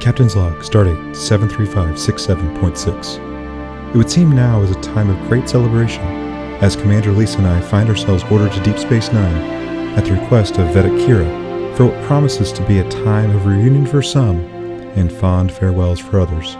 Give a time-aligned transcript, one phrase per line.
[0.00, 3.90] Captain's log, stardate 73567.6.
[3.90, 6.02] It would seem now is a time of great celebration,
[6.62, 9.36] as Commander Lisa and I find ourselves ordered to Deep Space Nine
[9.98, 13.84] at the request of Vedek Kira for what promises to be a time of reunion
[13.84, 14.38] for some
[14.96, 16.56] and fond farewells for others.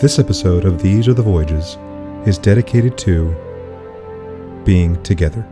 [0.00, 1.76] This episode of These Are the Voyages
[2.26, 3.34] is dedicated to
[4.64, 5.46] being together.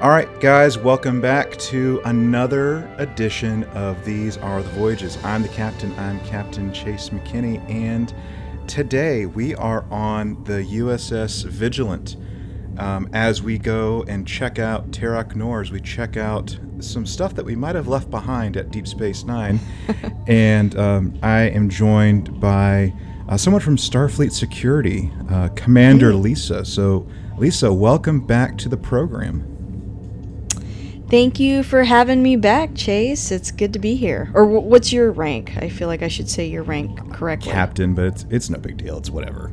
[0.00, 5.22] All right, guys, welcome back to another edition of These Are the Voyages.
[5.22, 8.14] I'm the captain, I'm Captain Chase McKinney, and
[8.66, 12.16] today we are on the USS Vigilant.
[12.80, 17.44] Um, as we go and check out Terok Nors, we check out some stuff that
[17.44, 19.60] we might have left behind at Deep Space Nine.
[20.26, 22.94] and um, I am joined by
[23.28, 26.64] uh, someone from Starfleet Security, uh, Commander Lisa.
[26.64, 27.06] So,
[27.36, 29.46] Lisa, welcome back to the program.
[31.10, 33.30] Thank you for having me back, Chase.
[33.30, 34.30] It's good to be here.
[34.32, 35.52] Or w- what's your rank?
[35.58, 37.52] I feel like I should say your rank correctly.
[37.52, 38.96] Captain, but it's, it's no big deal.
[38.96, 39.52] It's whatever.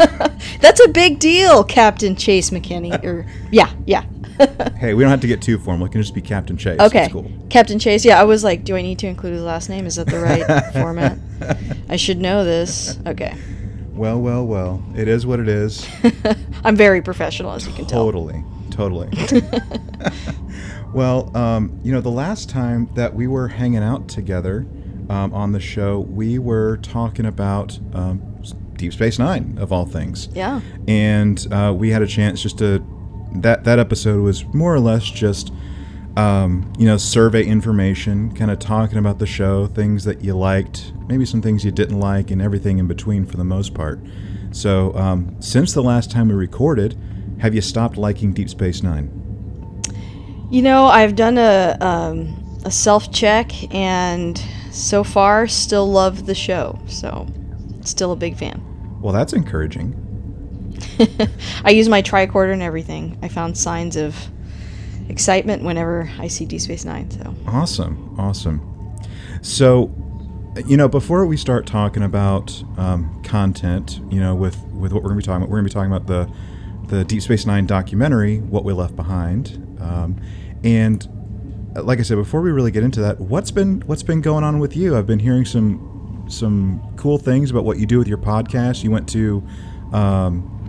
[0.60, 3.02] That's a big deal, Captain Chase McKinney.
[3.04, 4.04] or yeah, yeah.
[4.78, 5.86] hey, we don't have to get too formal.
[5.86, 6.80] It can just be Captain Chase.
[6.80, 7.30] Okay, cool.
[7.50, 8.04] Captain Chase.
[8.04, 9.84] Yeah, I was like, do I need to include his last name?
[9.86, 11.18] Is that the right format?
[11.88, 12.98] I should know this.
[13.06, 13.36] Okay,
[13.92, 14.82] Well, well, well.
[14.96, 15.86] It is what it is.
[16.64, 18.04] I'm very professional, as you can tell.
[18.04, 19.10] Totally, totally.
[20.94, 24.66] well, um, you know, the last time that we were hanging out together
[25.10, 28.22] um, on the show, we were talking about um,
[28.80, 30.28] Deep Space Nine, of all things.
[30.32, 30.60] Yeah.
[30.88, 32.84] And uh, we had a chance just to.
[33.32, 35.52] That, that episode was more or less just,
[36.16, 40.92] um, you know, survey information, kind of talking about the show, things that you liked,
[41.06, 44.00] maybe some things you didn't like, and everything in between for the most part.
[44.50, 46.98] So, um, since the last time we recorded,
[47.38, 49.08] have you stopped liking Deep Space Nine?
[50.50, 54.42] You know, I've done a um, a self check, and
[54.72, 56.78] so far, still love the show.
[56.86, 57.26] So,
[57.82, 58.62] still a big fan.
[59.00, 60.06] Well, that's encouraging.
[61.64, 63.18] I use my tricorder and everything.
[63.22, 64.16] I found signs of
[65.08, 67.10] excitement whenever I see D Space Nine.
[67.10, 68.66] So Awesome, awesome.
[69.42, 69.90] So,
[70.66, 75.10] you know, before we start talking about um, content, you know, with with what we're
[75.10, 77.46] going to be talking about, we're going to be talking about the the Deep Space
[77.46, 80.20] Nine documentary, "What We Left Behind," um,
[80.62, 81.08] and
[81.76, 84.44] uh, like I said, before we really get into that, what's been what's been going
[84.44, 84.96] on with you?
[84.96, 85.89] I've been hearing some
[86.30, 88.82] some cool things about what you do with your podcast.
[88.82, 89.42] You went to
[89.92, 90.60] um,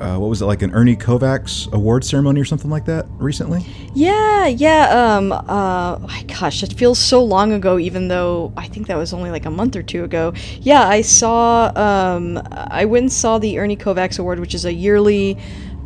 [0.00, 3.64] uh, what was it like an Ernie Kovacs award ceremony or something like that recently?
[3.94, 5.16] yeah, yeah.
[5.16, 7.78] Um, uh, my gosh, it feels so long ago.
[7.78, 10.32] Even though I think that was only like a month or two ago.
[10.60, 11.72] Yeah, I saw.
[11.74, 15.36] Um, I went and saw the Ernie Kovacs Award, which is a yearly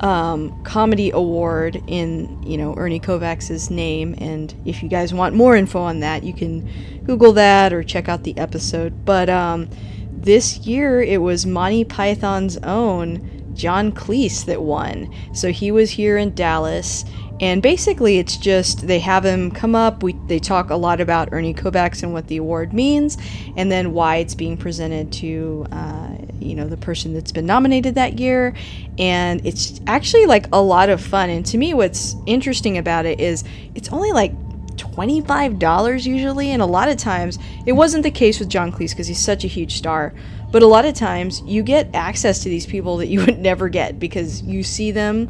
[0.03, 4.15] um, comedy award in you know Ernie Kovacs's name.
[4.19, 6.69] And if you guys want more info on that, you can
[7.05, 9.05] Google that or check out the episode.
[9.05, 9.69] But um,
[10.11, 15.13] this year it was Monty Python's own John Cleese that won.
[15.35, 17.05] So he was here in Dallas.
[17.43, 20.05] And basically, it's just they have him come up.
[20.05, 23.19] We they talk a lot about Ernie Kovacs and what the award means,
[23.57, 27.97] and then why it's being presented to uh, you know the person that's been nominated
[27.97, 28.55] that year.
[28.97, 31.31] And it's actually like a lot of fun.
[31.31, 33.43] And to me, what's interesting about it is
[33.75, 34.33] it's only like
[34.77, 39.07] $25 usually and a lot of times it wasn't the case with John Cleese because
[39.07, 40.15] he's such a huge star
[40.51, 43.69] but a lot of times you get access to these people that you would never
[43.69, 45.29] get because you see them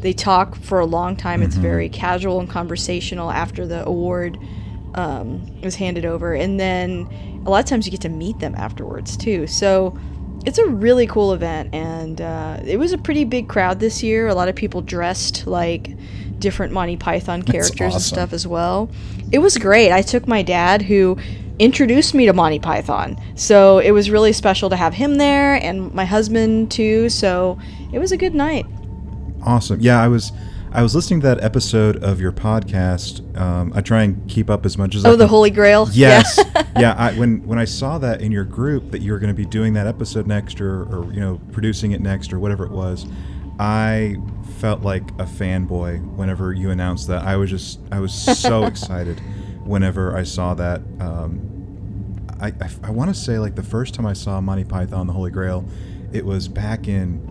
[0.00, 1.42] they talk for a long time.
[1.42, 4.38] It's very casual and conversational after the award
[4.94, 6.34] um, is handed over.
[6.34, 9.46] And then a lot of times you get to meet them afterwards too.
[9.46, 9.96] So
[10.44, 14.28] it's a really cool event and uh, it was a pretty big crowd this year.
[14.28, 15.96] A lot of people dressed like
[16.38, 18.90] different monty python characters and stuff as well.
[19.32, 19.92] It was great.
[19.92, 21.18] I took my dad who
[21.58, 23.16] introduced me to monty python.
[23.34, 27.08] So it was really special to have him there and my husband too.
[27.08, 27.58] So
[27.92, 28.66] it was a good night
[29.46, 29.80] Awesome.
[29.80, 30.32] Yeah, I was
[30.72, 33.38] I was listening to that episode of your podcast.
[33.40, 36.38] Um, I try and keep up as much as I oh the holy grail Yes.
[36.76, 36.94] yeah.
[36.98, 39.46] I, when when I saw that in your group that you were going to be
[39.46, 43.06] doing that episode next, or, or you know producing it next, or whatever it was,
[43.60, 44.16] I
[44.58, 47.22] felt like a fanboy whenever you announced that.
[47.22, 49.20] I was just I was so excited
[49.64, 50.82] whenever I saw that.
[50.98, 55.06] Um, I I, I want to say like the first time I saw Monty Python
[55.06, 55.64] the Holy Grail,
[56.12, 57.25] it was back in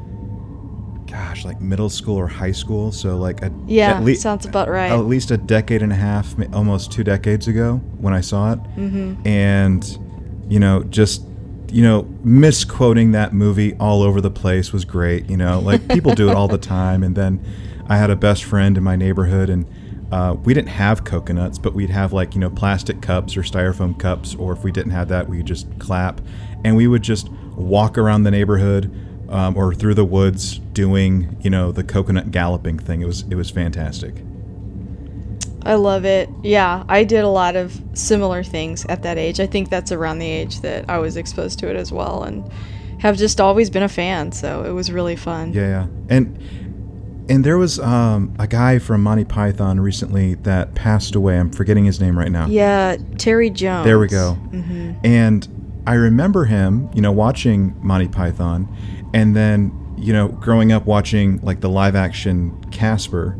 [1.07, 2.91] gosh, like middle school or high school.
[2.91, 4.91] So like a Yeah, at lea- sounds about right.
[4.91, 8.59] at least a decade and a half, almost two decades ago when I saw it.
[8.75, 9.27] Mm-hmm.
[9.27, 9.97] And,
[10.49, 11.23] you know, just,
[11.71, 15.29] you know, misquoting that movie all over the place was great.
[15.29, 17.03] You know, like people do it all the time.
[17.03, 17.43] And then
[17.87, 19.65] I had a best friend in my neighborhood and
[20.11, 23.97] uh, we didn't have coconuts, but we'd have like, you know, plastic cups or styrofoam
[23.99, 24.35] cups.
[24.35, 26.21] Or if we didn't have that, we'd just clap.
[26.63, 28.91] And we would just walk around the neighborhood
[29.29, 33.01] um, or through the woods doing, you know, the coconut galloping thing.
[33.01, 34.15] It was, it was fantastic.
[35.63, 36.29] I love it.
[36.43, 39.39] Yeah, I did a lot of similar things at that age.
[39.39, 42.47] I think that's around the age that I was exposed to it as well and
[42.99, 45.53] have just always been a fan, so it was really fun.
[45.53, 45.87] Yeah, yeah.
[46.09, 46.39] And
[47.27, 51.39] and there was um, a guy from Monty Python recently that passed away.
[51.39, 52.45] I'm forgetting his name right now.
[52.45, 53.85] Yeah, Terry Jones.
[53.85, 54.37] There we go.
[55.03, 58.67] And I remember him, you know, watching Monty Python,
[59.15, 63.35] and then you know, growing up watching like the live action Casper.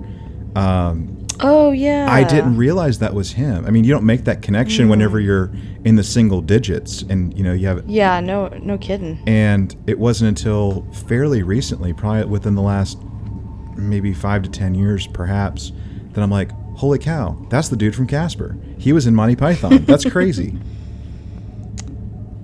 [0.55, 1.11] Um,
[1.41, 2.07] Oh, yeah.
[2.09, 3.65] I didn't realize that was him.
[3.65, 5.51] I mean, you don't make that connection whenever you're
[5.83, 9.19] in the single digits, and you know, you have Yeah, no no kidding.
[9.27, 12.97] and it wasn't until fairly recently, probably within the last
[13.75, 15.73] maybe five to ten years, perhaps,
[16.13, 18.55] that I'm like, holy cow, that's the dude from Casper.
[18.77, 19.83] He was in Monty Python.
[19.85, 20.57] That's crazy.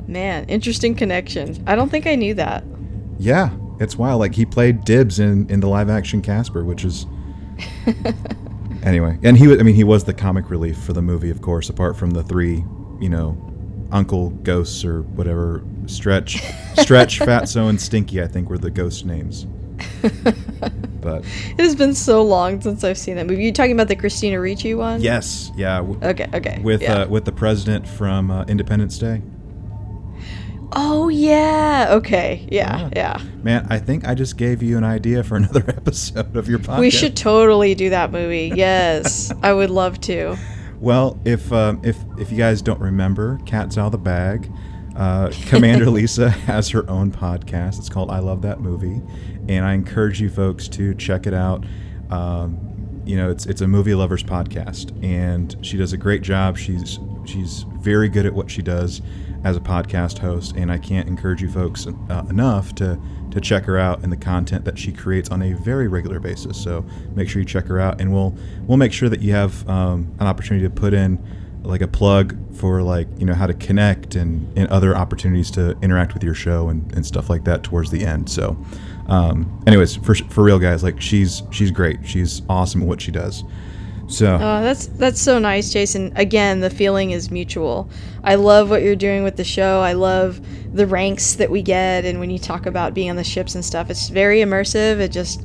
[0.08, 1.64] Man, interesting connection.
[1.66, 2.66] I don't think I knew that.
[3.22, 4.20] Yeah, it's wild.
[4.20, 7.06] Like he played Dibs in in the live action Casper, which is.
[8.84, 9.60] anyway, and he was.
[9.60, 11.70] I mean, he was the comic relief for the movie, of course.
[11.70, 12.64] Apart from the three,
[13.00, 13.38] you know,
[13.92, 16.42] Uncle Ghosts or whatever, Stretch,
[16.80, 18.22] Stretch, Fatso, and Stinky.
[18.22, 19.46] I think were the ghost names.
[21.02, 21.26] But
[21.58, 23.44] It has been so long since I've seen that movie.
[23.44, 25.02] You talking about the Christina Ricci one?
[25.02, 25.78] yes, yeah.
[25.78, 26.60] W- Okay, okay.
[26.62, 26.94] with yeah.
[26.94, 29.24] uh, with the president from uh, Independence Day.
[30.74, 31.88] Oh yeah.
[31.92, 32.48] Okay.
[32.52, 33.22] Yeah, yeah.
[33.44, 36.80] Man, I think I just gave you an idea for another episode of your podcast.
[36.80, 38.52] We should totally do that movie.
[38.56, 40.38] Yes, I would love to.
[40.80, 44.52] Well, if um, if if you guys don't remember, Cat's Out of the Bag,
[44.96, 47.78] uh, Commander Lisa has her own podcast.
[47.78, 49.02] It's called I Love That Movie,
[49.48, 51.66] and I encourage you folks to check it out.
[52.10, 56.58] Um, you know, it's it's a movie lovers podcast, and she does a great job.
[56.58, 59.02] She's she's very good at what she does
[59.44, 63.00] as a podcast host, and I can't encourage you folks uh, enough to
[63.32, 66.62] to check her out and the content that she creates on a very regular basis.
[66.62, 66.86] So
[67.16, 68.36] make sure you check her out, and we'll
[68.68, 71.24] we'll make sure that you have um, an opportunity to put in
[71.64, 75.78] like a plug for like you know how to connect and, and other opportunities to
[75.82, 78.30] interact with your show and, and stuff like that towards the end.
[78.30, 78.58] So,
[79.08, 82.00] um, anyways, for for real guys, like she's she's great.
[82.04, 83.44] She's awesome at what she does.
[84.12, 86.12] So Oh, that's that's so nice, Jason.
[86.16, 87.90] Again, the feeling is mutual.
[88.24, 89.82] I love what you're doing with the show.
[89.82, 90.40] I love
[90.76, 93.64] the ranks that we get, and when you talk about being on the ships and
[93.64, 95.00] stuff, it's very immersive.
[95.00, 95.44] It just,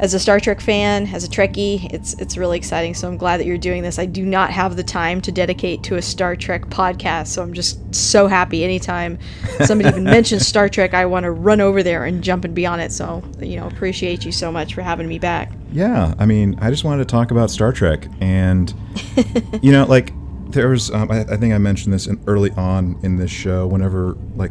[0.00, 2.94] as a Star Trek fan, as a Trekkie, it's it's really exciting.
[2.94, 3.98] So I'm glad that you're doing this.
[3.98, 7.52] I do not have the time to dedicate to a Star Trek podcast, so I'm
[7.52, 8.64] just so happy.
[8.64, 9.18] Anytime
[9.66, 12.64] somebody even mentions Star Trek, I want to run over there and jump and be
[12.64, 12.92] on it.
[12.92, 15.52] So you know, appreciate you so much for having me back.
[15.70, 18.74] Yeah, I mean, I just wanted to talk about Star Trek, and
[19.62, 20.14] you know, like
[20.50, 23.66] there was, um, I, I think I mentioned this in, early on in this show.
[23.66, 24.50] Whenever like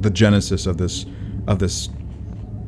[0.00, 1.04] the genesis of this
[1.46, 1.90] of this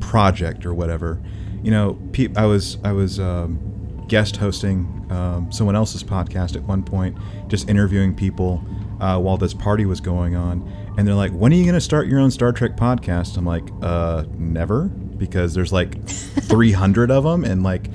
[0.00, 1.22] project or whatever,
[1.62, 6.62] you know, pe- I was I was um, guest hosting um, someone else's podcast at
[6.62, 7.16] one point,
[7.48, 8.64] just interviewing people
[9.00, 11.80] uh, while this party was going on, and they're like, "When are you going to
[11.80, 17.24] start your own Star Trek podcast?" I'm like, "Uh, never." because there's like 300 of
[17.24, 17.90] them and like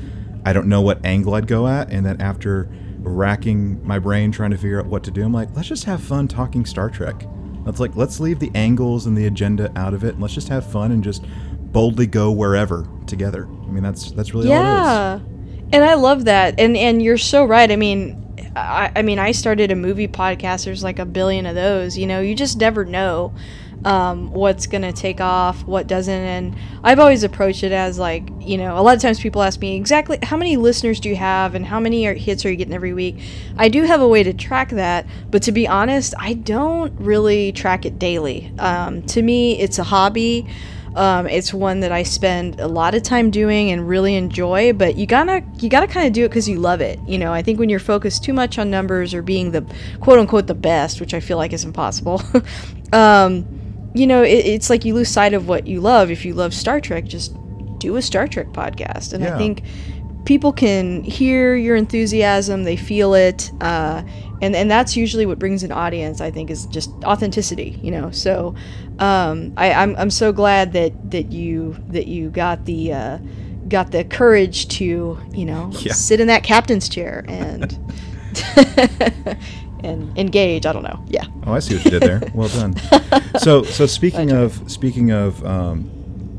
[0.45, 4.51] I don't know what angle I'd go at and then after racking my brain trying
[4.51, 7.25] to figure out what to do I'm like let's just have fun talking Star Trek
[7.65, 10.49] let's like let's leave the angles and the agenda out of it and let's just
[10.49, 11.25] have fun and just
[11.73, 13.45] boldly go wherever together.
[13.45, 14.87] I mean that's that's really all it is.
[14.87, 15.19] Yeah.
[15.73, 16.59] And i love that.
[16.59, 17.69] And and you're so right.
[17.69, 18.21] I mean
[18.55, 20.65] I, I mean i started a movie podcast.
[20.65, 23.33] There's like a billion of those you know you just never know
[23.85, 26.13] um, what's gonna take off what doesn't.
[26.13, 29.59] And i've always approached it as like you know a lot of times people ask
[29.59, 32.55] me exactly how many listeners do you have and how many are, hits are you
[32.55, 33.17] getting every week?
[33.57, 37.51] I do have a way to track that but to be honest i don't really
[37.51, 38.53] track it daily.
[38.59, 40.47] Um, to me it's a hobby
[40.95, 44.95] um, it's one that I spend a lot of time doing and really enjoy, but
[44.95, 46.99] you gotta you gotta kind of do it because you love it.
[47.07, 49.65] You know, I think when you're focused too much on numbers or being the
[50.01, 52.21] quote unquote the best, which I feel like is impossible,
[52.93, 53.45] um,
[53.95, 56.11] you know, it, it's like you lose sight of what you love.
[56.11, 57.35] If you love Star Trek, just
[57.79, 59.13] do a Star Trek podcast.
[59.13, 59.35] And Yeah.
[59.35, 59.63] I think
[60.25, 64.03] people can hear your enthusiasm, they feel it, uh,
[64.43, 66.21] and and that's usually what brings an audience.
[66.21, 68.11] I think is just authenticity, you know.
[68.11, 68.55] So
[68.99, 72.93] um, I, I'm I'm so glad that that you that you got the.
[72.93, 73.17] Uh,
[73.69, 75.93] got the courage to, you know, Yeah.
[75.93, 77.75] sit in that captain's chair and
[79.83, 80.65] and engage.
[80.65, 81.03] I don't know.
[81.07, 81.25] Yeah.
[81.45, 82.21] Oh, I see what you did there.
[82.33, 82.75] Well done.
[83.39, 85.89] So, so speaking of speaking of, um,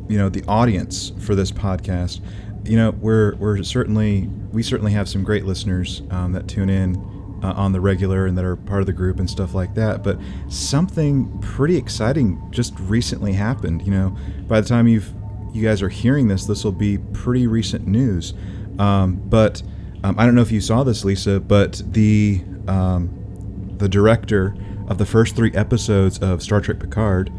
[0.08, 2.20] you know, the audience for this podcast,
[2.64, 6.94] you know, we're we're certainly we certainly have some great listeners um, that tune in
[7.42, 10.02] uh, on the regular and that are part of the group and stuff like that.
[10.02, 13.82] But something pretty exciting just recently happened.
[13.82, 14.16] You know,
[14.48, 15.12] by the time you've
[15.52, 18.34] you guys are hearing this, this will be pretty recent news.
[18.78, 19.62] Um, but
[20.02, 24.56] um, I don't know if you saw this, Lisa, but the um, the director
[24.88, 27.32] of the first three episodes of Star Trek Picard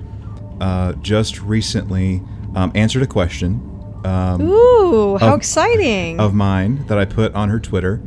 [0.62, 2.22] uh, just recently
[2.56, 3.72] um, answered a question
[4.06, 6.20] um, Ooh, how Of- exciting!
[6.20, 8.02] of mine that I put on her Twitter,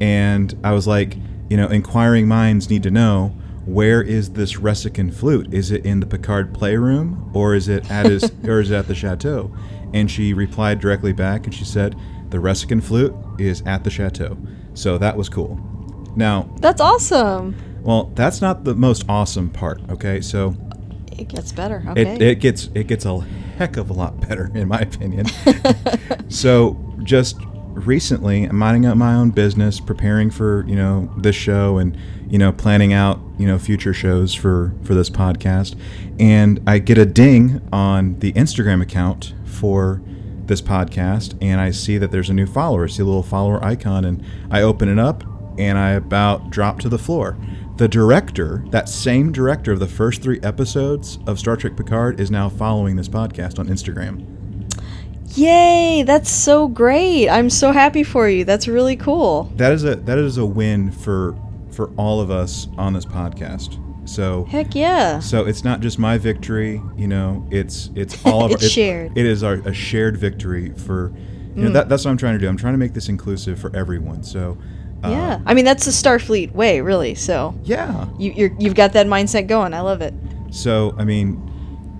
[0.00, 1.16] and I was like,
[1.52, 3.28] you know, inquiring minds need to know
[3.66, 5.52] where is this Ressikan flute?
[5.52, 8.88] Is it in the Picard playroom, or is it at his, or is it at
[8.88, 9.54] the chateau?
[9.92, 11.94] And she replied directly back, and she said,
[12.30, 14.38] the Ressikan flute is at the chateau.
[14.72, 15.60] So that was cool.
[16.16, 17.54] Now, That's awesome.
[17.82, 19.82] well, that's not the most awesome part.
[19.90, 20.56] Okay, so
[21.18, 21.84] It gets better.
[21.88, 22.14] Okay.
[22.14, 23.20] it, it gets it gets a
[23.58, 25.26] heck of a lot better in my opinion.
[26.30, 27.36] so just
[27.74, 31.96] recently, I'm minding up my own business, preparing for you know this show and
[32.28, 35.78] you know planning out you know future shows for for this podcast,
[36.18, 40.02] and I get a ding on the Instagram account for
[40.46, 42.84] this podcast, and I see that there's a new follower.
[42.84, 45.24] I see a little follower icon, and I open it up,
[45.58, 47.36] and I about drop to the floor.
[47.76, 52.30] The director, that same director of the first three episodes of Star Trek Picard, is
[52.30, 54.41] now following this podcast on Instagram.
[55.34, 56.02] Yay!
[56.06, 57.28] That's so great.
[57.28, 58.44] I'm so happy for you.
[58.44, 59.44] That's really cool.
[59.56, 61.36] That is a that is a win for
[61.70, 63.78] for all of us on this podcast.
[64.08, 65.20] So Heck yeah.
[65.20, 67.46] so it's not just my victory, you know.
[67.50, 69.16] It's it's all of It's our, shared.
[69.16, 71.12] It is our, a shared victory for
[71.54, 71.72] you know Mm.
[71.74, 72.48] that, that's what I'm trying to do.
[72.48, 74.22] I'm trying to make this inclusive for everyone.
[74.22, 74.58] So
[75.04, 75.40] uh, yeah.
[75.46, 77.14] I mean, that's the Starfleet way, really.
[77.14, 78.06] So yeah.
[78.18, 79.74] you, you're, you've got that mindset going.
[79.74, 80.14] I love it.
[80.50, 81.51] So, I mean,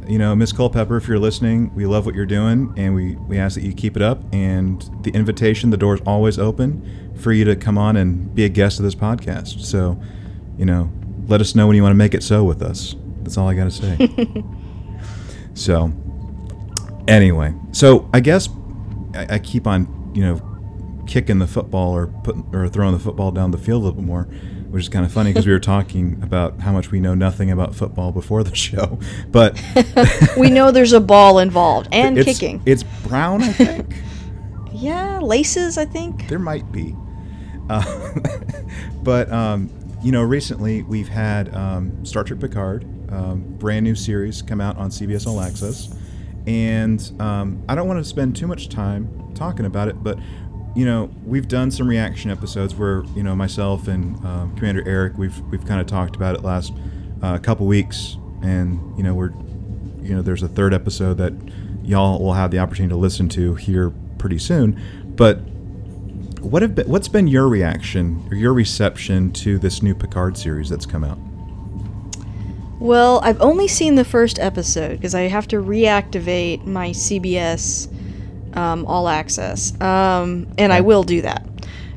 [0.06, 3.38] you know, Miss Culpepper, if you're listening, we love what you're doing, and we, we
[3.38, 4.22] ask that you keep it up.
[4.32, 8.44] And the invitation, the door is always open for you to come on and be
[8.44, 9.60] a guest of this podcast.
[9.60, 10.00] So,
[10.58, 10.90] you know,
[11.26, 12.96] let us know when you want to make it so with us.
[13.22, 14.44] That's all I got to say.
[15.54, 15.92] so,
[17.06, 18.48] anyway, so I guess
[19.14, 23.30] I, I keep on, you know, kicking the football or putting or throwing the football
[23.30, 24.28] down the field a little bit more,
[24.72, 27.50] which is kind of funny because we were talking about how much we know nothing
[27.50, 28.98] about football before the show,
[29.30, 29.62] but
[30.36, 32.62] We know there's a ball involved and it's, kicking.
[32.64, 33.96] It's brown, I think.
[34.74, 36.26] Yeah, laces, I think.
[36.28, 36.96] there might be,
[37.70, 38.12] uh,
[39.04, 39.70] but um,
[40.02, 44.76] you know, recently we've had um, Star Trek Picard, um, brand new series come out
[44.78, 45.94] on CBS All Access,
[46.48, 50.18] and um, I don't want to spend too much time talking about it, but
[50.74, 55.18] you know, we've done some reaction episodes where you know myself and um, Commander Eric,
[55.18, 56.72] we've we've kind of talked about it last
[57.22, 59.32] uh, couple weeks, and you know we're
[60.00, 61.32] you know there's a third episode that
[61.82, 64.80] y'all will have the opportunity to listen to here pretty soon,
[65.16, 65.40] but
[66.40, 70.68] what have been, what's been your reaction or your reception to this new Picard series
[70.68, 71.18] that's come out?
[72.80, 77.91] Well, I've only seen the first episode because I have to reactivate my CBS
[78.54, 81.46] um, All Access, um, and I will do that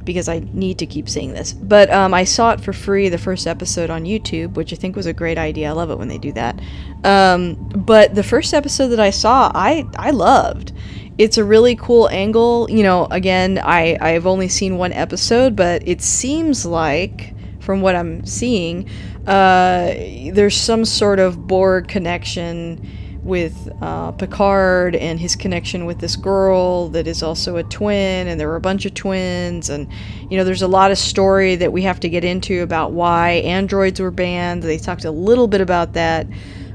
[0.05, 1.51] because I need to keep seeing this.
[1.51, 4.95] But um, I saw it for free, the first episode on YouTube, which I think
[4.95, 5.69] was a great idea.
[5.69, 6.61] I love it when they do that.
[7.03, 10.71] Um, but the first episode that I saw, I I loved.
[11.17, 12.67] It's a really cool angle.
[12.69, 17.95] You know, again, I I've only seen one episode, but it seems like from what
[17.95, 18.87] I'm seeing,
[19.25, 19.93] uh,
[20.33, 22.87] there's some sort of Borg connection
[23.25, 28.39] with uh, Picard and his connection with this girl that is also a twin, and
[28.39, 29.87] there were a bunch of twins, and
[30.29, 33.31] you know, there's a lot of story that we have to get into about why
[33.31, 34.61] androids were banned.
[34.61, 36.27] They talked a little bit about that,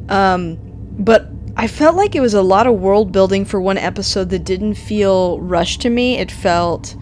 [0.08, 0.58] um,
[0.98, 4.42] but I felt like it was a lot of world building for one episode that
[4.42, 6.18] didn't feel rushed to me.
[6.18, 6.96] It felt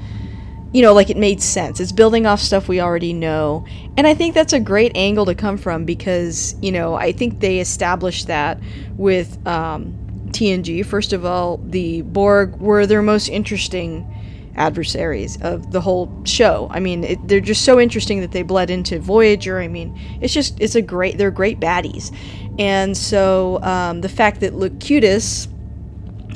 [0.73, 1.81] you know, like it made sense.
[1.81, 3.67] It's building off stuff we already know.
[3.97, 7.41] And I think that's a great angle to come from because, you know, I think
[7.41, 8.61] they established that
[8.97, 9.95] with um,
[10.31, 10.85] TNG.
[10.85, 14.15] First of all, the Borg were their most interesting
[14.57, 16.69] adversaries of the whole show.
[16.71, 19.61] I mean, it, they're just so interesting that they bled into Voyager.
[19.61, 22.15] I mean, it's just, it's a great, they're great baddies.
[22.59, 25.49] And so um, the fact that Locutus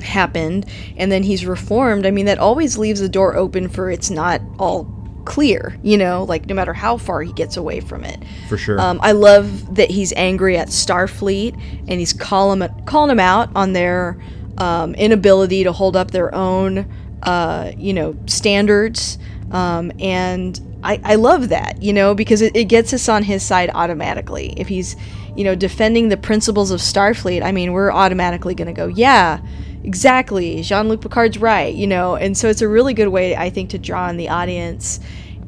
[0.02, 0.66] happened
[0.97, 4.40] and then he's reformed, I mean, that always leaves the door open for it's not
[4.59, 4.87] all
[5.25, 8.23] clear, you know, like no matter how far he gets away from it.
[8.49, 8.80] For sure.
[8.80, 11.54] Um, I love that he's angry at Starfleet
[11.88, 14.21] and he's calling calling them out on their
[14.59, 16.90] um, inability to hold up their own,
[17.23, 19.18] uh, you know, standards.
[19.50, 23.42] Um, and I, I love that, you know, because it, it gets us on his
[23.42, 24.54] side automatically.
[24.56, 24.97] If he's,
[25.37, 29.40] you know, defending the principles of Starfleet, I mean, we're automatically going to go, yeah,
[29.85, 30.62] exactly.
[30.62, 33.71] Jean Luc Picard's right, you know, and so it's a really good way, I think,
[33.71, 35.01] to draw in the audience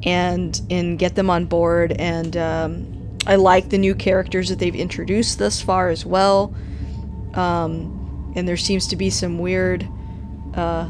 [0.03, 1.93] and and get them on board.
[1.93, 6.55] And um, I like the new characters that they've introduced thus far as well.
[7.35, 9.89] Um, and there seems to be some weird
[10.55, 10.87] uh,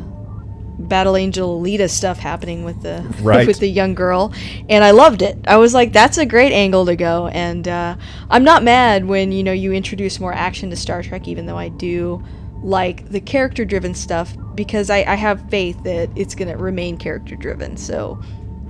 [0.79, 3.47] Battle Angel Alita stuff happening with the Right.
[3.47, 4.33] with the young girl,
[4.69, 5.39] and I loved it.
[5.47, 7.97] I was like, that's a great angle to go, and uh,
[8.29, 11.57] I'm not mad when you know you introduce more action to Star Trek, even though
[11.57, 12.23] I do
[12.65, 17.37] like the character driven stuff because I, I have faith that it's gonna remain character
[17.37, 17.77] driven.
[17.77, 18.21] So,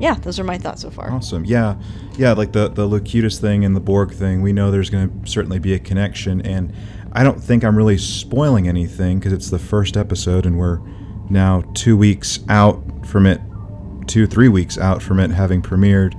[0.01, 1.13] yeah, those are my thoughts so far.
[1.13, 1.45] Awesome.
[1.45, 1.77] Yeah.
[2.17, 5.31] Yeah, like the the Locutus thing and the Borg thing, we know there's going to
[5.31, 6.75] certainly be a connection and
[7.13, 10.81] I don't think I'm really spoiling anything because it's the first episode and we're
[11.31, 13.41] now 2 weeks out from it,
[14.09, 16.15] 2 3 weeks out from it having premiered.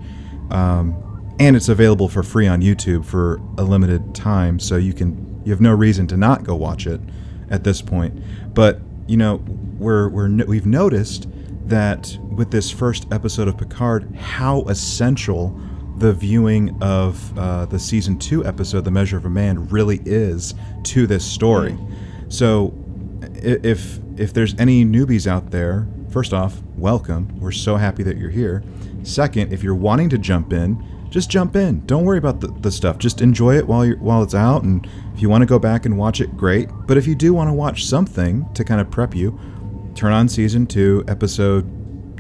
[0.53, 0.95] Um,
[1.41, 5.51] and it's available for free on YouTube for a limited time, so you can you
[5.51, 7.01] have no reason to not go watch it
[7.49, 8.21] at this point.
[8.53, 9.43] But you know,
[9.77, 11.27] we're we're we've noticed
[11.67, 15.59] that with this first episode of Picard, how essential
[15.97, 20.53] the viewing of uh, the season two episode, "The Measure of a Man," really is
[20.83, 21.77] to this story.
[22.29, 22.73] So,
[23.33, 27.39] if if there's any newbies out there, first off, welcome.
[27.39, 28.63] We're so happy that you're here.
[29.03, 30.83] Second, if you're wanting to jump in,
[31.15, 31.79] just jump in.
[31.85, 32.97] Don't worry about the, the stuff.
[32.97, 34.63] Just enjoy it while you while it's out.
[34.63, 36.67] And if you want to go back and watch it, great.
[36.85, 39.39] But if you do want to watch something to kind of prep you,
[39.95, 41.65] turn on season two, episode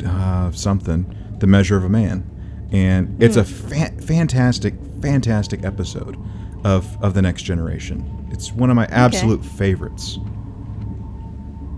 [0.05, 2.25] uh, something, "The Measure of a Man,"
[2.71, 6.17] and it's a fa- fantastic, fantastic episode
[6.63, 8.29] of of the Next Generation.
[8.31, 10.19] It's one of my absolute favorites.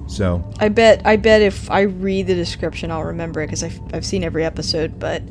[0.06, 3.82] So I bet I bet if I read the description, I'll remember it because I've,
[3.92, 5.00] I've seen every episode.
[5.00, 5.24] But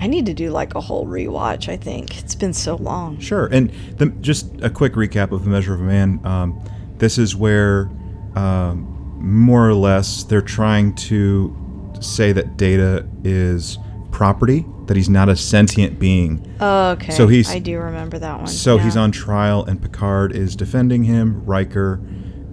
[0.00, 1.68] I need to do like a whole rewatch.
[1.68, 3.18] I think it's been so long.
[3.20, 3.46] Sure.
[3.46, 6.20] And the, just a quick recap of The Measure of a Man.
[6.24, 6.62] Um,
[6.98, 7.90] this is where,
[8.34, 11.56] um, more or less, they're trying to
[12.00, 13.78] say that Data is
[14.10, 16.44] property, that he's not a sentient being.
[16.60, 17.12] Oh, okay.
[17.12, 18.46] So he's- I do remember that one.
[18.46, 21.42] So he's on trial, and Picard is defending him.
[21.46, 22.00] Riker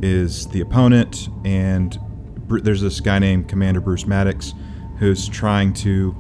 [0.02, 2.00] is the opponent, and
[2.48, 4.54] there's this guy named Commander Bruce Maddox
[4.98, 6.16] who's trying to,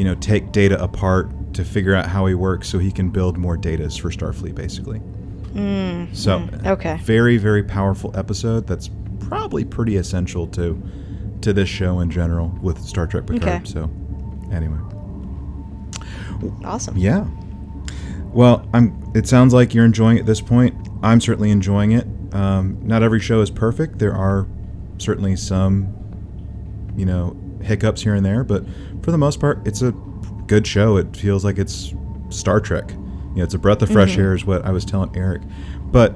[0.00, 3.36] you know, take Data apart to figure out how he works, so he can build
[3.36, 4.98] more Datas for Starfleet, basically.
[6.14, 6.96] so, okay.
[7.02, 8.66] very very powerful episode.
[8.66, 10.82] That's probably pretty essential to
[11.42, 13.42] to this show in general with Star Trek Picard.
[13.42, 13.64] Okay.
[13.66, 13.90] So,
[14.50, 14.78] anyway.
[16.64, 16.96] Awesome.
[16.96, 17.26] Yeah.
[18.32, 19.12] Well, I'm.
[19.14, 20.74] It sounds like you're enjoying it at this point.
[21.02, 22.06] I'm certainly enjoying it.
[22.32, 23.98] Um, not every show is perfect.
[23.98, 24.46] There are
[24.96, 25.94] certainly some,
[26.96, 28.64] you know, hiccups here and there, but
[29.02, 29.92] for the most part, it's a
[30.46, 30.96] good show.
[30.96, 31.94] It feels like it's
[32.30, 32.90] Star Trek.
[32.90, 35.42] You know, it's a breath of fresh air, is what I was telling Eric.
[35.84, 36.12] But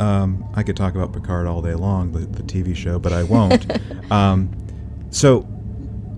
[0.00, 3.22] um, I could talk about Picard all day long, the, the TV show, but I
[3.22, 3.66] won't.
[4.12, 4.50] um,
[5.10, 5.46] so,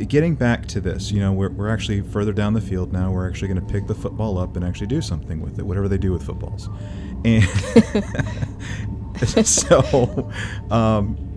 [0.08, 3.10] getting back to this, you know, we're, we're actually further down the field now.
[3.10, 5.88] We're actually going to pick the football up and actually do something with it, whatever
[5.88, 6.68] they do with footballs.
[7.24, 7.44] And
[9.46, 10.30] so,
[10.70, 11.31] um,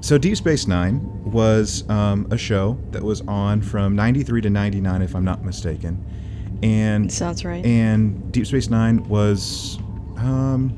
[0.00, 5.02] so Deep Space Nine was um, a show that was on from 93 to 99,
[5.02, 6.04] if I'm not mistaken.
[6.62, 7.64] And Sounds right.
[7.64, 9.78] and Deep Space Nine was,
[10.16, 10.76] um,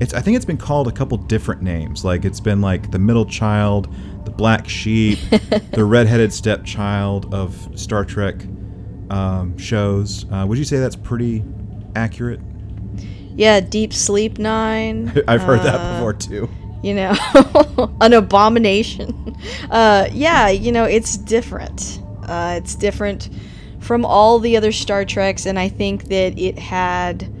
[0.00, 2.04] it's I think it's been called a couple different names.
[2.04, 3.92] Like it's been like the middle child,
[4.24, 5.18] the black sheep,
[5.72, 8.36] the redheaded stepchild of Star Trek
[9.10, 10.26] um, shows.
[10.30, 11.44] Uh, would you say that's pretty
[11.94, 12.40] accurate?
[13.36, 15.12] yeah, Deep Sleep Nine.
[15.28, 16.48] I've heard that uh, before too.
[16.86, 17.16] You know
[18.00, 19.36] an abomination.
[19.70, 22.00] Uh, yeah you know it's different.
[22.22, 23.28] Uh, it's different
[23.80, 27.32] from all the other star treks and i think that it had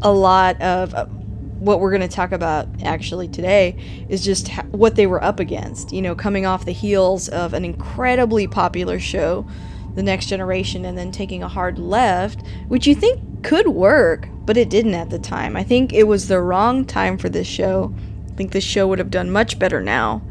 [0.00, 3.76] a lot of uh, what we're going to talk about actually today
[4.08, 7.52] is just ha- what they were up against you know coming off the heels of
[7.52, 9.46] an incredibly popular show
[9.94, 14.56] the next generation and then taking a hard left which you think could work but
[14.56, 15.56] it didn't at the time.
[15.56, 17.94] I think it was the wrong time for this show
[18.32, 20.22] I think this show would have done much better now.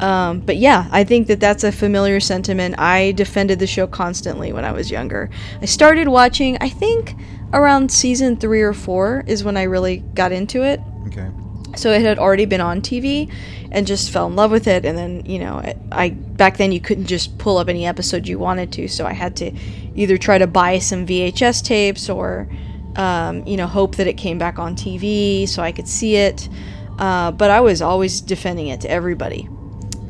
[0.00, 2.76] Um, but yeah, I think that that's a familiar sentiment.
[2.78, 5.28] I defended the show constantly when I was younger.
[5.60, 7.14] I started watching, I think,
[7.52, 10.80] around season three or four is when I really got into it.
[11.08, 11.28] Okay.
[11.76, 13.30] So it had already been on TV
[13.70, 14.84] and just fell in love with it.
[14.84, 18.38] And then, you know, I back then you couldn't just pull up any episode you
[18.38, 18.88] wanted to.
[18.88, 19.52] So I had to
[19.94, 22.48] either try to buy some VHS tapes or,
[22.96, 26.48] um, you know, hope that it came back on TV so I could see it.
[26.98, 29.48] Uh, but I was always defending it to everybody.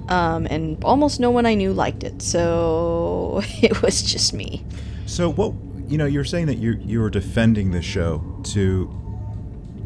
[0.09, 2.22] Um, and almost no one I knew liked it.
[2.22, 4.64] So it was just me.
[5.07, 5.53] So what
[5.88, 8.94] you know, you're saying that you you were defending the show to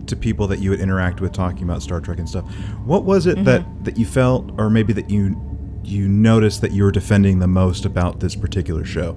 [0.06, 2.44] to people that you would interact with talking about Star Trek and stuff.
[2.84, 3.44] What was it mm-hmm.
[3.44, 5.40] that that you felt, or maybe that you
[5.84, 9.16] you noticed that you were defending the most about this particular show?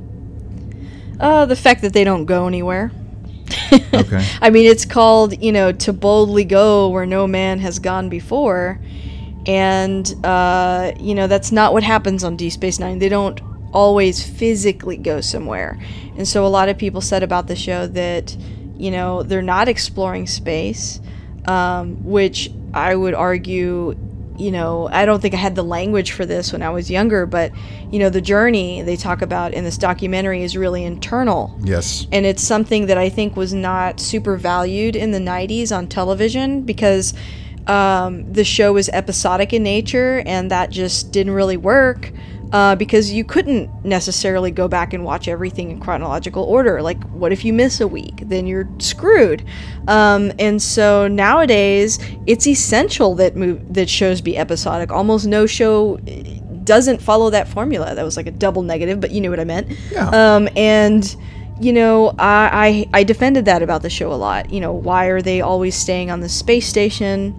[1.19, 2.91] Uh, the fact that they don't go anywhere.
[3.93, 4.25] okay.
[4.41, 8.79] I mean, it's called you know to boldly go where no man has gone before,
[9.45, 12.99] and uh, you know that's not what happens on Deep Space Nine.
[12.99, 13.39] They don't
[13.75, 15.77] always physically go somewhere.
[16.17, 18.35] And so a lot of people said about the show that,
[18.77, 21.01] you know, they're not exploring space,
[21.45, 23.97] um, which I would argue,
[24.37, 27.25] you know, I don't think I had the language for this when I was younger,
[27.25, 27.51] but,
[27.91, 31.55] you know, the journey they talk about in this documentary is really internal.
[31.61, 32.07] Yes.
[32.11, 36.61] And it's something that I think was not super valued in the 90s on television
[36.63, 37.13] because.
[37.67, 42.11] Um, the show was episodic in nature and that just didn't really work
[42.55, 46.81] uh, because you couldn't necessarily go back and watch everything in chronological order.
[46.81, 48.21] Like, what if you miss a week?
[48.29, 49.43] Then you're screwed.
[49.89, 54.89] Um, and so nowadays, it's essential that move that shows be episodic.
[54.89, 57.93] Almost no show eh, doesn't follow that formula.
[57.93, 59.77] That was like a double negative, but you knew what I meant.
[59.91, 60.07] Yeah.
[60.11, 61.13] Um, and
[61.59, 64.49] you know, I, I I defended that about the show a lot.
[64.49, 67.35] You know, why are they always staying on the space station?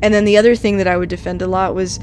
[0.00, 1.98] And then the other thing that I would defend a lot was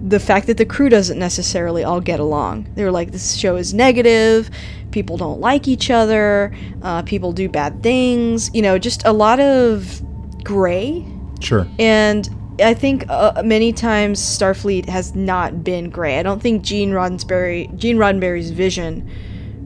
[0.00, 2.70] the fact that the crew doesn't necessarily all get along.
[2.74, 4.50] They were like, this show is negative,
[4.90, 9.40] people don't like each other, uh, people do bad things, you know, just a lot
[9.40, 10.02] of
[10.42, 11.04] gray.
[11.40, 11.66] Sure.
[11.78, 12.28] And
[12.62, 16.18] I think uh, many times Starfleet has not been gray.
[16.18, 19.08] I don't think Gene Roddenberry, Gene Roddenberry's vision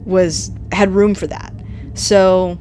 [0.05, 1.53] was had room for that.
[1.93, 2.57] So,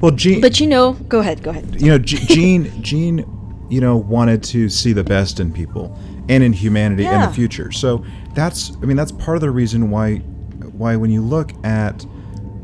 [0.00, 0.40] well, Gene.
[0.40, 1.80] But you know, go ahead, go ahead.
[1.80, 3.24] You know, Gene, Gene,
[3.70, 5.96] you know, wanted to see the best in people
[6.28, 7.22] and in humanity yeah.
[7.22, 7.72] in the future.
[7.72, 8.04] So
[8.34, 12.04] that's I mean that's part of the reason why why when you look at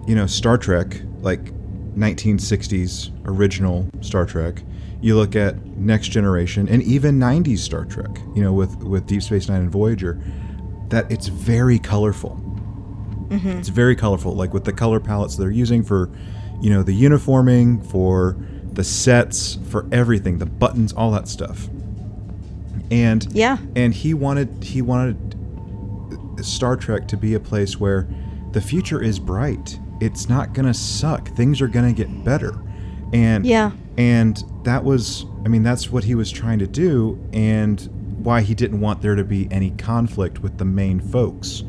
[0.06, 1.52] you know Star Trek like
[1.96, 4.62] 1960s original Star Trek,
[5.00, 9.22] you look at Next Generation and even 90s Star Trek, you know with with Deep
[9.22, 10.20] Space 9 and Voyager,
[10.88, 12.40] that it's very colorful.
[13.28, 13.48] Mm-hmm.
[13.58, 16.10] It's very colorful like with the color palettes they're using for
[16.60, 18.36] you know the uniforming for
[18.72, 21.68] the sets for everything, the buttons, all that stuff
[22.90, 23.58] and yeah.
[23.74, 25.36] and he wanted he wanted
[26.42, 28.08] star trek to be a place where
[28.52, 29.78] the future is bright.
[30.00, 31.28] It's not gonna suck.
[31.30, 32.60] Things are gonna get better.
[33.12, 33.70] And yeah.
[33.96, 37.88] and that was i mean that's what he was trying to do and
[38.26, 41.62] why he didn't want there to be any conflict with the main folks.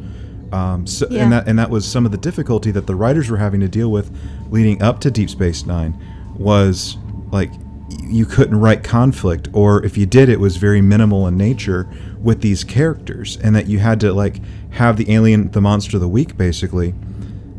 [0.52, 1.24] Um, so, yeah.
[1.24, 3.68] and that and that was some of the difficulty that the writers were having to
[3.68, 4.16] deal with
[4.50, 5.98] leading up to Deep Space Nine
[6.36, 6.98] was
[7.32, 7.52] like
[7.90, 11.88] you couldn't write conflict or if you did it was very minimal in nature
[12.22, 16.02] with these characters and that you had to like have the alien the monster of
[16.02, 16.94] the week basically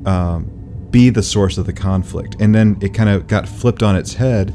[0.04, 0.44] um,
[0.90, 4.14] be the source of the conflict and then it kind of got flipped on its
[4.14, 4.54] head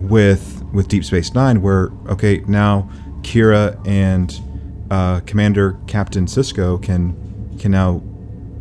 [0.00, 2.88] with with deep space nine where okay now
[3.22, 4.40] kira and
[4.90, 7.16] uh, commander captain sisko can
[7.60, 8.02] can now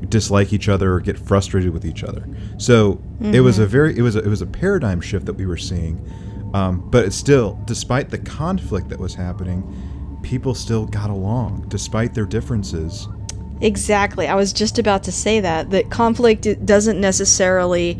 [0.10, 3.34] dislike each other or get frustrated with each other so mm-hmm.
[3.34, 3.71] it was a mm-hmm.
[3.71, 6.00] very it was a, it was a paradigm shift that we were seeing
[6.54, 12.26] um, but still, despite the conflict that was happening, people still got along despite their
[12.26, 13.08] differences.
[13.62, 14.28] Exactly.
[14.28, 17.94] I was just about to say that that conflict doesn't necessarily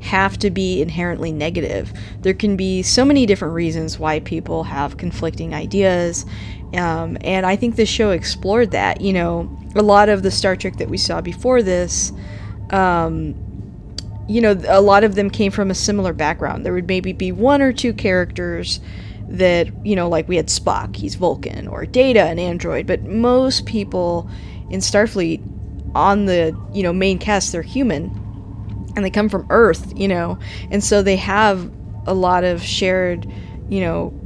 [0.00, 1.92] have to be inherently negative.
[2.20, 6.24] There can be so many different reasons why people have conflicting ideas.
[6.74, 9.00] Um, and I think this show explored that.
[9.00, 12.12] You know, a lot of the Star Trek that we saw before this
[12.70, 13.34] um,
[14.28, 16.64] you know, a lot of them came from a similar background.
[16.64, 18.80] There would maybe be one or two characters
[19.28, 23.66] that, you know, like we had Spock, he's Vulcan, or Data, an android, but most
[23.66, 24.30] people
[24.70, 25.42] in Starfleet
[25.94, 28.12] on the, you know, main cast, they're human
[28.96, 30.38] and they come from Earth, you know,
[30.70, 31.70] and so they have
[32.06, 33.30] a lot of shared,
[33.68, 34.17] you know,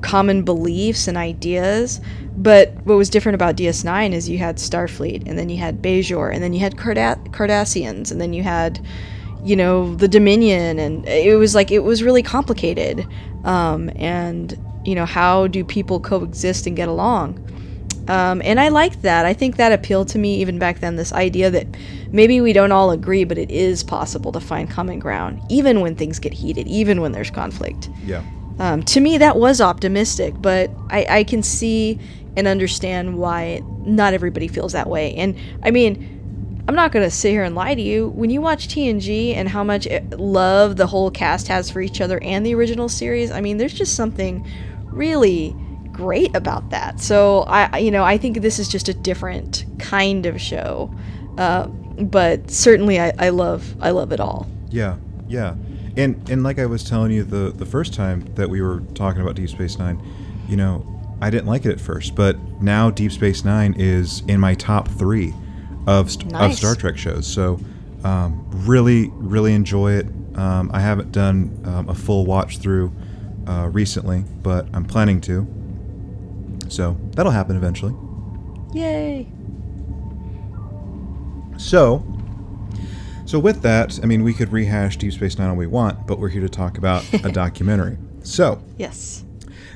[0.00, 2.00] common beliefs and ideas.
[2.36, 6.32] But what was different about DS9 is you had Starfleet, and then you had Bajor,
[6.32, 8.84] and then you had Cardassians, and then you had,
[9.42, 13.06] you know, the Dominion, and it was like it was really complicated.
[13.44, 17.42] Um, and you know, how do people coexist and get along?
[18.08, 19.24] Um, and I liked that.
[19.26, 20.96] I think that appealed to me even back then.
[20.96, 21.66] This idea that
[22.12, 25.96] maybe we don't all agree, but it is possible to find common ground, even when
[25.96, 27.88] things get heated, even when there's conflict.
[28.04, 28.22] Yeah.
[28.58, 31.98] Um, to me, that was optimistic, but I, I can see
[32.36, 35.14] and understand why not everybody feels that way.
[35.14, 36.16] And I mean,
[36.68, 38.08] I'm not going to sit here and lie to you.
[38.08, 42.18] When you watch TNG and how much love the whole cast has for each other
[42.22, 44.46] and the original series, I mean, there's just something
[44.84, 45.54] really
[45.92, 47.00] great about that.
[47.00, 50.92] So I, you know, I think this is just a different kind of show.
[51.38, 54.46] Uh, but certainly, I, I love, I love it all.
[54.70, 54.96] Yeah,
[55.28, 55.54] yeah,
[55.96, 59.22] and and like I was telling you the the first time that we were talking
[59.22, 60.02] about Deep Space Nine,
[60.48, 60.86] you know,
[61.20, 64.88] I didn't like it at first, but now Deep Space Nine is in my top
[64.88, 65.32] three
[65.86, 66.52] of nice.
[66.52, 67.26] of Star Trek shows.
[67.26, 67.58] So
[68.04, 70.06] um, really, really enjoy it.
[70.36, 72.92] Um, I haven't done um, a full watch through
[73.46, 75.46] uh, recently, but I'm planning to.
[76.68, 77.94] So that'll happen eventually.
[78.74, 79.28] Yay!
[81.56, 82.04] So,
[83.26, 86.18] so with that, I mean, we could rehash Deep Space Nine all we want, but
[86.18, 87.98] we're here to talk about a documentary.
[88.22, 89.24] So, yes,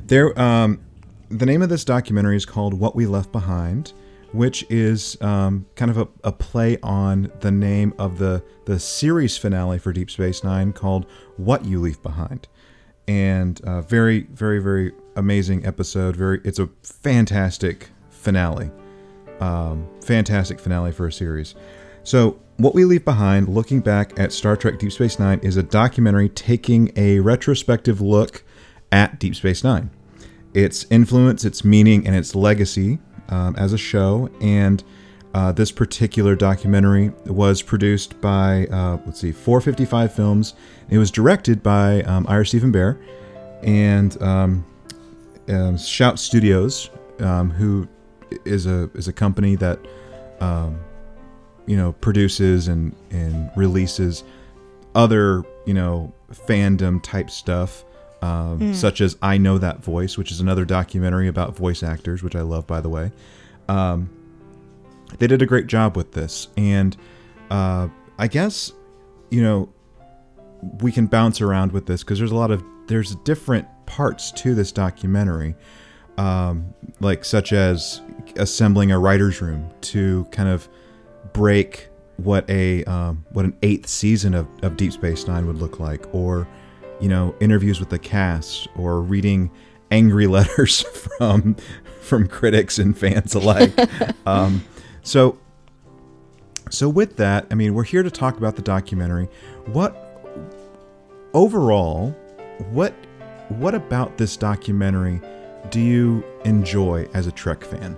[0.06, 0.38] there.
[0.40, 0.80] Um,
[1.28, 3.92] the name of this documentary is called "What We Left Behind."
[4.32, 9.36] which is um, kind of a, a, play on the name of the, the series
[9.36, 12.46] finale for Deep Space Nine called What You Leave Behind.
[13.08, 16.14] And uh, very, very, very amazing episode.
[16.14, 18.70] Very, it's a fantastic finale.
[19.40, 21.56] Um, fantastic finale for a series.
[22.04, 25.62] So, What We Leave Behind, looking back at Star Trek Deep Space Nine, is a
[25.62, 28.44] documentary taking a retrospective look
[28.92, 29.88] at Deep Space Nine.
[30.52, 32.98] Its influence, its meaning, and its legacy
[33.30, 34.84] um, as a show, and
[35.32, 40.52] uh, this particular documentary was produced by uh, let's see, 455 Films.
[40.90, 43.02] It was directed by um, Ira Steven Behr
[43.62, 44.66] and um,
[45.48, 47.88] um, Shout Studios, um, who
[48.44, 49.80] is a is a company that
[50.40, 50.78] um,
[51.70, 54.24] you know produces and and releases
[54.96, 57.84] other you know fandom type stuff
[58.22, 58.74] mm.
[58.74, 62.42] such as I Know That Voice, which is another documentary about voice actors, which I
[62.42, 63.12] love, by the way.
[63.68, 64.10] Um,
[65.18, 66.48] they did a great job with this.
[66.56, 66.96] And
[67.50, 68.72] uh, I guess,
[69.30, 69.72] you know,
[70.80, 74.54] we can bounce around with this because there's a lot of, there's different parts to
[74.54, 75.54] this documentary.
[76.18, 78.02] Um, like such as
[78.36, 80.68] assembling a writer's room to kind of
[81.32, 85.80] break what a um, what an eighth season of, of Deep Space Nine would look
[85.80, 86.46] like, or
[87.00, 89.50] you know, interviews with the cast or reading
[89.90, 91.56] angry letters from
[92.00, 93.72] from critics and fans alike.
[94.26, 94.64] um,
[95.02, 95.38] so,
[96.68, 99.28] so with that, I mean, we're here to talk about the documentary.
[99.66, 99.96] What
[101.32, 102.10] overall,
[102.70, 102.92] what
[103.48, 105.20] what about this documentary
[105.70, 107.96] do you enjoy as a Trek fan?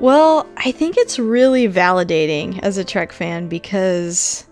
[0.00, 4.46] Well, I think it's really validating as a Trek fan because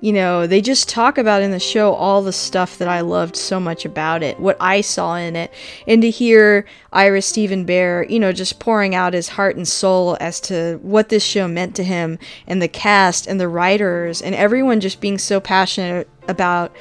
[0.00, 3.34] you know, they just talk about in the show all the stuff that I loved
[3.34, 5.52] so much about it, what I saw in it,
[5.88, 10.16] and to hear Ira Steven Behr, you know, just pouring out his heart and soul
[10.20, 14.36] as to what this show meant to him, and the cast and the writers, and
[14.36, 16.74] everyone just being so passionate about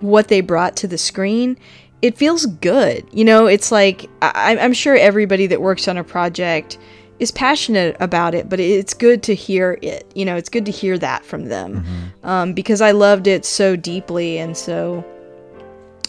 [0.00, 1.56] what they brought to the screen.
[2.02, 3.06] It feels good.
[3.12, 6.78] You know, it's like I- I'm sure everybody that works on a project
[7.18, 10.10] is passionate about it, but it's good to hear it.
[10.14, 12.26] You know, it's good to hear that from them mm-hmm.
[12.28, 15.04] um, because I loved it so deeply, and so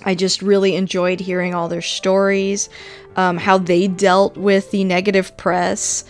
[0.04, 2.70] I just really enjoyed hearing all their stories,
[3.16, 6.04] um, how they dealt with the negative press,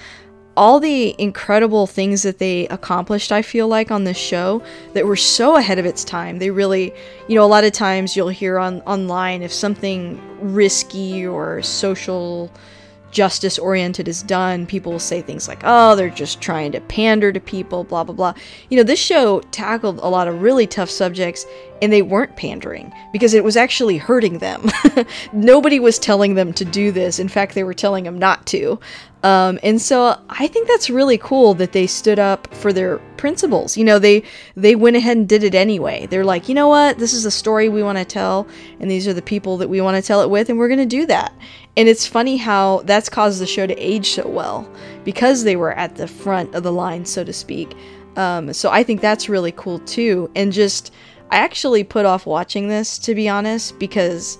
[0.55, 3.31] all the incredible things that they accomplished.
[3.31, 6.39] I feel like on this show that were so ahead of its time.
[6.39, 6.93] They really,
[7.27, 12.51] you know, a lot of times you'll hear on online if something risky or social
[13.17, 17.31] justice oriented is done, people will say things like, oh, they're just trying to pander
[17.31, 18.33] to people, blah, blah, blah.
[18.69, 21.43] You know, this show tackled a lot of really tough subjects
[21.81, 24.69] and they weren't pandering because it was actually hurting them.
[25.33, 27.19] Nobody was telling them to do this.
[27.19, 28.79] In fact, they were telling them not to.
[29.23, 33.75] Um, and so I think that's really cool that they stood up for their principles.
[33.75, 34.23] You know, they
[34.55, 36.05] they went ahead and did it anyway.
[36.05, 38.47] They're like, you know what, this is a story we want to tell,
[38.79, 40.79] and these are the people that we want to tell it with, and we're going
[40.79, 41.33] to do that.
[41.75, 44.71] And it's funny how that's caused the show to age so well
[45.03, 47.75] because they were at the front of the line, so to speak.
[48.15, 50.29] Um, so I think that's really cool too.
[50.35, 50.91] And just,
[51.29, 54.37] I actually put off watching this to be honest because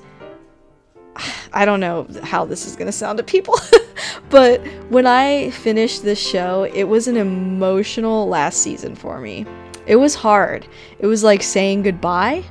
[1.54, 3.56] I don't know how this is going to sound to people,
[4.30, 9.46] but when I finished this show, it was an emotional last season for me.
[9.86, 10.68] It was hard.
[11.00, 12.44] It was like saying goodbye.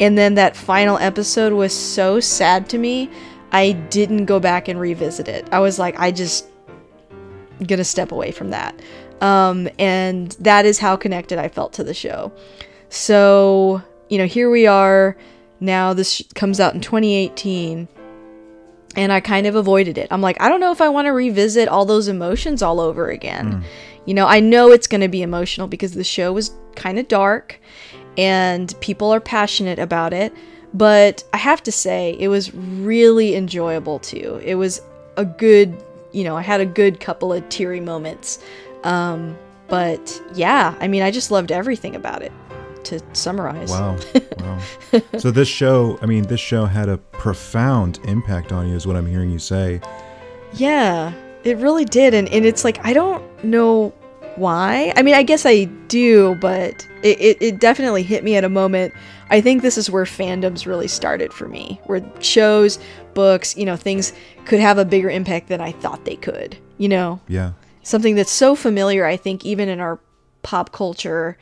[0.00, 3.10] And then that final episode was so sad to me,
[3.52, 5.46] I didn't go back and revisit it.
[5.52, 6.46] I was like, I just
[7.66, 8.80] gonna step away from that.
[9.20, 12.32] Um, and that is how connected I felt to the show.
[12.90, 15.16] So, you know, here we are
[15.60, 17.88] now this comes out in 2018
[18.96, 20.08] and I kind of avoided it.
[20.10, 23.08] I'm like, I don't know if I want to revisit all those emotions all over
[23.08, 23.64] again.
[24.06, 27.06] You know, I know it's going to be emotional because the show was kind of
[27.06, 27.60] dark
[28.18, 30.32] and people are passionate about it,
[30.74, 34.40] but I have to say it was really enjoyable too.
[34.44, 34.82] It was
[35.16, 38.42] a good, you know, I had a good couple of teary moments.
[38.82, 42.32] Um, but yeah, I mean, I just loved everything about it.
[42.84, 43.96] To summarize, Wow.
[44.38, 44.58] Wow.
[45.18, 48.96] so this show, I mean, this show had a profound impact on you, is what
[48.96, 49.80] I'm hearing you say.
[50.54, 51.12] Yeah,
[51.44, 52.14] it really did.
[52.14, 53.90] And, and it's like, I don't know
[54.36, 54.92] why.
[54.96, 58.48] I mean, I guess I do, but it, it, it definitely hit me at a
[58.48, 58.94] moment.
[59.28, 62.78] I think this is where fandoms really started for me, where shows,
[63.14, 64.12] books, you know, things
[64.46, 67.20] could have a bigger impact than I thought they could, you know?
[67.28, 67.52] Yeah.
[67.82, 70.00] Something that's so familiar, I think, even in our
[70.42, 71.36] pop culture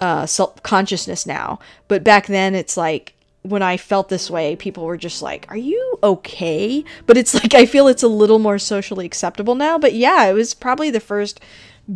[0.00, 1.58] uh, self consciousness now.
[1.88, 5.56] But back then, it's like, when I felt this way, people were just like, "Are
[5.56, 9.78] you okay?" But it's like I feel it's a little more socially acceptable now.
[9.78, 11.40] But yeah, it was probably the first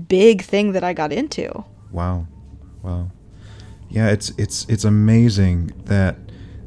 [0.09, 1.65] big thing that I got into.
[1.93, 2.27] Wow.
[2.83, 3.11] Wow.
[3.89, 6.17] Yeah, it's it's it's amazing that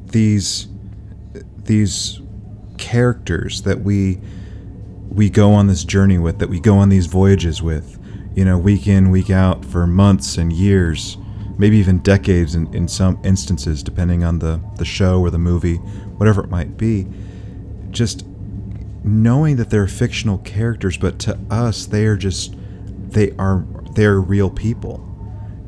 [0.06, 0.68] these
[1.58, 2.22] these
[2.78, 4.20] characters that we
[5.10, 7.98] we go on this journey with, that we go on these voyages with,
[8.36, 11.18] you know, week in, week out for months and years,
[11.58, 15.76] maybe even decades in, in some instances, depending on the, the show or the movie,
[16.18, 17.08] whatever it might be.
[17.90, 18.26] Just
[19.04, 22.56] knowing that they're fictional characters, but to us they are just
[23.10, 25.04] they are they're real people.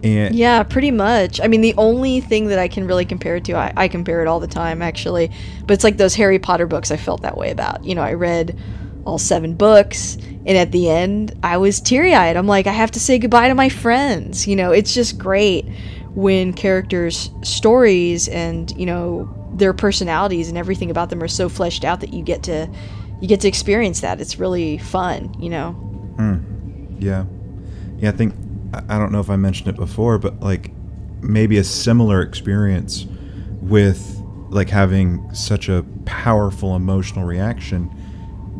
[0.04, 1.41] And Yeah, pretty much.
[1.41, 4.21] I mean, the only thing that I can really compare it to, I, I compare
[4.21, 5.32] it all the time actually,
[5.65, 7.84] but it's like those Harry Potter books I felt that way about.
[7.84, 8.58] You know, I read
[9.10, 12.38] all seven books, and at the end, I was teary eyed.
[12.38, 14.48] I'm like, I have to say goodbye to my friends.
[14.48, 15.67] You know, it's just great
[16.15, 21.84] when characters' stories and, you know, their personalities and everything about them are so fleshed
[21.84, 22.69] out that you get to
[23.22, 24.22] you get to experience that.
[24.22, 25.72] It's really fun, you know.
[25.72, 26.38] Hmm.
[27.00, 27.26] Yeah.
[27.98, 28.34] Yeah, I think
[28.74, 30.72] I don't know if I mentioned it before, but like
[31.22, 33.06] maybe a similar experience
[33.62, 37.91] with like having such a powerful emotional reaction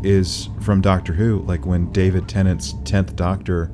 [0.04, 3.72] is from Doctor Who, like when David Tennant's 10th Doctor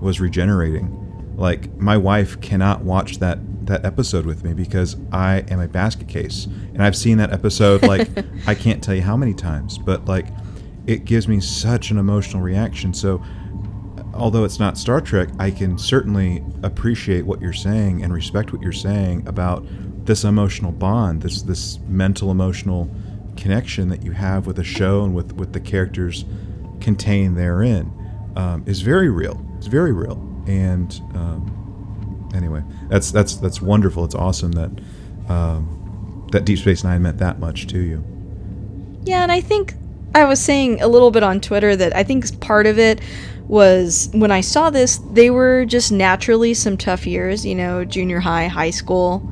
[0.00, 1.00] was regenerating.
[1.36, 6.06] Like my wife cannot watch that that episode with me because I am a basket
[6.06, 6.44] case.
[6.44, 8.08] And I've seen that episode like
[8.46, 10.26] I can't tell you how many times, but like
[10.86, 12.92] it gives me such an emotional reaction.
[12.92, 13.22] So
[14.12, 18.62] although it's not Star Trek, I can certainly appreciate what you're saying and respect what
[18.62, 19.66] you're saying about
[20.04, 22.90] this emotional bond, this this mental emotional
[23.34, 26.24] connection that you have with a show and with with the characters
[26.80, 27.92] contained therein
[28.36, 29.44] um, is very real.
[29.58, 30.16] It's very real.
[30.46, 34.04] And um, anyway, that's that's that's wonderful.
[34.04, 34.70] It's awesome that
[35.28, 38.04] um, that Deep Space Nine meant that much to you.
[39.04, 39.74] Yeah, and I think
[40.14, 43.00] I was saying a little bit on Twitter that I think part of it
[43.46, 48.20] was when I saw this, they were just naturally some tough years, you know, junior
[48.20, 49.28] high, high school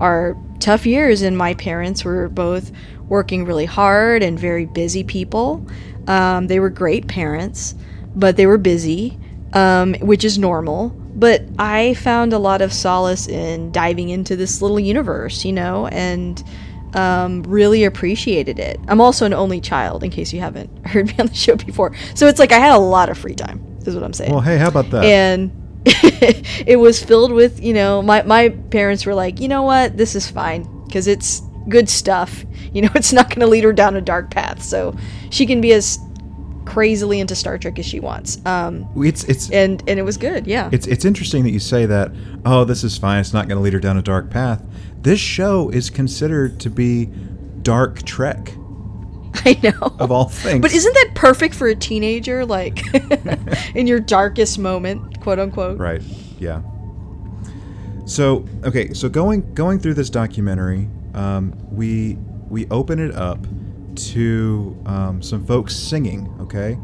[0.00, 2.70] are tough years, and my parents were both
[3.08, 5.66] working really hard and very busy people.
[6.06, 7.74] Um, they were great parents,
[8.14, 9.18] but they were busy,
[9.52, 10.88] um, which is normal.
[11.14, 15.86] But I found a lot of solace in diving into this little universe, you know,
[15.88, 16.42] and
[16.94, 18.78] um, really appreciated it.
[18.88, 21.94] I'm also an only child, in case you haven't heard me on the show before.
[22.14, 24.32] So it's like I had a lot of free time, is what I'm saying.
[24.32, 25.04] Well, hey, how about that?
[25.04, 25.50] and
[25.84, 30.14] it was filled with, you know, my, my parents were like, you know what, this
[30.14, 32.44] is fine, because it's good stuff.
[32.70, 34.62] You know, it's not going to lead her down a dark path.
[34.62, 34.94] So
[35.30, 35.98] she can be as
[36.66, 38.44] crazily into Star Trek as she wants.
[38.44, 40.68] Um, it's it's and, and it was good, yeah.
[40.70, 42.12] It's it's interesting that you say that.
[42.44, 43.20] Oh, this is fine.
[43.20, 44.62] It's not going to lead her down a dark path.
[45.00, 47.06] This show is considered to be
[47.62, 48.52] dark Trek
[49.46, 49.94] I know.
[49.98, 50.60] of all things.
[50.60, 52.44] But isn't that perfect for a teenager?
[52.44, 52.82] Like,
[53.74, 55.78] in your darkest moment, quote unquote.
[55.78, 56.02] right?
[56.38, 56.60] Yeah.
[58.04, 62.16] So okay, so going going through this documentary, um, we
[62.48, 63.44] we open it up
[63.96, 66.32] to um, some folks singing.
[66.40, 66.78] Okay,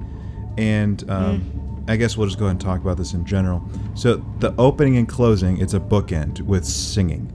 [0.58, 1.90] and um, Mm.
[1.90, 3.62] I guess we'll just go ahead and talk about this in general.
[3.94, 7.30] So the opening and closing, it's a bookend with singing.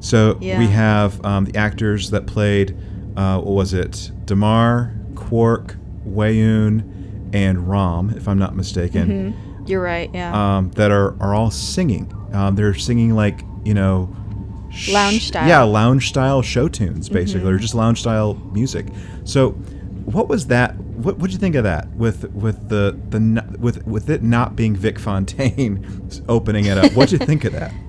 [0.00, 2.74] So we have um, the actors that played,
[3.16, 4.10] uh, what was it?
[4.24, 5.76] Damar, Quark,
[6.08, 9.36] Weyoun, and Rom, if I'm not mistaken,
[9.66, 10.56] You're right, yeah.
[10.56, 12.10] um, that are, are all singing.
[12.32, 14.08] Um, they're singing like, you know,
[14.90, 15.42] Lounge style.
[15.42, 15.48] Mm-hmm.
[15.48, 18.86] Yeah, lounge style show tunes, basically, or just lounge style music.
[19.24, 20.76] So, what was that?
[20.76, 21.90] What would you think of that?
[21.90, 27.12] With with the the with with it not being Vic Fontaine opening it up, what'd
[27.18, 27.72] you think of that?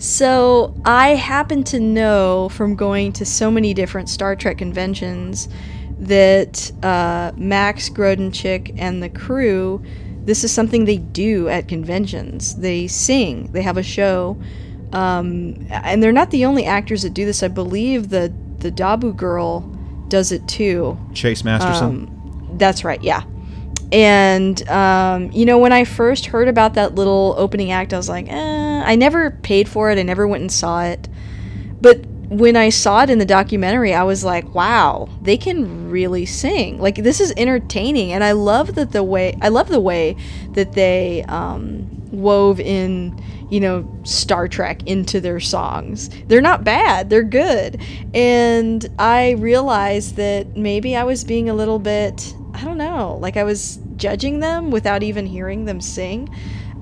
[0.00, 5.46] So I happen to know from going to so many different Star Trek conventions
[5.98, 9.84] that uh, Max Grodenchik and the crew,
[10.24, 12.56] this is something they do at conventions.
[12.56, 13.52] They sing.
[13.52, 14.40] They have a show,
[14.92, 17.42] um, and they're not the only actors that do this.
[17.42, 19.60] I believe the the Dabo girl
[20.08, 20.98] does it too.
[21.14, 21.86] Chase Masterson.
[21.86, 23.02] Um, that's right.
[23.02, 23.22] Yeah.
[23.92, 28.08] And um, you know, when I first heard about that little opening act, I was
[28.08, 29.98] like, eh, I never paid for it.
[29.98, 31.08] I never went and saw it.
[31.80, 36.24] But when I saw it in the documentary, I was like, wow, they can really
[36.24, 36.80] sing.
[36.80, 40.16] Like this is entertaining, and I love that the way I love the way
[40.52, 43.20] that they um, wove in,
[43.50, 46.08] you know, Star Trek into their songs.
[46.26, 47.80] They're not bad; they're good.
[48.14, 53.36] And I realized that maybe I was being a little bit, I don't know, like
[53.36, 56.28] I was judging them without even hearing them sing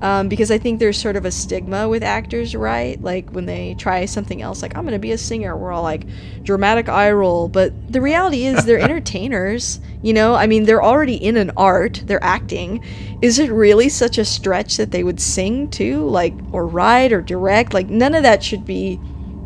[0.01, 3.01] um, because I think there's sort of a stigma with actors, right?
[3.01, 5.83] Like when they try something else, like I'm going to be a singer, we're all
[5.83, 6.05] like
[6.43, 7.49] dramatic eye roll.
[7.49, 9.81] But the reality is, they're entertainers.
[10.01, 12.83] You know, I mean, they're already in an art, they're acting.
[13.21, 17.21] Is it really such a stretch that they would sing too, like or write or
[17.21, 17.73] direct?
[17.73, 18.99] Like none of that should be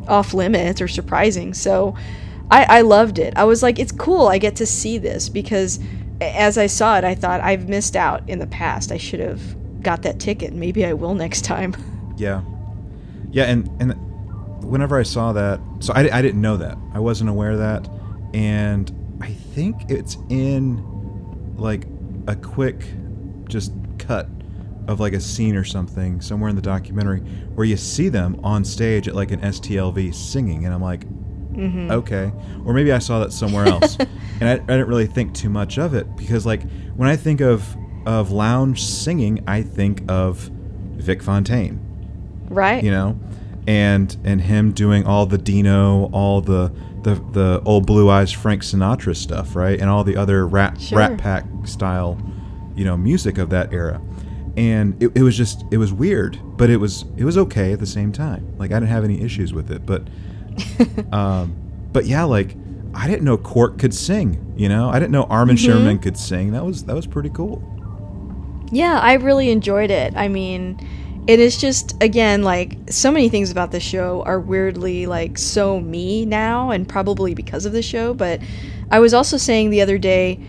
[0.07, 1.53] off limits or surprising.
[1.53, 1.95] So.
[2.51, 3.33] I, I loved it.
[3.35, 4.27] I was like, it's cool.
[4.27, 5.79] I get to see this because
[6.21, 8.91] as I saw it, I thought I've missed out in the past.
[8.91, 10.53] I should have got that ticket.
[10.53, 11.75] Maybe I will next time.
[12.15, 12.43] Yeah,
[13.31, 13.93] yeah, and and
[14.63, 16.77] whenever I saw that, so I, I didn't know that.
[16.93, 17.89] I wasn't aware of that,
[18.35, 20.77] and I think it's in
[21.57, 21.87] like
[22.27, 22.85] a quick,
[23.49, 24.29] just cut
[24.87, 27.21] of like a scene or something somewhere in the documentary
[27.55, 31.07] where you see them on stage at like an STLV singing, and I'm like,
[31.53, 31.89] mm-hmm.
[31.89, 32.31] okay,
[32.63, 33.97] or maybe I saw that somewhere else,
[34.39, 36.61] and I, I didn't really think too much of it because like
[36.95, 37.75] when I think of
[38.05, 40.49] of lounge singing, I think of
[40.95, 41.79] Vic Fontaine.
[42.49, 42.83] Right.
[42.83, 43.19] You know,
[43.67, 46.71] and and him doing all the Dino, all the
[47.03, 50.99] the the old Blue Eyes Frank Sinatra stuff, right, and all the other Rat sure.
[50.99, 52.17] Rat Pack style,
[52.75, 54.01] you know, music of that era.
[54.55, 57.79] And it, it was just it was weird, but it was it was okay at
[57.79, 58.55] the same time.
[58.57, 60.07] Like I didn't have any issues with it, but
[61.11, 61.55] um,
[61.91, 62.55] but yeah, like
[62.93, 64.53] I didn't know Quark could sing.
[64.55, 65.71] You know, I didn't know Armin mm-hmm.
[65.71, 66.51] Shimerman could sing.
[66.51, 67.63] That was that was pretty cool.
[68.73, 70.13] Yeah, I really enjoyed it.
[70.15, 70.79] I mean,
[71.27, 75.79] it is just again like so many things about the show are weirdly like so
[75.79, 78.41] me now and probably because of the show, but
[78.89, 80.39] I was also saying the other day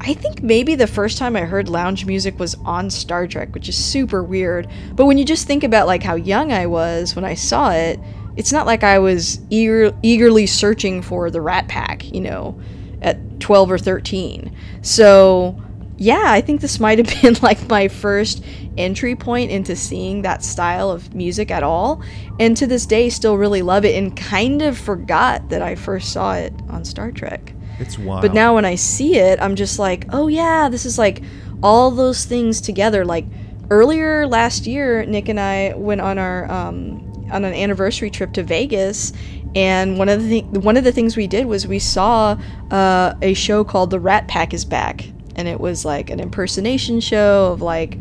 [0.00, 3.68] I think maybe the first time I heard lounge music was on Star Trek, which
[3.68, 4.66] is super weird.
[4.94, 8.00] But when you just think about like how young I was when I saw it,
[8.34, 12.60] it's not like I was eager, eagerly searching for the Rat Pack, you know,
[13.00, 14.56] at 12 or 13.
[14.80, 15.62] So
[15.98, 18.44] yeah, I think this might have been like my first
[18.76, 22.02] entry point into seeing that style of music at all.
[22.40, 26.12] And to this day, still really love it and kind of forgot that I first
[26.12, 27.54] saw it on Star Trek.
[27.78, 28.22] It's wild.
[28.22, 31.22] But now when I see it, I'm just like, oh yeah, this is like
[31.62, 33.04] all those things together.
[33.04, 33.26] Like
[33.70, 38.42] earlier last year, Nick and I went on our um, on an anniversary trip to
[38.42, 39.12] Vegas,
[39.54, 42.38] and one of the th- one of the things we did was we saw
[42.70, 45.06] uh, a show called The Rat Pack is Back
[45.36, 47.98] and it was like an impersonation show of like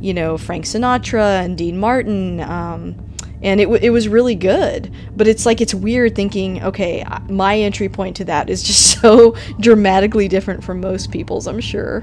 [0.00, 2.94] you know frank sinatra and dean martin um,
[3.44, 4.90] and it, w- it was really good.
[5.14, 9.36] But it's like it's weird thinking okay my entry point to that is just so
[9.60, 12.00] dramatically different from most people's i'm sure.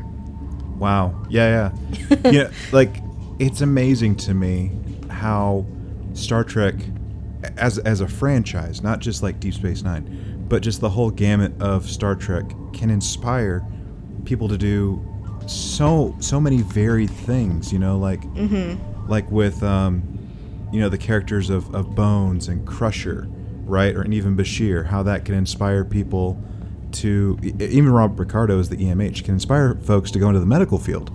[0.78, 1.26] Wow.
[1.30, 1.72] Yeah
[2.22, 2.22] yeah.
[2.32, 2.96] Yeah like
[3.40, 4.72] it's amazing to me
[5.10, 5.66] how
[6.14, 6.76] star trek
[7.58, 11.54] as as a franchise not just like deep space nine but just the whole gamut
[11.62, 13.66] of star trek can inspire
[14.26, 15.04] people to do
[15.48, 17.72] so so many varied things.
[17.72, 19.10] You know, like mm-hmm.
[19.10, 20.04] like with um,
[20.72, 23.28] you know the characters of, of Bones and Crusher,
[23.66, 24.86] right, or and even Bashir.
[24.86, 26.42] How that can inspire people
[26.94, 30.78] to even Robert Picardo as the EMH can inspire folks to go into the medical
[30.78, 31.12] field.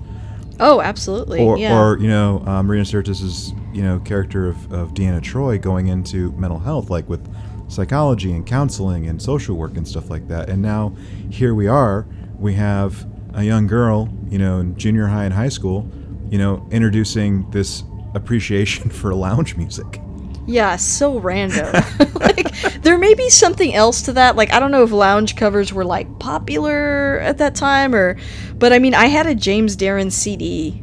[0.59, 1.43] Oh, absolutely.
[1.43, 1.79] Or, yeah.
[1.79, 6.33] or you know, um, Marina Sirtis's you know character of, of Deanna Troi going into
[6.33, 7.27] mental health, like with
[7.69, 10.49] psychology and counseling and social work and stuff like that.
[10.49, 10.95] And now
[11.31, 12.07] here we are
[12.39, 15.89] we have a young girl, you know, in junior high and high school,
[16.31, 17.85] you know, introducing this
[18.15, 20.01] appreciation for lounge music.
[20.47, 21.73] Yeah, so random.
[22.15, 24.37] like there may be something else to that.
[24.37, 28.17] Like I don't know if lounge covers were like popular at that time or
[28.55, 30.83] but I mean I had a James Darren CD.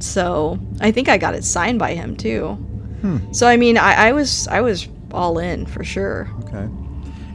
[0.00, 2.54] So I think I got it signed by him too.
[3.02, 3.32] Hmm.
[3.32, 6.30] So I mean I, I was I was all in for sure.
[6.44, 6.68] Okay.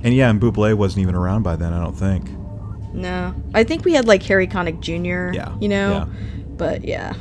[0.04, 2.28] And yeah, and Buble wasn't even around by then, I don't think.
[2.98, 5.36] No, I think we had like Harry Connick Jr.
[5.36, 6.06] Yeah, you know, yeah.
[6.58, 7.14] but yeah.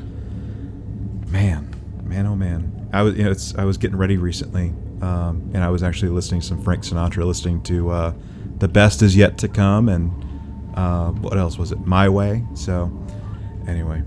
[1.29, 1.75] Man,
[2.05, 4.73] man, oh man, I was you know it's I was getting ready recently
[5.03, 8.15] um, and I was actually listening to some Frank Sinatra, listening to uh,
[8.59, 10.11] "The Best Is Yet to Come" and
[10.75, 11.87] uh, what else was it?
[11.87, 12.91] "My Way." So,
[13.67, 14.03] anyway,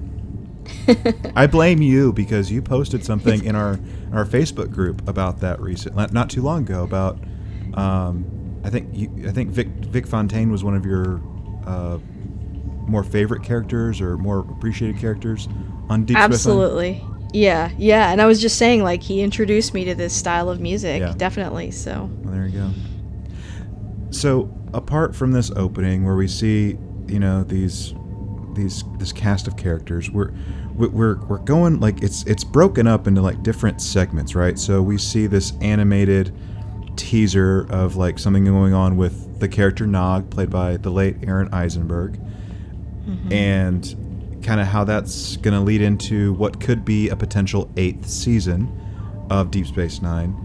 [1.36, 3.80] I blame you because you posted something in our
[4.12, 6.84] our Facebook group about that recent, not too long ago.
[6.84, 7.20] About,
[7.76, 11.22] um, I think you, I think Vic Vic Fontaine was one of your
[11.70, 12.00] uh,
[12.88, 15.48] more favorite characters or more appreciated characters
[15.90, 16.18] on Deep.
[16.18, 17.04] Absolutely.
[17.32, 18.12] Yeah, yeah.
[18.12, 21.14] And I was just saying, like, he introduced me to this style of music, Yeah.
[21.16, 21.70] definitely.
[21.72, 22.70] So, Well, there you go.
[24.12, 27.94] So, apart from this opening where we see, you know, these
[28.56, 30.32] these this cast of characters, we're
[30.76, 34.58] we- we're we're going like it's it's broken up into like different segments, right?
[34.58, 36.34] So we see this animated
[36.96, 41.54] teaser of like something going on with the character Nog, played by the late Aaron
[41.54, 42.20] Eisenberg,
[43.32, 43.96] and
[44.44, 48.70] kind of how that's going to lead into what could be a potential eighth season
[49.30, 50.36] of Deep Space Nine,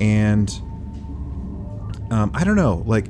[0.00, 0.50] and
[2.10, 3.06] um, I don't know, like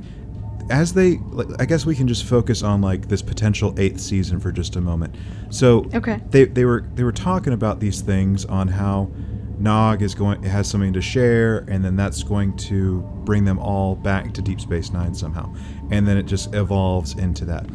[0.69, 4.39] as they, like, I guess we can just focus on like this potential eighth season
[4.39, 5.13] for just a moment.
[5.49, 6.21] So Okay.
[6.29, 9.11] they they were they were talking about these things on how
[9.59, 13.95] Nog is going has something to share, and then that's going to bring them all
[13.95, 15.53] back to Deep Space Nine somehow,
[15.91, 17.65] and then it just evolves into that.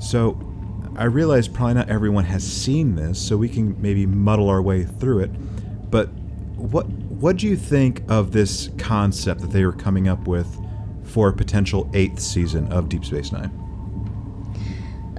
[0.00, 0.38] So
[0.96, 4.84] I realize probably not everyone has seen this, so we can maybe muddle our way
[4.84, 5.90] through it.
[5.90, 6.08] But
[6.56, 10.48] what what do you think of this concept that they were coming up with
[11.04, 13.50] for a potential eighth season of Deep Space Nine?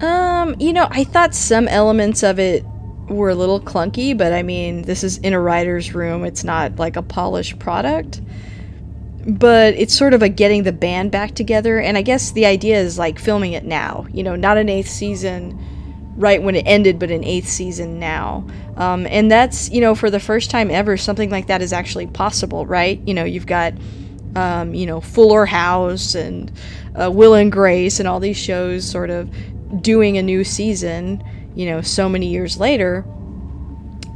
[0.02, 2.66] um, you know, I thought some elements of it
[3.10, 6.24] were a little clunky, but I mean, this is in a writer's room.
[6.24, 8.22] It's not like a polished product.
[9.28, 12.80] But it's sort of a getting the band back together, and I guess the idea
[12.80, 14.08] is like filming it now.
[14.14, 15.60] You know, not an eighth season
[16.16, 18.46] right when it ended, but an eighth season now.
[18.76, 22.08] Um, and that's, you know, for the first time ever, something like that is actually
[22.08, 23.02] possible, right?
[23.06, 23.74] You know, you've got,
[24.36, 26.52] um, you know, Fuller House and
[27.00, 29.30] uh, Will and Grace and all these shows sort of
[29.82, 31.24] doing a new season,
[31.56, 33.06] you know, so many years later.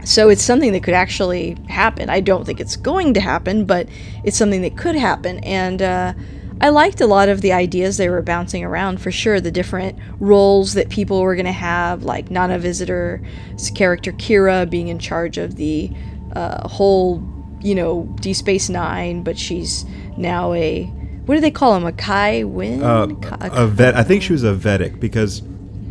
[0.03, 2.09] So it's something that could actually happen.
[2.09, 3.88] I don't think it's going to happen, but
[4.23, 5.39] it's something that could happen.
[5.39, 6.13] And uh,
[6.59, 9.39] I liked a lot of the ideas they were bouncing around for sure.
[9.39, 14.89] The different roles that people were going to have, like Nana Visitor's character Kira being
[14.89, 15.91] in charge of the
[16.36, 17.23] uh, whole,
[17.61, 19.86] you know, D Space Nine, but she's
[20.17, 20.91] now a
[21.25, 21.86] what do they call him?
[21.86, 22.84] A Kai Winn?
[22.84, 23.95] Uh, Ka- a vet.
[23.95, 25.41] I think she was a Vedek because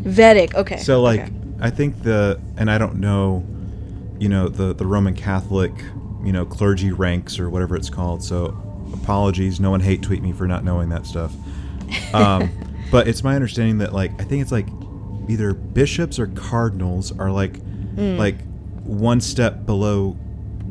[0.03, 0.55] Vedek.
[0.55, 0.79] Okay.
[0.79, 1.33] so like okay.
[1.61, 3.45] I think the and I don't know,
[4.19, 5.73] you know the the Roman Catholic,
[6.25, 8.23] you know clergy ranks or whatever it's called.
[8.23, 8.57] So
[8.93, 11.33] apologies, no one hate tweet me for not knowing that stuff.
[12.15, 12.51] Um,
[12.91, 14.67] but it's my understanding that like I think it's like
[15.29, 17.59] either bishops or cardinals are like
[17.97, 18.17] Mm.
[18.17, 18.37] like
[18.85, 20.17] one step below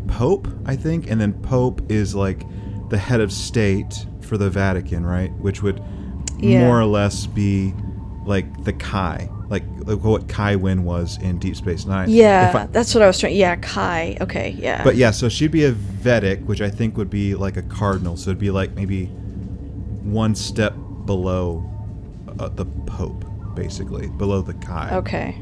[0.08, 2.44] pope, I think, and then pope is like
[2.90, 5.32] the head of state for the Vatican, right?
[5.34, 5.80] Which would
[6.40, 6.62] Yeah.
[6.66, 7.76] more or less be
[8.26, 12.10] like the Kai, like, like what Kai Winn was in Deep Space Nine.
[12.10, 13.36] yeah, I- that's what I was trying.
[13.36, 14.18] Yeah, Kai.
[14.22, 14.84] Okay, yeah.
[14.84, 18.16] but yeah, so she'd be a Vedek, which I think would be like a cardinal.
[18.18, 20.74] So it'd be like maybe one step
[21.06, 21.64] below
[22.40, 24.96] uh, the Pope, basically below the Kai.
[24.98, 25.36] Okay.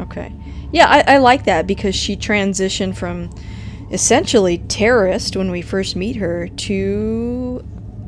[0.00, 0.32] Okay.
[0.72, 3.30] Yeah, I, I like that because she transitioned from
[3.90, 7.64] essentially terrorist when we first meet her to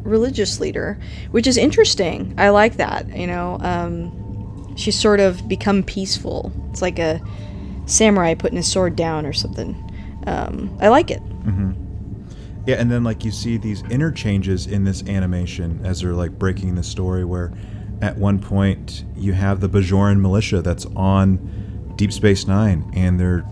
[0.08, 0.98] religious leader,
[1.30, 2.34] which is interesting.
[2.38, 3.16] I like that.
[3.16, 6.52] You know, um, she's sort of become peaceful.
[6.70, 7.20] It's like a
[7.86, 9.74] samurai putting his sword down or something.
[10.26, 11.22] Um, I like it.
[12.66, 16.74] Yeah, and then like you see these interchanges in this animation as they're like breaking
[16.74, 17.50] the story, where
[18.02, 23.44] at one point you have the Bajoran militia that's on Deep Space Nine, and they're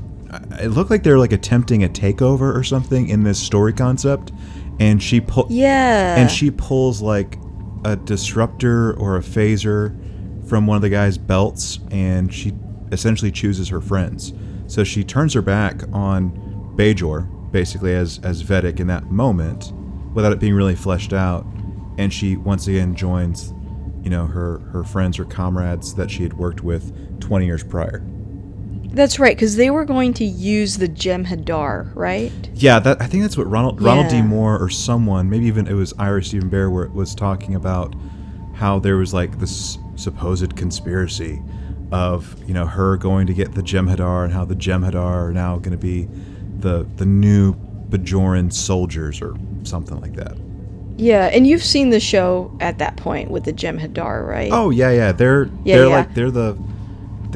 [0.61, 4.33] it looked like they're like attempting a takeover or something in this story concept,
[4.79, 6.17] and she pull Yeah.
[6.17, 7.39] and she pulls like
[7.85, 9.95] a disruptor or a phaser
[10.49, 12.53] from one of the guy's belts and she
[12.93, 14.33] essentially chooses her friends.
[14.67, 16.33] So she turns her back on
[16.77, 19.73] bajor basically as as Vedek in that moment
[20.15, 21.47] without it being really fleshed out.
[21.99, 23.53] And she once again joins
[24.03, 28.05] you know her her friends or comrades that she had worked with 20 years prior
[28.93, 32.33] That's right, because they were going to use the Jem'Hadar, right?
[32.55, 34.23] Yeah, that I think that's what Ronald Ronald D.
[34.23, 37.95] Moore or someone, maybe even it was Ira Steven Behr, where it was talking about
[38.55, 41.43] how there was like this supposed conspiracy
[41.93, 44.97] of you know her going to get the Jem'Hadar and how the Jem'Hadar
[45.29, 46.09] are now going to be
[46.59, 47.55] the the new
[47.91, 50.37] Bajoran soldiers or something like that.
[50.99, 54.51] Yeah, and you've seen the show at that point with the Jem'Hadar, right?
[54.53, 55.97] Oh yeah, yeah, they're Yeah, they're yeah.
[55.97, 56.57] like they're the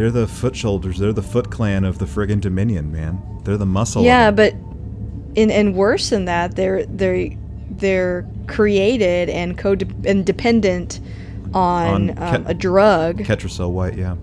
[0.01, 0.99] they're the foot shoulders.
[0.99, 3.21] They're the Foot Clan of the friggin' Dominion, man.
[3.45, 4.03] They're the muscle.
[4.03, 7.29] yeah, but and and worse than that, they're they're
[7.71, 9.77] they're created and co
[10.07, 11.01] and dependent
[11.53, 13.19] on, On um, Ket- a drug.
[13.19, 14.17] Ketracel White, yeah.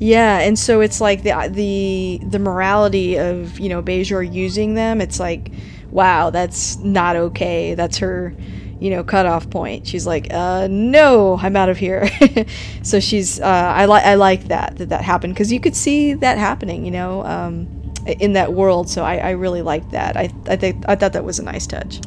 [0.00, 5.00] Yeah, and so it's like the the the morality of you know Bajor using them.
[5.00, 5.50] It's like,
[5.90, 7.72] wow, that's not okay.
[7.72, 8.34] That's her,
[8.80, 9.86] you know, cutoff point.
[9.86, 12.08] She's like, uh, no, I'm out of here.
[12.82, 16.14] so she's, uh, I like I like that that that happened because you could see
[16.14, 17.68] that happening, you know, um,
[18.06, 18.88] in that world.
[18.88, 20.16] So I, I really liked that.
[20.16, 22.00] I I think I thought that was a nice touch.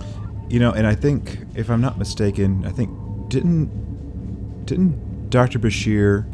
[0.48, 2.90] You know, and I think, if I'm not mistaken, I think
[3.30, 5.60] didn't didn't Dr.
[5.60, 6.26] Bashir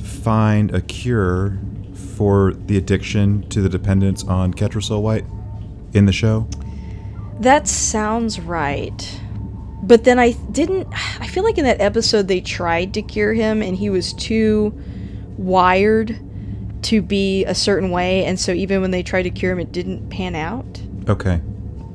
[0.00, 1.58] find a cure
[1.94, 5.24] for the addiction to the dependence on Ketracel White
[5.92, 6.48] in the show?
[7.40, 9.20] That sounds right.
[9.88, 10.86] But then I didn't.
[11.18, 14.78] I feel like in that episode they tried to cure him and he was too
[15.36, 16.18] wired
[16.82, 18.24] to be a certain way.
[18.24, 20.80] And so even when they tried to cure him, it didn't pan out.
[21.08, 21.40] Okay,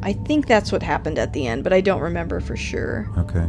[0.01, 3.09] I think that's what happened at the end, but I don't remember for sure.
[3.17, 3.47] okay.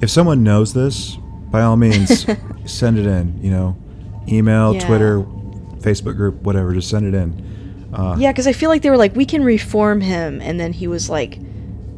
[0.00, 1.16] If someone knows this,
[1.50, 2.24] by all means,
[2.64, 3.38] send it in.
[3.42, 3.76] You know,
[4.26, 4.86] email, Yeah.
[4.86, 5.20] Twitter,
[5.80, 6.72] Facebook group, whatever.
[6.72, 7.88] Just send it in.
[7.92, 10.40] Uh, Yeah, because I feel like they were like, we can reform him.
[10.40, 11.38] And then he was like,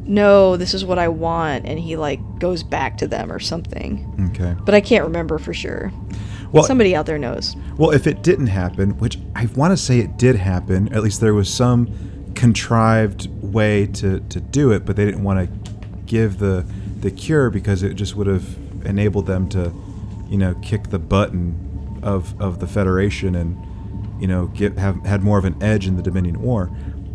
[0.05, 1.65] no, this is what I want.
[1.65, 4.31] And he like goes back to them or something.
[4.31, 4.55] Okay.
[4.63, 5.91] But I can't remember for sure.
[6.51, 7.55] Well, Somebody out there knows.
[7.77, 11.19] Well, if it didn't happen, which I want to say it did happen, at least
[11.19, 11.87] there was some
[12.35, 15.71] contrived way to, to do it, but they didn't want to
[16.05, 16.65] give the
[16.99, 19.73] the cure because it just would have enabled them to,
[20.29, 23.57] you know, kick the button of of the Federation and,
[24.21, 26.67] you know, get have had more of an edge in the Dominion War.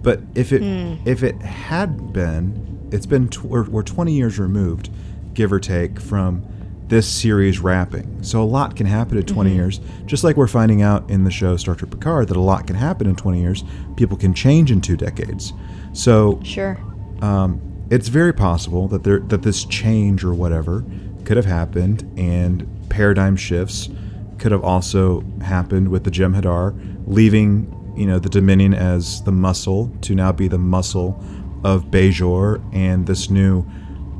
[0.03, 1.09] But if it hmm.
[1.09, 4.91] if it had been, it's been tw- we're, we're 20 years removed,
[5.35, 6.45] give or take, from
[6.89, 8.23] this series wrapping.
[8.23, 11.31] So a lot can happen in 20 years, just like we're finding out in the
[11.31, 13.63] show Star Trek Picard that a lot can happen in 20 years.
[13.97, 15.53] People can change in two decades.
[15.93, 16.79] So Sure.
[17.21, 17.61] um,
[17.91, 20.85] it's very possible that there that this change or whatever
[21.25, 23.91] could have happened, and paradigm shifts
[24.39, 26.75] could have also happened with the Jem'Hadar
[27.07, 31.23] leaving, you know, the Dominion as the muscle to now be the muscle
[31.65, 33.65] of Bajor and this new,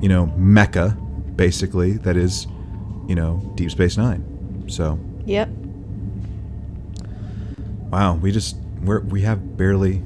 [0.01, 0.97] you know, mecca,
[1.37, 2.47] basically that is,
[3.07, 4.65] you know, Deep Space Nine.
[4.69, 5.49] So Yep.
[7.91, 10.03] wow, we just we're, we have barely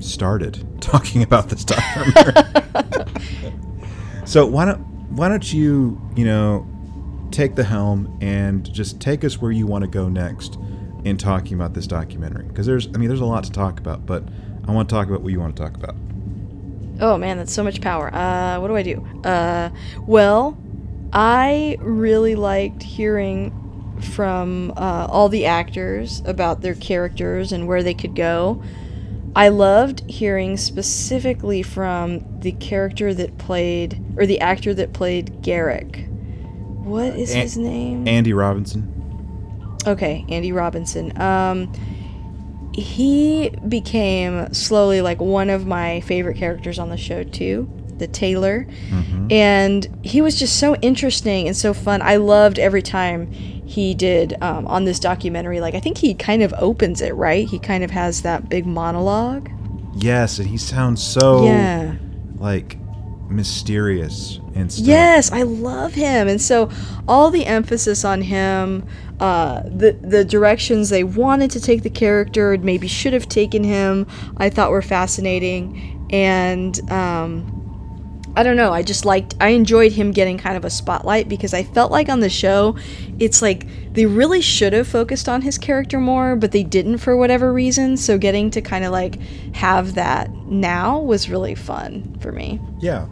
[0.00, 2.34] started talking about this documentary.
[4.24, 4.78] so why don't
[5.10, 6.66] why don't you you know
[7.30, 10.58] take the helm and just take us where you want to go next
[11.04, 14.06] in talking about this documentary because there's I mean there's a lot to talk about,
[14.06, 14.24] but
[14.66, 15.94] I want to talk about what you want to talk about.
[17.00, 18.12] Oh man, that's so much power.
[18.14, 19.06] Uh, what do I do?
[19.24, 19.70] Uh,
[20.06, 20.56] well,
[21.12, 23.52] I really liked hearing
[24.00, 28.62] from uh, all the actors about their characters and where they could go.
[29.36, 36.08] I loved hearing specifically from the character that played, or the actor that played Garak.
[36.84, 38.08] What is An- his name?
[38.08, 38.94] Andy Robinson.
[39.86, 41.18] Okay, Andy Robinson.
[41.20, 41.72] Um,
[42.78, 47.68] he became slowly like one of my favorite characters on the show too,
[47.98, 48.66] the tailor,
[49.30, 52.00] and he was just so interesting and so fun.
[52.02, 55.60] I loved every time he did um, on this documentary.
[55.60, 57.46] Like I think he kind of opens it right.
[57.46, 59.50] He kind of has that big monologue.
[59.96, 61.96] Yes, and he sounds so Yeah.
[62.38, 62.77] like
[63.28, 64.86] mysterious and stuff.
[64.86, 66.70] Yes, I love him, and so
[67.06, 68.86] all the emphasis on him,
[69.20, 73.64] uh, the the directions they wanted to take the character, and maybe should have taken
[73.64, 74.06] him,
[74.36, 77.58] I thought were fascinating, and um,
[78.38, 81.52] I don't know, I just liked, I enjoyed him getting kind of a spotlight because
[81.52, 82.76] I felt like on the show,
[83.18, 87.16] it's like they really should have focused on his character more, but they didn't for
[87.16, 87.96] whatever reason.
[87.96, 89.20] So getting to kind of like
[89.56, 92.60] have that now was really fun for me.
[92.78, 93.08] Yeah.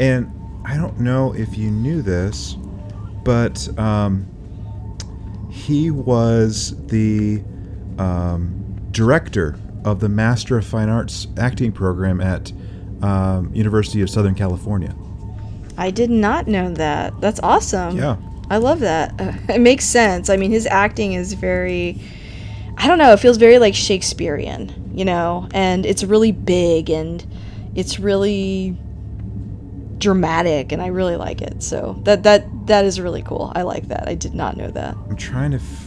[0.00, 0.32] And
[0.64, 2.56] I don't know if you knew this,
[3.22, 4.26] but um,
[5.50, 7.42] he was the
[7.98, 12.50] um, director of the Master of Fine Arts acting program at
[13.02, 14.94] um, University of Southern California.
[15.76, 17.20] I did not know that.
[17.20, 17.96] That's awesome.
[17.96, 18.16] Yeah.
[18.48, 19.20] I love that.
[19.20, 20.30] Uh, it makes sense.
[20.30, 22.00] I mean, his acting is very
[22.76, 27.22] I don't know, it feels very like Shakespearean, you know, and it's really big and
[27.74, 28.74] it's really
[30.00, 31.62] dramatic and I really like it.
[31.62, 33.52] So that that that is really cool.
[33.54, 34.08] I like that.
[34.08, 34.96] I did not know that.
[35.08, 35.86] I'm trying to f-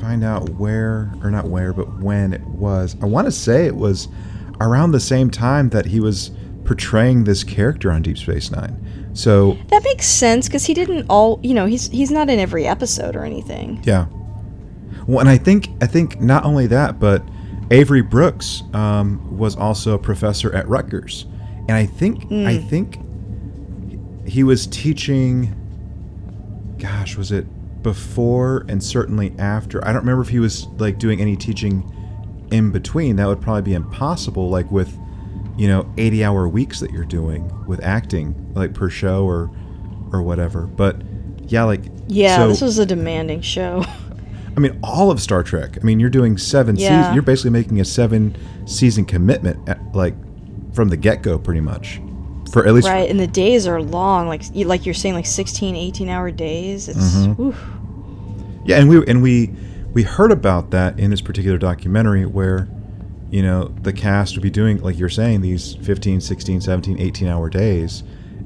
[0.00, 2.96] find out where, or not where, but when it was.
[3.02, 4.08] I want to say it was
[4.60, 6.30] around the same time that he was
[6.64, 9.10] portraying this character on Deep Space Nine.
[9.14, 12.66] So That makes sense cuz he didn't all, you know, he's he's not in every
[12.66, 13.80] episode or anything.
[13.84, 14.06] Yeah.
[15.06, 17.22] Well, and I think I think not only that, but
[17.70, 21.26] Avery Brooks um, was also a professor at Rutgers,
[21.68, 22.68] and I think I Hmm.
[22.68, 22.98] think
[24.26, 25.54] he was teaching.
[26.78, 27.46] Gosh, was it
[27.82, 29.82] before and certainly after?
[29.84, 31.90] I don't remember if he was like doing any teaching
[32.50, 33.16] in between.
[33.16, 34.50] That would probably be impossible.
[34.50, 34.96] Like with
[35.56, 39.50] you know 80 hour weeks that you're doing with acting like per show or
[40.12, 41.00] or whatever but
[41.46, 43.82] yeah like Yeah, so, this was a demanding show.
[44.56, 46.88] i mean all of star trek i mean you're doing seven Yeah.
[47.00, 50.14] seasons you're basically making a seven season commitment at, like
[50.74, 52.02] from the get-go pretty much
[52.50, 55.76] for at least right, and the days are long, like like you're saying, like 16,
[55.76, 56.88] 18 hour days.
[56.88, 58.66] It's Mm-hmm.
[58.66, 59.54] Yeah, and we and we
[59.92, 62.68] we heard about that in this particular documentary where
[63.30, 67.28] you know the cast would be doing like you're saying these 15, 16, 17, 18
[67.28, 68.02] hour days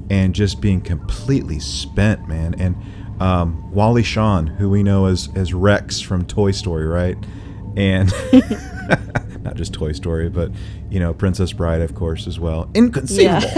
[0.09, 2.53] and just being completely spent, man.
[2.59, 2.75] And
[3.21, 7.17] um, Wally Shawn, who we know as as Rex from Toy Story, right?
[7.75, 8.13] And
[9.43, 10.51] not just Toy Story, but
[10.89, 12.69] you know Princess Bride, of course, as well.
[12.73, 13.49] Inconceivable.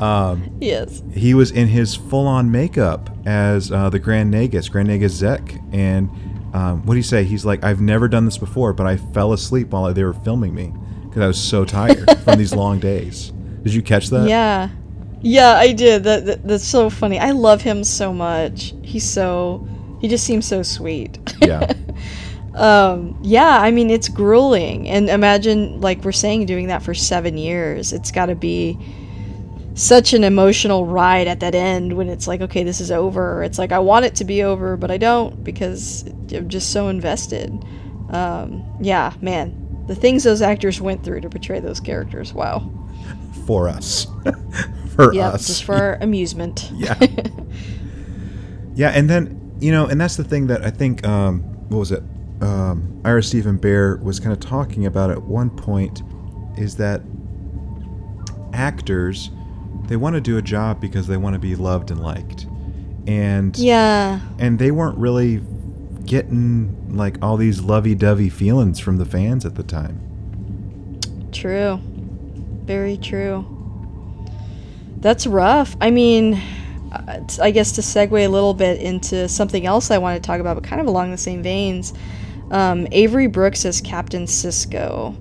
[0.60, 1.02] Yes.
[1.14, 6.10] he was in his full-on makeup as uh, the Grand Nagus, Grand Nagus Zek, and
[6.54, 7.24] um, what do you say?
[7.24, 10.54] He's like, I've never done this before, but I fell asleep while they were filming
[10.54, 10.72] me
[11.04, 13.30] because I was so tired from these long days.
[13.62, 14.28] Did you catch that?
[14.28, 14.68] Yeah.
[15.22, 16.04] Yeah, I did.
[16.04, 17.18] That, that that's so funny.
[17.18, 18.74] I love him so much.
[18.82, 19.66] He's so
[20.00, 21.18] he just seems so sweet.
[21.40, 21.72] Yeah.
[22.54, 24.88] Um yeah, I mean it's grueling.
[24.88, 27.92] And imagine like we're saying doing that for 7 years.
[27.92, 28.78] It's got to be
[29.74, 33.42] such an emotional ride at that end when it's like okay, this is over.
[33.42, 36.88] It's like I want it to be over, but I don't because I'm just so
[36.88, 37.50] invested.
[38.10, 39.60] Um yeah, man.
[39.86, 42.32] The things those actors went through to portray those characters.
[42.32, 42.70] Wow.
[43.46, 44.06] For us.
[44.96, 45.46] for Yeah, us.
[45.46, 46.70] just for our amusement.
[46.74, 46.98] Yeah.
[48.74, 51.06] yeah, and then you know, and that's the thing that I think.
[51.06, 52.02] Um, what was it?
[52.40, 56.02] Um, Ira Steven Behr was kind of talking about at one point,
[56.56, 57.02] is that
[58.52, 59.30] actors
[59.86, 62.46] they want to do a job because they want to be loved and liked,
[63.06, 64.20] and Yeah.
[64.38, 65.42] and they weren't really
[66.06, 70.00] getting like all these lovey-dovey feelings from the fans at the time.
[71.32, 71.80] True.
[72.64, 73.44] Very true.
[75.00, 75.76] That's rough.
[75.80, 76.40] I mean,
[77.42, 80.54] i guess to segue a little bit into something else I want to talk about,
[80.54, 81.92] but kind of along the same veins,
[82.50, 85.14] um, Avery Brooks as Captain Sisko,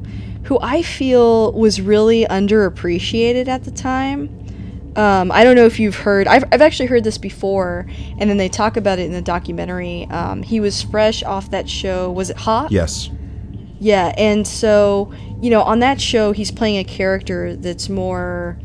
[0.46, 4.40] who I feel was really underappreciated at the time.
[4.96, 7.88] Um, I don't know if you've heard, I've, I've actually heard this before,
[8.20, 10.06] and then they talk about it in the documentary.
[10.12, 12.70] Um, he was fresh off that show, was it Hawk?
[12.70, 13.10] Yes.
[13.80, 15.12] Yeah, and so,
[15.42, 18.60] you know, on that show, he's playing a character that's more,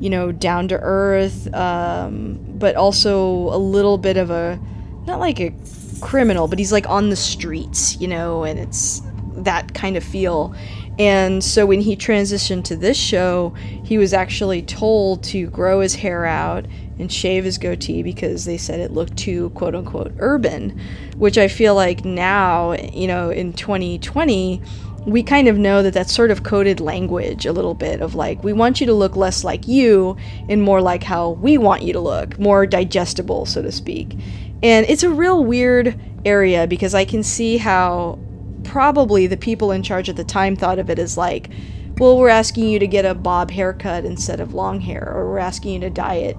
[0.00, 4.58] you know, down to earth, um, but also a little bit of a,
[5.06, 5.52] not like a
[6.00, 9.02] criminal, but he's like on the streets, you know, and it's
[9.36, 10.54] that kind of feel.
[10.98, 13.50] And so when he transitioned to this show,
[13.84, 16.66] he was actually told to grow his hair out
[16.98, 20.80] and shave his goatee because they said it looked too quote unquote urban,
[21.16, 24.62] which I feel like now, you know, in 2020,
[25.06, 28.42] we kind of know that that's sort of coded language a little bit of like,
[28.42, 30.16] we want you to look less like you
[30.48, 34.16] and more like how we want you to look, more digestible, so to speak.
[34.62, 38.18] And it's a real weird area because I can see how
[38.64, 41.50] probably the people in charge at the time thought of it as like,
[41.98, 45.38] well, we're asking you to get a bob haircut instead of long hair, or we're
[45.38, 46.36] asking you to dye it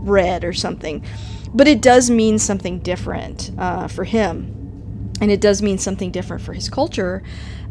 [0.00, 1.04] red or something.
[1.54, 6.42] But it does mean something different uh, for him, and it does mean something different
[6.42, 7.22] for his culture.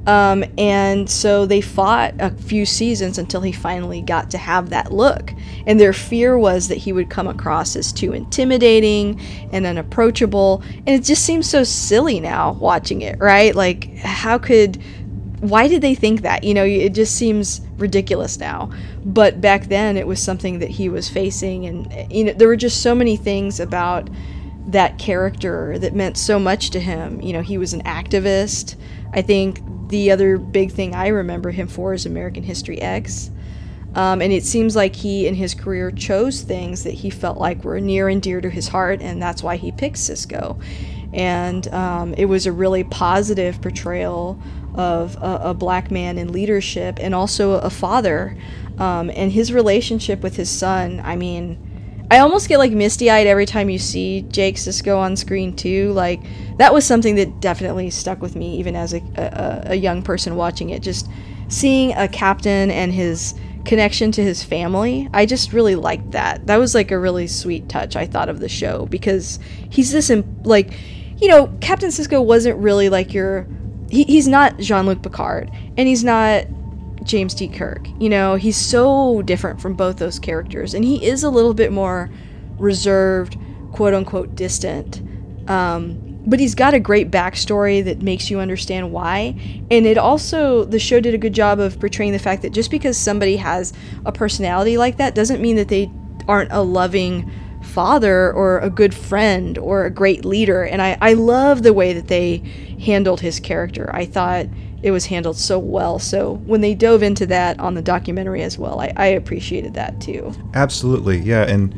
[0.08, 4.94] Um, and so they fought a few seasons until he finally got to have that
[4.94, 5.34] look.
[5.66, 9.20] And their fear was that he would come across as too intimidating
[9.52, 10.64] and unapproachable.
[10.78, 13.54] And it just seems so silly now watching it, right?
[13.54, 14.82] Like, how could
[15.40, 16.44] why did they think that?
[16.44, 18.72] You know, it just seems ridiculous now.
[19.06, 22.56] But back then, it was something that he was facing, and you know, there were
[22.56, 24.10] just so many things about
[24.70, 27.22] that character that meant so much to him.
[27.22, 28.76] You know, he was an activist.
[29.14, 33.32] I think the other big thing I remember him for is American History X.
[33.96, 37.64] Um, and it seems like he in his career chose things that he felt like
[37.64, 40.62] were near and dear to his heart, and that's why he picked Sisko.
[41.14, 44.40] And um, it was a really positive portrayal
[44.76, 48.38] of a, a black man in leadership and also a father.
[48.78, 51.58] Um, and his relationship with his son, I mean,
[52.10, 55.92] I almost get like misty eyed every time you see Jake Sisko on screen too.
[55.92, 56.22] Like
[56.58, 60.36] that was something that definitely stuck with me, even as a, a, a young person
[60.36, 60.82] watching it.
[60.82, 61.10] Just
[61.50, 63.34] seeing a captain and his
[63.66, 66.48] connection to his family, I just really liked that.
[66.48, 69.40] That was like a really sweet touch I thought of the show because
[69.70, 70.74] he's this imp- like,
[71.18, 73.48] you know, Captain Sisko wasn't really like your.
[73.90, 76.46] He, he's not Jean Luc Picard, and he's not
[77.08, 77.48] James T.
[77.48, 77.88] Kirk.
[78.00, 81.72] You know, he's so different from both those characters, and he is a little bit
[81.72, 82.10] more
[82.58, 83.38] reserved,
[83.72, 85.02] quote unquote, distant.
[85.50, 89.64] Um, but he's got a great backstory that makes you understand why.
[89.72, 92.70] And it also, the show did a good job of portraying the fact that just
[92.70, 93.72] because somebody has
[94.06, 95.90] a personality like that doesn't mean that they
[96.28, 97.32] aren't a loving
[97.64, 100.64] father or a good friend or a great leader.
[100.64, 102.38] And I, I love the way that they
[102.82, 103.90] handled his character.
[103.94, 104.48] I thought
[104.84, 106.00] it was handled so well.
[106.00, 110.00] So when they dove into that on the documentary as well, I, I appreciated that
[110.00, 110.34] too.
[110.54, 111.20] Absolutely.
[111.20, 111.44] Yeah.
[111.44, 111.76] And,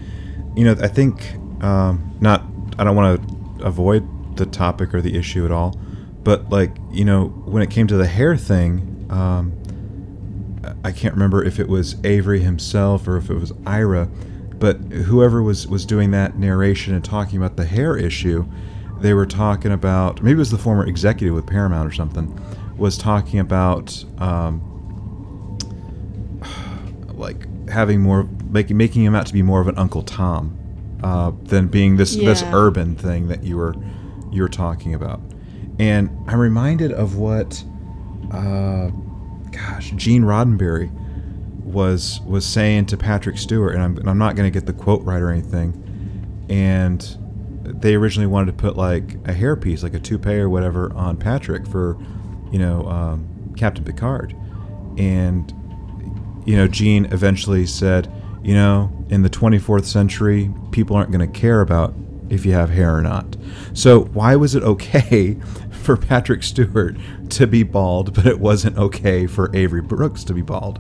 [0.56, 1.34] you know, I think,
[1.64, 2.44] um, not,
[2.78, 5.80] I don't want to avoid the topic or the issue at all.
[6.24, 9.54] But like you know, when it came to the hair thing, um,
[10.84, 14.10] I can't remember if it was Avery himself or if it was Ira,
[14.56, 18.46] but whoever was was doing that narration and talking about the hair issue,
[19.00, 22.28] they were talking about maybe it was the former executive with Paramount or something,
[22.80, 24.62] was talking about um,
[27.14, 30.58] like having more making making him out to be more of an Uncle Tom
[31.04, 32.30] uh, than being this yeah.
[32.30, 33.76] this urban thing that you were
[34.32, 35.22] you're talking about.
[35.80, 37.64] And I'm reminded of what,
[38.34, 38.90] uh,
[39.52, 40.92] gosh, Gene Roddenberry
[41.64, 44.74] was was saying to Patrick Stewart, and I'm, and I'm not going to get the
[44.74, 45.86] quote right or anything.
[46.50, 47.02] And
[47.64, 51.66] they originally wanted to put like a hairpiece, like a toupee or whatever, on Patrick
[51.66, 51.98] for,
[52.52, 54.36] you know, um, Captain Picard.
[54.98, 55.54] And,
[56.46, 58.12] you know, Gene eventually said,
[58.44, 61.94] you know, in the 24th century, people aren't going to care about
[62.30, 63.36] if you have hair or not.
[63.74, 65.38] So why was it okay
[65.84, 66.96] for Patrick Stewart
[67.30, 70.80] to be bald, but it wasn't okay for Avery Brooks to be bald?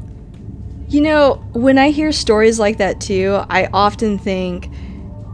[0.88, 4.72] You know, when I hear stories like that too, I often think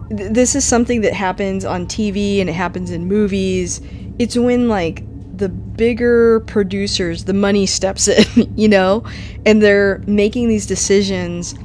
[0.10, 3.82] th- this is something that happens on TV and it happens in movies.
[4.20, 5.04] It's when like
[5.38, 9.04] the bigger producers, the money steps in, you know,
[9.46, 11.56] and they're making these decisions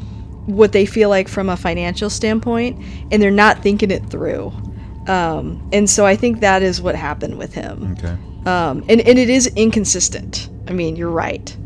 [0.47, 4.53] what they feel like from a financial standpoint, and they're not thinking it through.
[5.07, 7.97] Um, and so I think that is what happened with him.
[7.99, 8.16] Okay.
[8.47, 10.49] Um, and, and it is inconsistent.
[10.66, 11.57] I mean, you're right.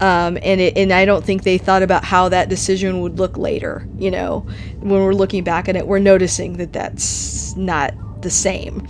[0.00, 3.36] Um, and it, and I don't think they thought about how that decision would look
[3.36, 3.86] later.
[3.98, 4.46] You know,
[4.80, 8.86] when we're looking back at it, we're noticing that that's not the same.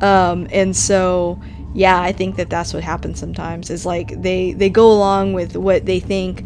[0.00, 1.40] Um, and so,
[1.78, 3.70] yeah, I think that that's what happens sometimes.
[3.70, 6.44] Is like they they go along with what they think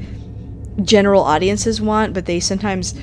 [0.83, 2.95] general audiences want, but they sometimes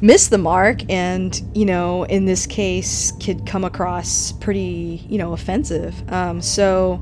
[0.00, 5.32] miss the mark and you know in this case could come across pretty you know
[5.32, 7.00] offensive um, so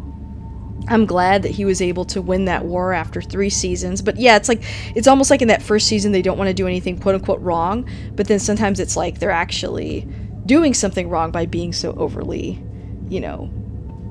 [0.88, 4.36] i'm glad that he was able to win that war after three seasons but yeah
[4.36, 4.62] it's like
[4.94, 7.40] it's almost like in that first season they don't want to do anything quote unquote
[7.40, 10.06] wrong but then sometimes it's like they're actually
[10.44, 12.62] doing something wrong by being so overly
[13.08, 13.50] you know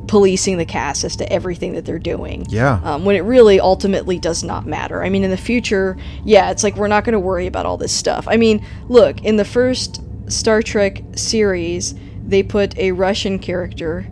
[0.09, 2.43] policing the cast as to everything that they're doing.
[2.49, 2.81] Yeah.
[2.83, 5.03] Um, when it really ultimately does not matter.
[5.03, 7.77] I mean, in the future, yeah, it's like we're not going to worry about all
[7.77, 8.27] this stuff.
[8.27, 11.93] I mean, look, in the first Star Trek series,
[12.25, 14.07] they put a Russian character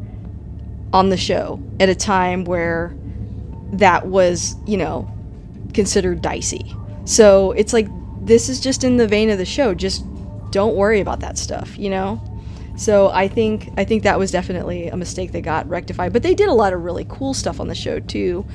[0.93, 2.95] on the show at a time where
[3.73, 5.11] that was, you know,
[5.73, 6.75] considered dicey.
[7.05, 7.87] So it's like
[8.21, 9.73] this is just in the vein of the show.
[9.73, 10.05] Just
[10.51, 12.21] don't worry about that stuff, you know?
[12.77, 16.13] So I think I think that was definitely a mistake that got rectified.
[16.13, 18.45] But they did a lot of really cool stuff on the show too,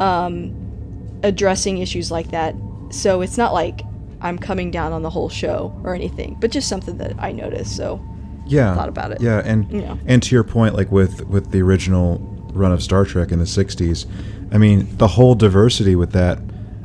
[0.00, 2.56] um, addressing issues like that.
[2.90, 3.82] So it's not like
[4.20, 7.76] I'm coming down on the whole show or anything, but just something that I noticed.
[7.76, 8.04] So
[8.44, 9.20] yeah, thought about it.
[9.20, 9.98] Yeah, and you know.
[10.04, 12.18] and to your point, like with with the original
[12.52, 14.04] run of Star Trek in the '60s,
[14.52, 16.40] I mean the whole diversity with that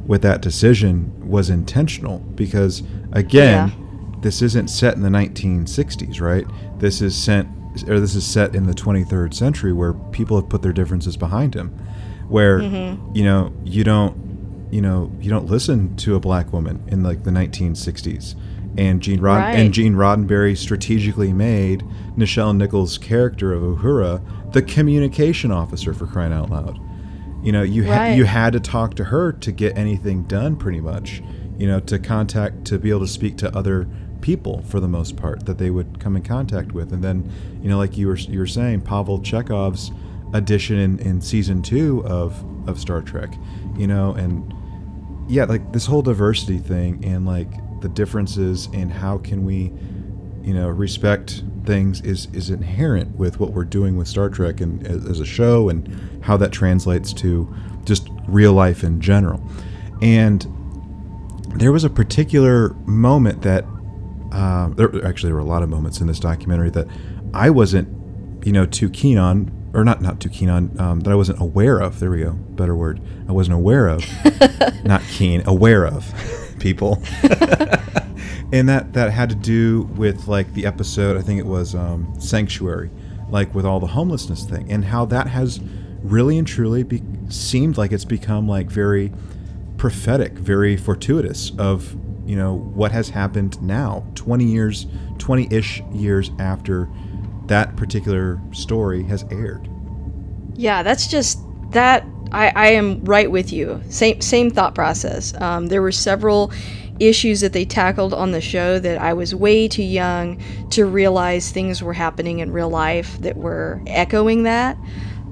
[0.06, 3.70] with that decision was intentional because again.
[3.70, 3.85] Yeah
[4.26, 6.48] this isn't set in the 1960s, right?
[6.80, 7.48] This is sent
[7.88, 11.54] or this is set in the 23rd century where people have put their differences behind
[11.54, 11.70] him
[12.30, 13.16] where mm-hmm.
[13.16, 17.24] you know you don't you know you don't listen to a black woman in like
[17.24, 18.34] the 1960s
[18.78, 19.60] and Gene Rod- right.
[19.60, 21.82] and Gene Roddenberry strategically made
[22.18, 26.80] Nichelle Nichols' character of Uhura the communication officer for crying out loud.
[27.44, 30.82] You know, you ha- you had to talk to her to get anything done pretty
[30.82, 31.22] much.
[31.58, 33.88] You know, to contact to be able to speak to other
[34.22, 36.92] people for the most part that they would come in contact with.
[36.92, 39.92] And then, you know, like you were you were saying, Pavel Chekov's
[40.34, 43.34] addition in, in season two of of Star Trek,
[43.78, 44.54] you know, and
[45.28, 47.50] yeah, like this whole diversity thing and like
[47.82, 49.72] the differences in how can we,
[50.44, 54.86] you know, respect things is is inherent with what we're doing with Star Trek and
[54.86, 57.54] as a show and how that translates to
[57.86, 59.42] just real life in general.
[60.02, 60.46] And
[61.56, 63.66] there was a particular moment that
[64.36, 66.88] um, there actually there were a lot of moments in this documentary that
[67.34, 67.88] I wasn't,
[68.46, 71.40] you know, too keen on or not not too keen on um, that I wasn't
[71.40, 72.00] aware of.
[72.00, 73.00] There we go, better word.
[73.30, 74.04] I wasn't aware of,
[74.84, 76.14] not keen, aware of
[76.60, 77.02] people.
[78.52, 81.16] and that that had to do with like the episode.
[81.16, 82.92] I think it was um, Sanctuary,
[83.30, 85.62] like with all the homelessness thing, and how that has
[86.04, 89.14] really and truly be, seemed like it's become like very
[89.78, 91.96] prophetic, very fortuitous of
[92.26, 96.90] you know what has happened now, twenty years, twenty ish years after
[97.48, 99.70] that particular story has aired.
[100.56, 101.40] Yeah, that's just
[101.72, 102.06] that.
[102.32, 103.82] I, I am right with you.
[103.90, 105.40] Same same thought process.
[105.40, 106.52] Um, there were several
[107.00, 111.52] issues that they tackled on the show that I was way too young to realize
[111.52, 114.78] things were happening in real life that were echoing that.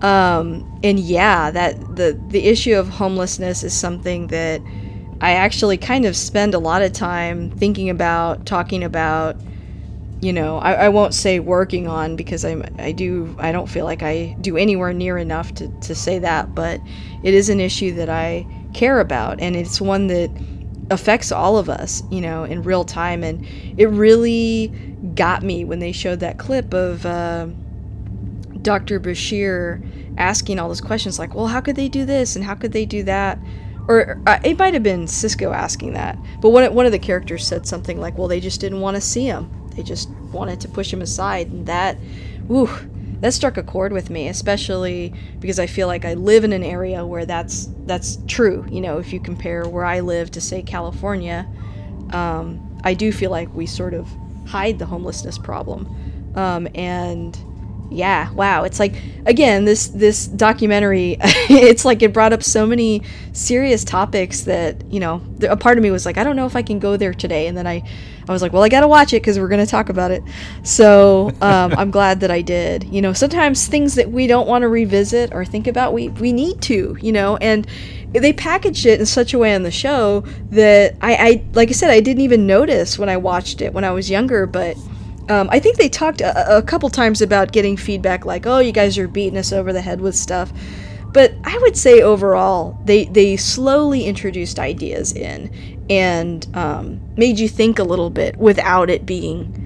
[0.01, 4.61] Um, and yeah, that the the issue of homelessness is something that
[5.21, 9.35] I actually kind of spend a lot of time thinking about, talking about.
[10.21, 13.83] You know, I, I won't say working on because I'm I do I don't feel
[13.83, 16.79] like I do anywhere near enough to, to say that, but
[17.23, 20.31] it is an issue that I care about and it's one that
[20.89, 23.23] affects all of us, you know, in real time.
[23.23, 23.45] And
[23.77, 24.67] it really
[25.15, 27.47] got me when they showed that clip of uh,
[28.61, 28.99] Dr.
[28.99, 29.81] Bashir
[30.17, 32.85] asking all those questions like, well, how could they do this and how could they
[32.85, 33.39] do that?
[33.87, 36.17] Or uh, it might have been Sisko asking that.
[36.41, 39.01] But one, one of the characters said something like, well, they just didn't want to
[39.01, 39.51] see him.
[39.75, 41.47] They just wanted to push him aside.
[41.47, 41.97] And that,
[42.47, 42.69] whew,
[43.23, 46.63] that struck a chord with me, especially because I feel like I live in an
[46.63, 48.65] area where that's that's true.
[48.69, 51.47] You know, if you compare where I live to say California,
[52.11, 54.09] um, I do feel like we sort of
[54.45, 55.87] hide the homelessness problem,
[56.35, 57.37] um, and
[57.93, 61.17] yeah, wow, it's like again this this documentary.
[61.21, 65.83] it's like it brought up so many serious topics that you know a part of
[65.83, 67.83] me was like, I don't know if I can go there today, and then I
[68.27, 70.11] I was like, well, I got to watch it because we're going to talk about
[70.11, 70.23] it.
[70.63, 72.85] So um, I'm glad that I did.
[72.85, 76.31] You know, sometimes things that we don't want to revisit or think about, we, we
[76.31, 77.67] need to, you know, and
[78.11, 80.21] they packaged it in such a way on the show
[80.51, 83.83] that I, I like I said, I didn't even notice when I watched it when
[83.83, 84.77] I was younger, but.
[85.29, 88.71] Um, I think they talked a, a couple times about getting feedback like, "Oh, you
[88.71, 90.51] guys are beating us over the head with stuff,"
[91.13, 95.51] but I would say overall they they slowly introduced ideas in
[95.89, 99.59] and um, made you think a little bit without it being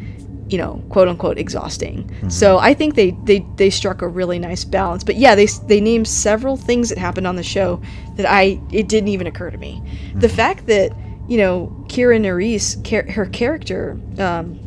[0.49, 2.29] you know quote unquote exhausting mm-hmm.
[2.29, 5.81] so i think they, they they struck a really nice balance but yeah they they
[5.81, 7.81] named several things that happened on the show
[8.15, 10.19] that i it didn't even occur to me mm-hmm.
[10.19, 10.95] the fact that
[11.27, 14.57] you know kira nerys her character um,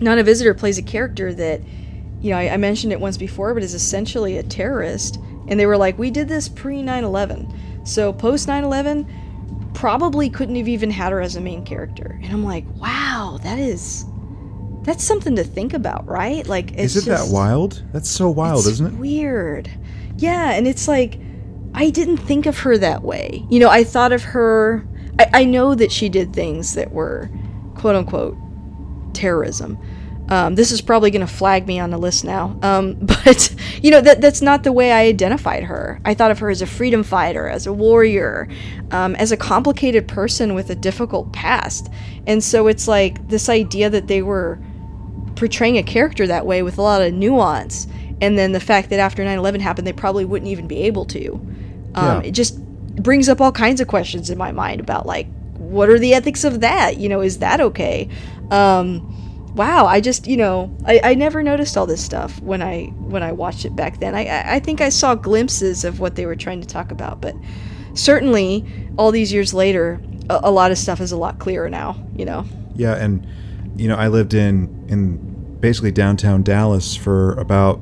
[0.00, 1.60] nana visitor plays a character that
[2.20, 5.18] you know I, I mentioned it once before but is essentially a terrorist
[5.48, 9.06] and they were like we did this pre 9-11 so post 9-11
[9.76, 12.18] probably couldn't have even had her as a main character.
[12.22, 14.06] And I'm like, wow, that is
[14.82, 16.46] that's something to think about, right?
[16.46, 17.82] Like, is it just, that wild?
[17.92, 18.92] That's so wild, isn't it?
[18.94, 19.70] Weird.
[20.16, 21.18] Yeah, and it's like
[21.74, 23.44] I didn't think of her that way.
[23.50, 24.86] You know, I thought of her.
[25.18, 27.28] I, I know that she did things that were,
[27.74, 28.36] quote unquote,
[29.16, 29.78] terrorism.
[30.28, 32.58] Um, this is probably going to flag me on the list now.
[32.62, 36.00] Um, but, you know, that, that's not the way I identified her.
[36.04, 38.48] I thought of her as a freedom fighter, as a warrior,
[38.90, 41.88] um, as a complicated person with a difficult past.
[42.26, 44.58] And so it's like this idea that they were
[45.36, 47.86] portraying a character that way with a lot of nuance.
[48.20, 51.04] And then the fact that after 9 11 happened, they probably wouldn't even be able
[51.06, 51.34] to.
[51.94, 52.28] Um, yeah.
[52.28, 52.62] It just
[52.96, 56.44] brings up all kinds of questions in my mind about, like, what are the ethics
[56.44, 56.96] of that?
[56.96, 58.08] You know, is that okay?
[58.50, 62.86] Um, wow, I just you know I, I never noticed all this stuff when I
[62.98, 64.14] when I watched it back then.
[64.14, 67.34] I I think I saw glimpses of what they were trying to talk about, but
[67.94, 68.64] certainly
[68.98, 71.96] all these years later, a, a lot of stuff is a lot clearer now.
[72.14, 72.44] You know.
[72.74, 73.26] Yeah, and
[73.76, 77.80] you know I lived in in basically downtown Dallas for about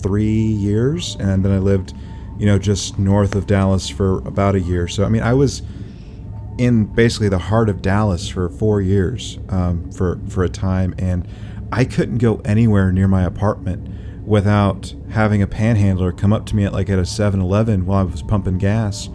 [0.00, 1.94] three years, and then I lived
[2.38, 4.88] you know just north of Dallas for about a year.
[4.88, 5.62] So I mean I was
[6.58, 11.26] in basically the heart of Dallas for four years um, for for a time, and
[11.72, 13.88] I couldn't go anywhere near my apartment
[14.26, 18.02] without having a panhandler come up to me at like at a 7-Eleven while I
[18.02, 19.08] was pumping gas,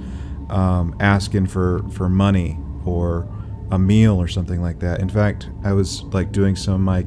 [0.50, 3.30] um, asking for for money or
[3.72, 5.02] a meal or something like that.
[5.02, 7.06] In fact, I was like doing some of my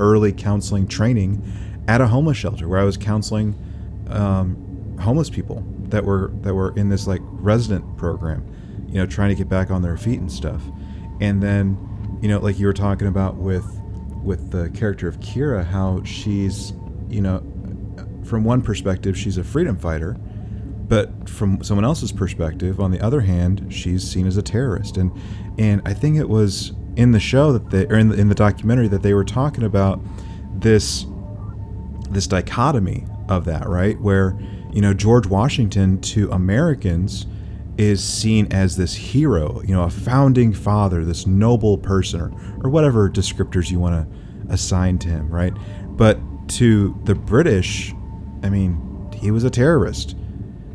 [0.00, 1.42] early counseling training
[1.88, 3.54] at a homeless shelter where I was counseling
[4.08, 8.44] um, homeless people that were that were in this like resident program
[8.96, 10.62] you know, trying to get back on their feet and stuff.
[11.20, 13.66] And then, you know, like you were talking about with
[14.24, 16.72] with the character of Kira, how she's,
[17.10, 17.44] you know,
[18.24, 20.14] from one perspective, she's a freedom fighter,
[20.88, 24.96] but from someone else's perspective, on the other hand, she's seen as a terrorist.
[24.96, 25.12] And
[25.58, 28.34] and I think it was in the show that they, or in the, in the
[28.34, 30.00] documentary that they were talking about
[30.54, 31.04] this
[32.08, 34.00] this dichotomy of that, right?
[34.00, 34.38] Where,
[34.72, 37.26] you know, George Washington to Americans
[37.78, 42.32] is seen as this hero, you know, a founding father, this noble person, or,
[42.64, 45.52] or whatever descriptors you want to assign to him, right?
[45.96, 46.18] But
[46.48, 47.92] to the British,
[48.42, 50.16] I mean, he was a terrorist.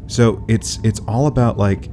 [0.08, 1.90] So it's it's all about like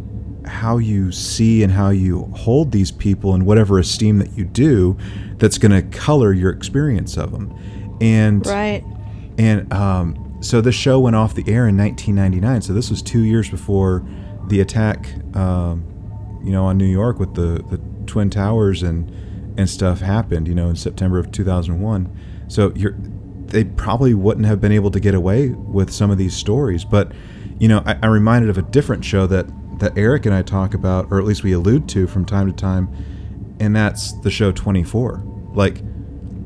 [0.46, 4.96] how you see and how you hold these people and whatever esteem that you do
[5.36, 7.98] that's going to color your experience of them.
[8.00, 8.84] And right.
[9.36, 12.62] And um, so the show went off the air in 1999.
[12.62, 14.04] So this was two years before
[14.48, 15.84] the attack, um,
[16.42, 19.10] you know, on New York with the, the Twin Towers and
[19.58, 22.16] and stuff happened, you know, in September of 2001.
[22.46, 26.84] So they probably wouldn't have been able to get away with some of these stories.
[26.84, 27.10] But,
[27.58, 29.46] you know, I, I'm reminded of a different show that
[29.80, 32.52] that Eric and I talk about, or at least we allude to from time to
[32.52, 32.88] time,
[33.60, 35.22] and that's the show 24.
[35.54, 35.82] Like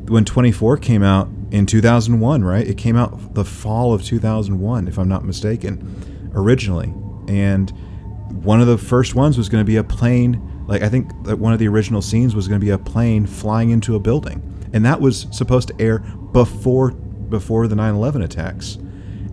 [0.08, 2.66] when 24 came out in 2001, right?
[2.66, 6.92] It came out the fall of 2001, if I'm not mistaken, originally.
[7.28, 7.72] And
[8.32, 10.64] one of the first ones was going to be a plane.
[10.66, 13.26] Like I think that one of the original scenes was going to be a plane
[13.26, 15.98] flying into a building, and that was supposed to air
[16.32, 18.76] before before the 9/11 attacks.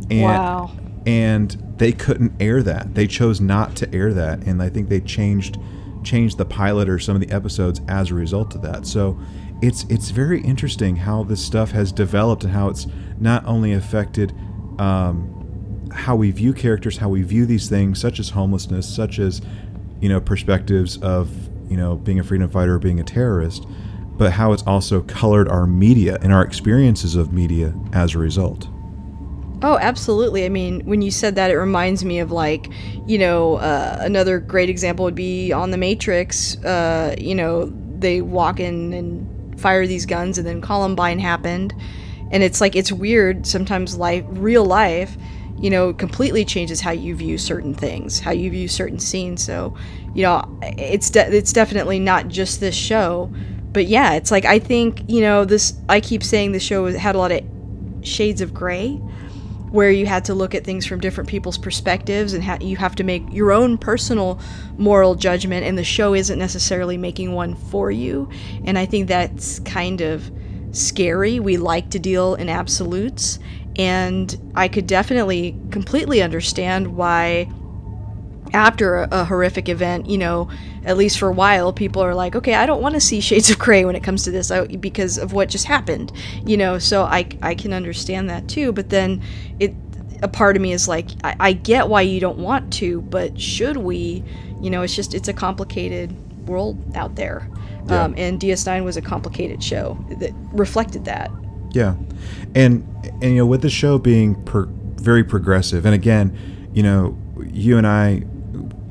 [0.10, 0.72] And, wow.
[1.06, 2.95] And they couldn't air that.
[2.95, 5.58] They chose not to air that, and I think they changed
[6.04, 8.86] changed the pilot or some of the episodes as a result of that.
[8.86, 9.20] So
[9.62, 12.88] it's it's very interesting how this stuff has developed and how it's
[13.20, 14.34] not only affected
[14.80, 15.39] um,
[15.92, 19.42] how we view characters, how we view these things, such as homelessness, such as
[20.00, 21.30] you know perspectives of
[21.70, 23.66] you know being a freedom fighter or being a terrorist,
[24.18, 28.68] but how it's also colored our media and our experiences of media as a result.
[29.62, 30.46] Oh, absolutely.
[30.46, 32.70] I mean, when you said that, it reminds me of like,
[33.06, 36.56] you know, uh, another great example would be on The Matrix.
[36.64, 37.66] Uh, you know,
[37.98, 41.74] they walk in and fire these guns, and then Columbine happened,
[42.32, 43.46] and it's like it's weird.
[43.46, 45.18] Sometimes life, real life,
[45.62, 49.43] you know, completely changes how you view certain things, how you view certain scenes.
[49.43, 49.76] So,
[50.14, 53.32] you know, it's de- it's definitely not just this show,
[53.72, 55.74] but yeah, it's like I think you know this.
[55.88, 57.43] I keep saying the show had a lot of
[58.01, 58.93] shades of gray,
[59.72, 62.95] where you had to look at things from different people's perspectives, and ha- you have
[62.95, 64.39] to make your own personal
[64.78, 65.66] moral judgment.
[65.66, 68.30] And the show isn't necessarily making one for you,
[68.66, 70.32] and I think that's kind of
[70.72, 71.39] scary.
[71.39, 73.39] We like to deal in absolutes,
[73.80, 77.50] and I could definitely completely understand why,
[78.52, 80.50] after a, a, horrific event, you know,
[80.84, 83.50] at least for a while, people are like, okay, I don't want to see Shades
[83.50, 84.52] of Grey when it comes to this
[84.82, 86.12] because of what just happened,
[86.46, 86.78] you know.
[86.78, 88.74] So I, I can understand that too.
[88.74, 89.22] But then
[89.60, 89.74] it,
[90.22, 93.40] a part of me is like, I, I get why you don't want to, but
[93.40, 94.26] should we?
[94.62, 96.14] You know, it's just, it's a complicated
[96.50, 97.50] world out there.
[97.88, 98.04] Yeah.
[98.04, 101.32] Um, and DS9 was a complicated show that reflected that.
[101.72, 101.96] Yeah,
[102.56, 106.38] and and you know with the show being per, very progressive, and again,
[106.74, 108.24] you know, you and I,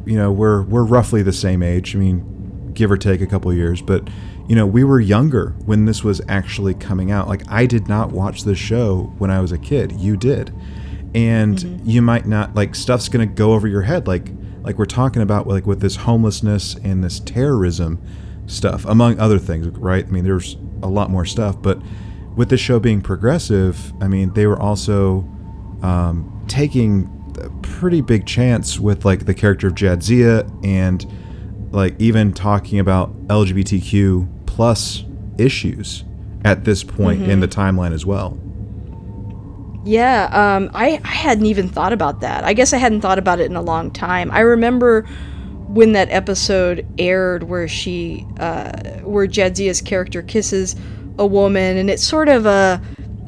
[0.06, 1.94] you know, we're we're roughly the same age.
[1.94, 4.09] I mean, give or take a couple years, but
[4.48, 7.28] you know, we were younger when this was actually coming out.
[7.28, 9.92] Like I did not watch this show when I was a kid.
[9.92, 10.52] You did,
[11.14, 11.88] and mm-hmm.
[11.88, 14.06] you might not like stuff's gonna go over your head.
[14.06, 14.28] Like
[14.62, 18.02] like we're talking about like with this homelessness and this terrorism
[18.46, 20.04] stuff, among other things, right?
[20.04, 21.80] I mean, there's a lot more stuff, but
[22.39, 25.28] with the show being progressive, I mean, they were also
[25.82, 27.11] um, taking
[27.43, 31.05] a pretty big chance with like the character of Jadzia and
[31.72, 35.05] like even talking about LGBTQ plus
[35.36, 36.05] issues
[36.45, 37.30] at this point mm-hmm.
[37.30, 38.39] in the timeline as well.
[39.84, 42.45] Yeah, um, I, I hadn't even thought about that.
[42.45, 44.30] I guess I hadn't thought about it in a long time.
[44.30, 45.03] I remember
[45.66, 50.76] when that episode aired where she, uh, where Jadzia's character kisses
[51.18, 52.80] a woman, and it's sort of a,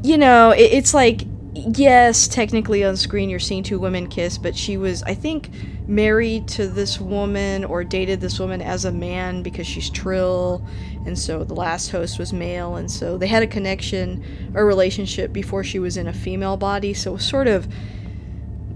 [0.03, 1.23] you know, it, it's like
[1.55, 5.51] yes, technically on screen you're seeing two women kiss, but she was, I think,
[5.87, 10.65] married to this woman or dated this woman as a man because she's Trill,
[11.07, 15.33] and so the last host was male, and so they had a connection, a relationship
[15.33, 17.69] before she was in a female body, so it was sort of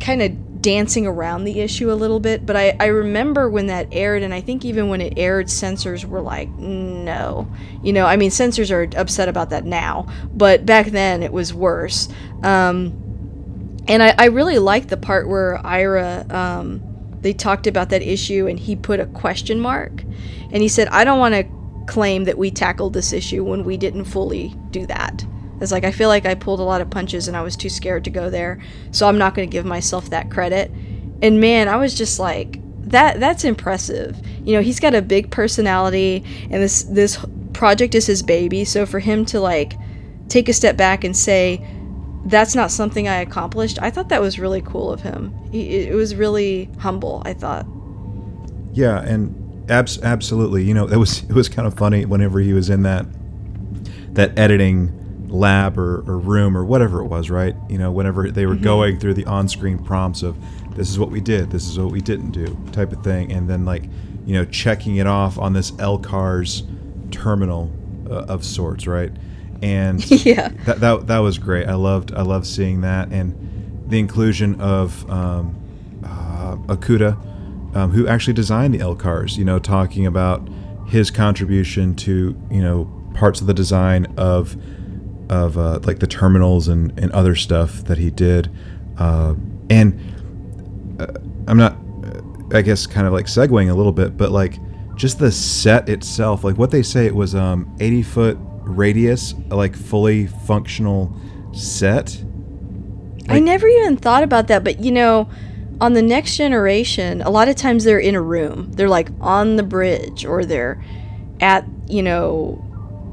[0.00, 3.86] kind of dancing around the issue a little bit, but I, I remember when that
[3.92, 7.46] aired, and I think even when it aired, censors were like, no.
[7.82, 11.52] You know, I mean, censors are upset about that now, but back then it was
[11.52, 12.08] worse.
[12.42, 16.82] Um, and I, I really liked the part where Ira, um,
[17.20, 20.02] they talked about that issue, and he put a question mark,
[20.50, 21.44] and he said, I don't want to
[21.92, 25.26] claim that we tackled this issue when we didn't fully do that.
[25.60, 27.68] It's like I feel like I pulled a lot of punches and I was too
[27.68, 28.60] scared to go there,
[28.90, 30.70] so I'm not going to give myself that credit.
[31.22, 34.16] And man, I was just like that that's impressive.
[34.44, 38.84] You know, he's got a big personality and this this project is his baby, so
[38.84, 39.74] for him to like
[40.28, 41.64] take a step back and say
[42.26, 43.78] that's not something I accomplished.
[43.82, 45.34] I thought that was really cool of him.
[45.52, 47.22] He, it was really humble.
[47.24, 47.66] I thought.
[48.72, 50.64] Yeah, and abs- absolutely.
[50.64, 53.06] You know, it was it was kind of funny whenever he was in that
[54.14, 55.03] that editing
[55.34, 57.54] lab or, or room or whatever it was, right?
[57.68, 58.64] You know, whenever they were mm-hmm.
[58.64, 60.36] going through the on-screen prompts of
[60.76, 63.48] this is what we did, this is what we didn't do, type of thing, and
[63.48, 63.84] then like
[64.26, 66.62] you know checking it off on this LCARS
[67.10, 67.70] terminal
[68.10, 69.12] uh, of sorts, right?
[69.62, 71.68] And yeah, that, that that was great.
[71.68, 75.54] I loved I loved seeing that and the inclusion of um,
[76.04, 79.36] uh, Okuda, um, who actually designed the LCARS.
[79.36, 80.48] You know, talking about
[80.88, 84.56] his contribution to you know parts of the design of
[85.34, 88.50] of uh, like the terminals and, and other stuff that he did.
[88.96, 89.34] Uh,
[89.68, 89.98] and
[91.00, 91.06] uh,
[91.46, 91.76] I'm not,
[92.52, 94.58] I guess, kind of like segueing a little bit, but like
[94.96, 99.76] just the set itself, like what they say it was um 80 foot radius, like
[99.76, 101.14] fully functional
[101.52, 102.22] set.
[103.22, 105.28] Like, I never even thought about that, but you know,
[105.80, 108.70] on the next generation, a lot of times they're in a room.
[108.72, 110.82] They're like on the bridge or they're
[111.40, 112.63] at, you know,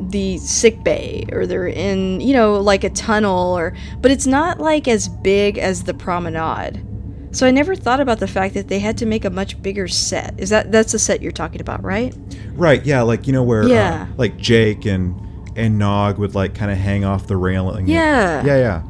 [0.09, 4.59] the sick bay or they're in you know like a tunnel or but it's not
[4.59, 6.85] like as big as the promenade.
[7.33, 9.87] So i never thought about the fact that they had to make a much bigger
[9.87, 10.37] set.
[10.37, 12.13] Is that that's the set you're talking about right?
[12.53, 14.07] Right yeah like you know where uh, yeah.
[14.09, 15.15] Uh, like jake and
[15.55, 18.43] and nog would like kind of hang off the railing yeah.
[18.45, 18.83] Yeah yeah.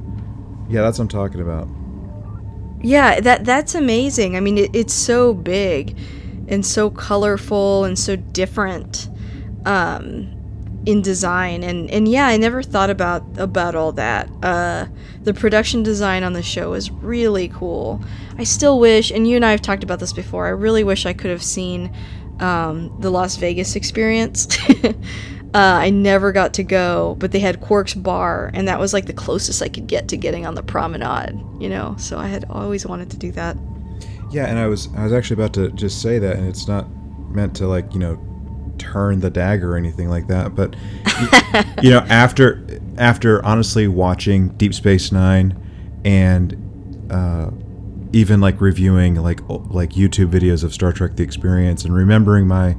[0.70, 1.68] Yeah that's what i'm talking about.
[2.82, 4.36] Yeah that that's amazing.
[4.36, 5.98] I mean it, it's so big
[6.48, 9.10] and so colorful and so different.
[9.66, 10.41] Um
[10.86, 14.30] in design and and yeah i never thought about about all that.
[14.42, 14.88] Uh
[15.24, 18.02] the production design on the show is really cool.
[18.40, 21.06] I still wish and you and i have talked about this before i really wish
[21.06, 21.94] i could have seen
[22.40, 24.48] um, the las vegas experience.
[25.54, 29.06] Uh, i never got to go but they had quark's bar and that was like
[29.06, 31.94] the closest i could get to getting on the promenade you know?
[32.00, 33.58] So i had always wanted to do that.
[34.32, 36.88] Yeah and i was i was actually about to just say that and it's not
[37.36, 38.18] meant to like you know
[38.82, 40.56] turn the dagger or anything like that.
[40.56, 40.76] But
[41.84, 42.66] you, know, after
[42.98, 45.56] after honestly watching Deep Space Nine
[46.04, 47.52] and uh,
[48.14, 52.76] even like reviewing like like YouTube videos of Star Trek: The Experience and remembering my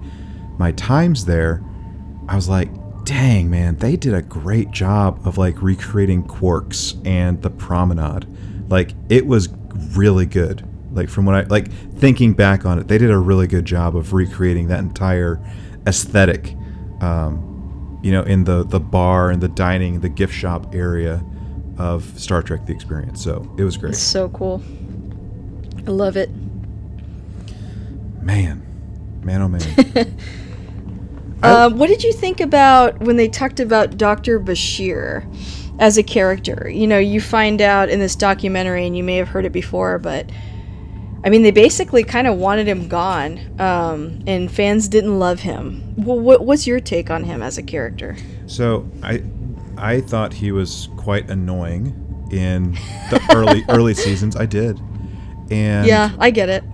[0.59, 1.63] my times there,
[2.29, 2.69] I was like,
[3.05, 8.27] dang man, they did a great job of like recreating Quarks and the Promenade.
[8.69, 9.49] Like it was
[9.95, 10.69] really good.
[10.93, 13.97] Like from what I like thinking back on it, they did a really good job
[13.97, 15.41] of recreating that entire
[15.87, 16.55] aesthetic,
[17.01, 21.25] um, you know, in the the bar and the dining, the gift shop area
[21.79, 23.23] of Star Trek: The Experience.
[23.23, 23.91] So it was great.
[23.91, 24.63] It's so cool.
[25.87, 26.31] I love it.
[28.21, 28.63] Man,
[29.23, 29.63] man, oh man.
[31.43, 35.27] um, what did you think about when they talked about Doctor Bashir
[35.81, 36.71] as a character?
[36.73, 39.99] You know, you find out in this documentary, and you may have heard it before,
[39.99, 40.31] but
[41.25, 45.95] I mean, they basically kind of wanted him gone, um, and fans didn't love him.
[45.97, 48.17] Well, what, what's your take on him as a character?
[48.47, 49.23] So I,
[49.77, 51.99] I thought he was quite annoying
[52.33, 52.73] in
[53.11, 54.35] the early early seasons.
[54.35, 54.81] I did,
[55.51, 56.65] and yeah, I get it.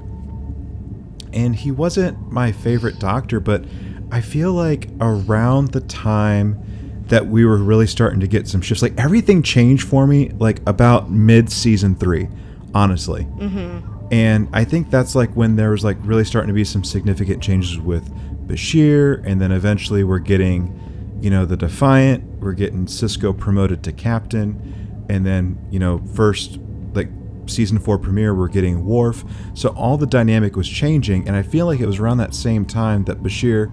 [1.35, 3.67] And he wasn't my favorite Doctor, but
[4.11, 6.65] I feel like around the time
[7.09, 10.67] that we were really starting to get some shifts, like everything changed for me, like
[10.67, 12.29] about mid season three,
[12.73, 13.25] honestly.
[13.25, 16.85] Mm-hmm and I think that's like when there was like really starting to be some
[16.85, 18.11] significant changes with
[18.47, 23.93] Bashir, and then eventually we're getting, you know, the Defiant, we're getting Sisko promoted to
[23.93, 26.59] captain, and then, you know, first
[26.95, 27.09] like
[27.47, 29.25] season four premiere, we're getting Worf.
[29.55, 32.65] So all the dynamic was changing, and I feel like it was around that same
[32.65, 33.71] time that Bashir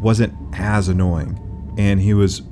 [0.00, 2.42] wasn't as annoying, and he was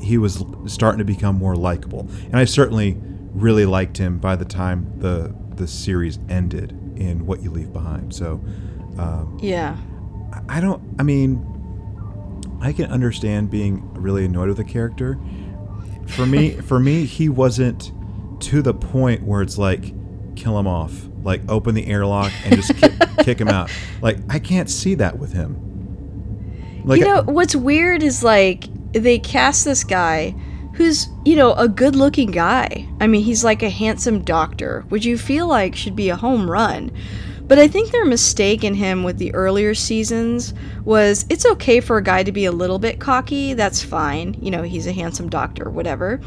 [0.00, 2.96] he was starting to become more likable, and I certainly
[3.32, 8.14] really liked him by the time the the series ended in What You Leave Behind.
[8.14, 8.40] So,
[8.98, 9.76] um, yeah,
[10.48, 10.82] I don't.
[10.98, 11.44] I mean,
[12.60, 15.18] I can understand being really annoyed with a character.
[16.06, 17.92] For me, for me, he wasn't
[18.40, 19.92] to the point where it's like
[20.36, 23.70] kill him off, like open the airlock and just kick, kick him out.
[24.00, 25.62] Like I can't see that with him.
[26.84, 30.34] Like, you know, what's weird is like they cast this guy
[30.76, 32.86] who's, you know, a good looking guy.
[33.00, 36.50] I mean, he's like a handsome doctor, which you feel like should be a home
[36.50, 36.90] run.
[37.48, 40.52] But I think their mistake in him with the earlier seasons
[40.84, 44.36] was it's okay for a guy to be a little bit cocky, that's fine.
[44.40, 46.20] You know, he's a handsome doctor, whatever.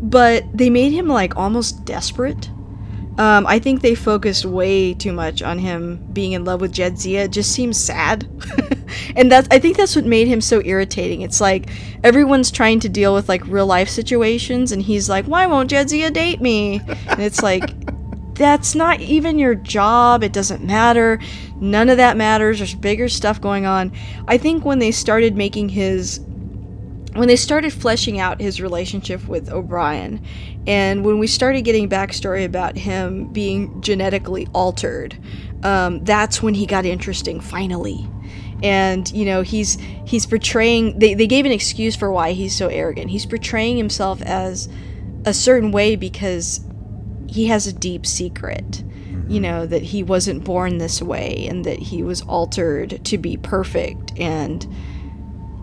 [0.00, 2.50] But they made him like almost desperate.
[3.18, 7.24] Um, I think they focused way too much on him being in love with Jadzia.
[7.24, 8.28] It just seems sad.
[9.16, 11.22] and that's I think that's what made him so irritating.
[11.22, 11.70] It's like
[12.04, 16.12] everyone's trying to deal with like real life situations, and he's like, "Why won't Jadzia
[16.12, 17.70] date me?" And it's like.
[18.36, 20.22] That's not even your job.
[20.22, 21.18] It doesn't matter.
[21.58, 22.58] None of that matters.
[22.58, 23.92] There's bigger stuff going on.
[24.28, 26.20] I think when they started making his
[27.18, 30.24] when they started fleshing out his relationship with O'Brien,
[30.66, 35.16] and when we started getting backstory about him being genetically altered,
[35.62, 38.08] um, that's when he got interesting finally.
[38.62, 40.98] And you know he's he's portraying.
[40.98, 43.10] They, they gave an excuse for why he's so arrogant.
[43.10, 44.68] He's portraying himself as
[45.26, 46.60] a certain way because
[47.28, 48.82] he has a deep secret
[49.28, 53.36] you know that he wasn't born this way and that he was altered to be
[53.36, 54.66] perfect and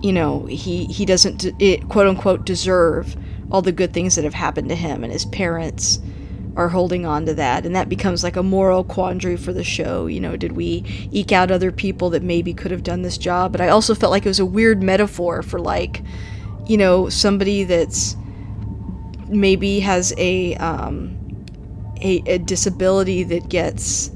[0.04, 3.16] you know he he doesn't it, quote unquote deserve
[3.50, 6.00] all the good things that have happened to him and his parents
[6.56, 10.06] are holding on to that and that becomes like a moral quandary for the show.
[10.06, 13.52] You know did we eke out other people that maybe could have done this job?
[13.54, 16.04] But i also felt like it was a weird metaphor for like
[16.68, 18.16] you know somebody that's
[19.30, 21.18] maybe has a um
[22.02, 24.12] a, a disability that gets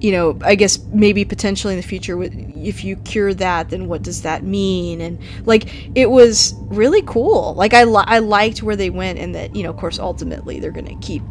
[0.00, 4.02] you know, I guess maybe potentially in the future, if you cure that, then what
[4.02, 5.00] does that mean?
[5.00, 7.54] And like, it was really cool.
[7.54, 10.60] Like, I, li- I liked where they went, and that, you know, of course, ultimately
[10.60, 11.22] they're going to keep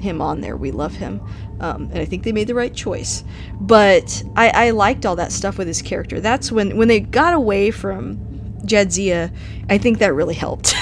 [0.00, 0.56] him on there.
[0.56, 1.20] We love him.
[1.60, 3.22] Um, and I think they made the right choice.
[3.60, 6.20] But I, I liked all that stuff with his character.
[6.20, 8.18] That's when, when they got away from
[8.64, 9.32] Jadzia,
[9.70, 10.74] I think that really helped.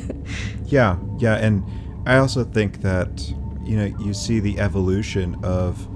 [0.66, 1.36] yeah, yeah.
[1.36, 1.64] And
[2.06, 3.28] I also think that,
[3.62, 5.86] you know, you see the evolution of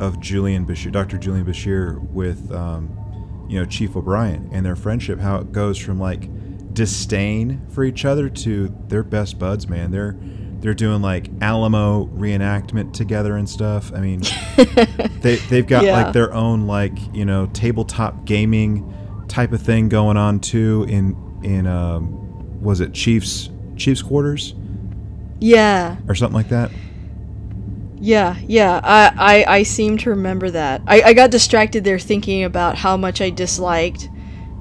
[0.00, 1.18] of Julian Bashir, Dr.
[1.18, 5.98] Julian Bashir, with um, you know Chief O'Brien and their friendship, how it goes from
[5.98, 6.28] like
[6.74, 9.90] disdain for each other to they're best buds, man.
[9.90, 10.16] They're
[10.60, 13.92] they're doing like Alamo reenactment together and stuff.
[13.92, 14.20] I mean,
[15.20, 16.02] they they've got yeah.
[16.02, 18.92] like their own like you know tabletop gaming
[19.28, 24.54] type of thing going on too in in um, was it Chiefs Chiefs quarters?
[25.40, 26.70] Yeah, or something like that.
[27.98, 30.82] Yeah, yeah, I, I, I seem to remember that.
[30.86, 34.10] I, I got distracted there thinking about how much I disliked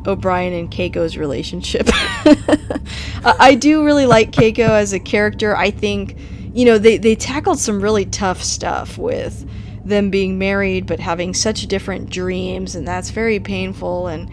[0.08, 1.90] O'Brien and Keiko's relationship.
[3.26, 5.56] I do really like Keiko as a character.
[5.56, 6.18] I think,
[6.54, 9.46] you know, they, they tackled some really tough stuff with
[9.84, 14.08] them being married but having such different dreams, and that's very painful.
[14.08, 14.32] And,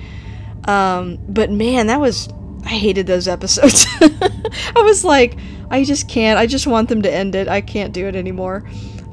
[0.69, 2.29] um, but man, that was,
[2.65, 3.85] I hated those episodes.
[4.01, 5.37] I was like,
[5.71, 6.39] I just can't.
[6.39, 7.49] I just want them to end it.
[7.49, 8.65] I can't do it anymore.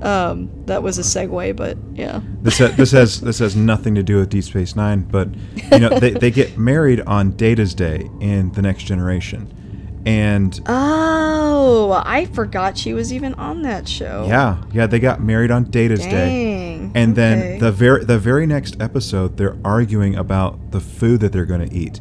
[0.02, 2.22] Um, that was a segue, but yeah.
[2.42, 5.30] This ha- this has this has nothing to do with Deep Space Nine, but
[5.72, 12.02] you know they, they get married on Data's day in the Next Generation, and oh,
[12.06, 14.26] I forgot she was even on that show.
[14.28, 17.14] Yeah, yeah, they got married on Data's Dang, day, and okay.
[17.14, 21.68] then the very the very next episode, they're arguing about the food that they're going
[21.68, 22.00] to eat,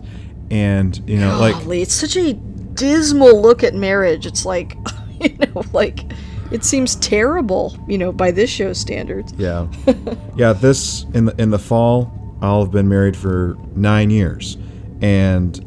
[0.53, 4.25] and you know, Golly, like it's such a dismal look at marriage.
[4.25, 4.77] It's like,
[5.20, 6.05] you know, like
[6.51, 9.33] it seems terrible, you know, by this show's standards.
[9.37, 9.69] Yeah,
[10.37, 10.53] yeah.
[10.53, 14.57] This in the in the fall, I'll have been married for nine years,
[15.01, 15.59] and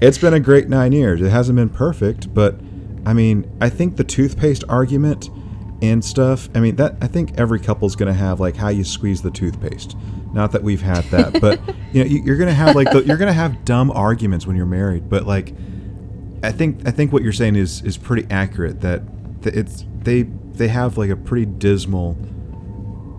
[0.00, 1.20] it's been a great nine years.
[1.20, 2.56] It hasn't been perfect, but
[3.04, 5.28] I mean, I think the toothpaste argument
[5.82, 6.48] and stuff.
[6.54, 9.30] I mean, that I think every couple's going to have like how you squeeze the
[9.30, 9.96] toothpaste.
[10.32, 11.60] Not that we've had that, but
[11.92, 14.56] you know, you're going to have like the, you're going to have dumb arguments when
[14.56, 15.10] you're married.
[15.10, 15.52] But like,
[16.42, 18.80] I think I think what you're saying is is pretty accurate.
[18.80, 19.02] That
[19.46, 22.16] it's they they have like a pretty dismal,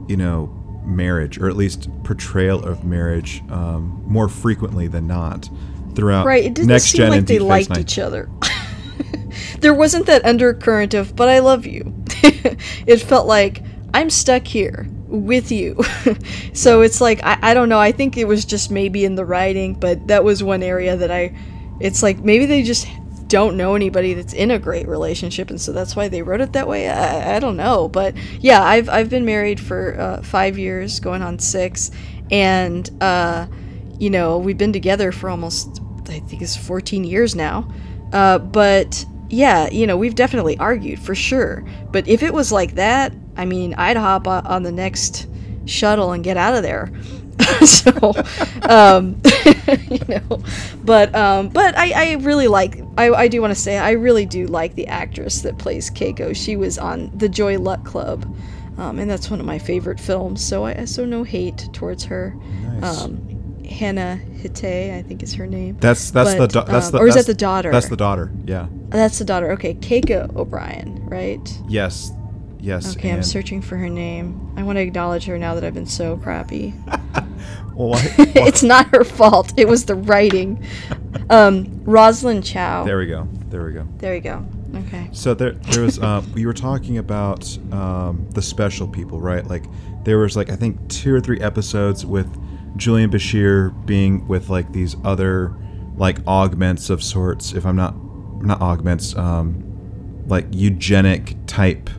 [0.07, 0.47] you know,
[0.85, 5.49] marriage or at least portrayal of marriage um, more frequently than not
[5.95, 6.25] throughout.
[6.25, 6.45] Right.
[6.45, 8.29] It didn't next seem like they liked each other.
[9.59, 11.93] there wasn't that undercurrent of "but I love you."
[12.85, 13.63] it felt like
[13.93, 15.79] I'm stuck here with you.
[16.53, 17.79] so it's like I, I don't know.
[17.79, 21.11] I think it was just maybe in the writing, but that was one area that
[21.11, 21.35] I.
[21.79, 22.87] It's like maybe they just
[23.33, 26.53] don't know anybody that's in a great relationship, and so that's why they wrote it
[26.53, 26.87] that way.
[26.87, 31.23] I, I don't know, but yeah, I've I've been married for uh, five years, going
[31.23, 31.89] on six,
[32.29, 33.47] and uh,
[33.97, 37.67] you know we've been together for almost I think it's 14 years now.
[38.11, 41.65] Uh, but yeah, you know we've definitely argued for sure.
[41.91, 45.25] But if it was like that, I mean, I'd hop on the next
[45.65, 46.91] shuttle and get out of there.
[47.65, 48.13] so,
[48.69, 49.21] um,
[49.89, 50.43] you know,
[50.83, 54.25] but um, but I, I really like I, I do want to say I really
[54.25, 56.35] do like the actress that plays Keiko.
[56.35, 58.25] She was on the Joy Luck Club,
[58.77, 60.43] um, and that's one of my favorite films.
[60.43, 62.35] So I so no hate towards her.
[62.79, 63.01] Nice.
[63.01, 63.29] Um,
[63.65, 65.77] Hana Hatae, I think is her name.
[65.79, 67.71] That's that's but, the do- that's um, the or is that the daughter?
[67.71, 68.31] That's the daughter.
[68.45, 68.67] Yeah.
[68.89, 69.51] That's the daughter.
[69.53, 71.59] Okay, Keiko O'Brien, right?
[71.67, 72.11] Yes,
[72.63, 72.95] Yes.
[72.95, 74.53] Okay, I'm searching for her name.
[74.55, 76.73] I want to acknowledge her now that I've been so crappy.
[77.75, 79.51] Well, why, why- it's not her fault.
[79.57, 80.63] It was the writing.
[81.29, 82.83] Um, Rosalind Chao.
[82.83, 83.27] There we go.
[83.49, 83.87] There we go.
[83.97, 84.45] There we go.
[84.75, 85.09] Okay.
[85.13, 85.97] So there, there was.
[85.97, 89.45] Uh, you were talking about um, the special people, right?
[89.45, 89.63] Like
[90.03, 92.27] there was like I think two or three episodes with
[92.77, 95.55] Julian Bashir being with like these other
[95.95, 97.53] like augments of sorts.
[97.53, 97.95] If I'm not
[98.43, 99.63] not augments, um,
[100.27, 101.89] like eugenic type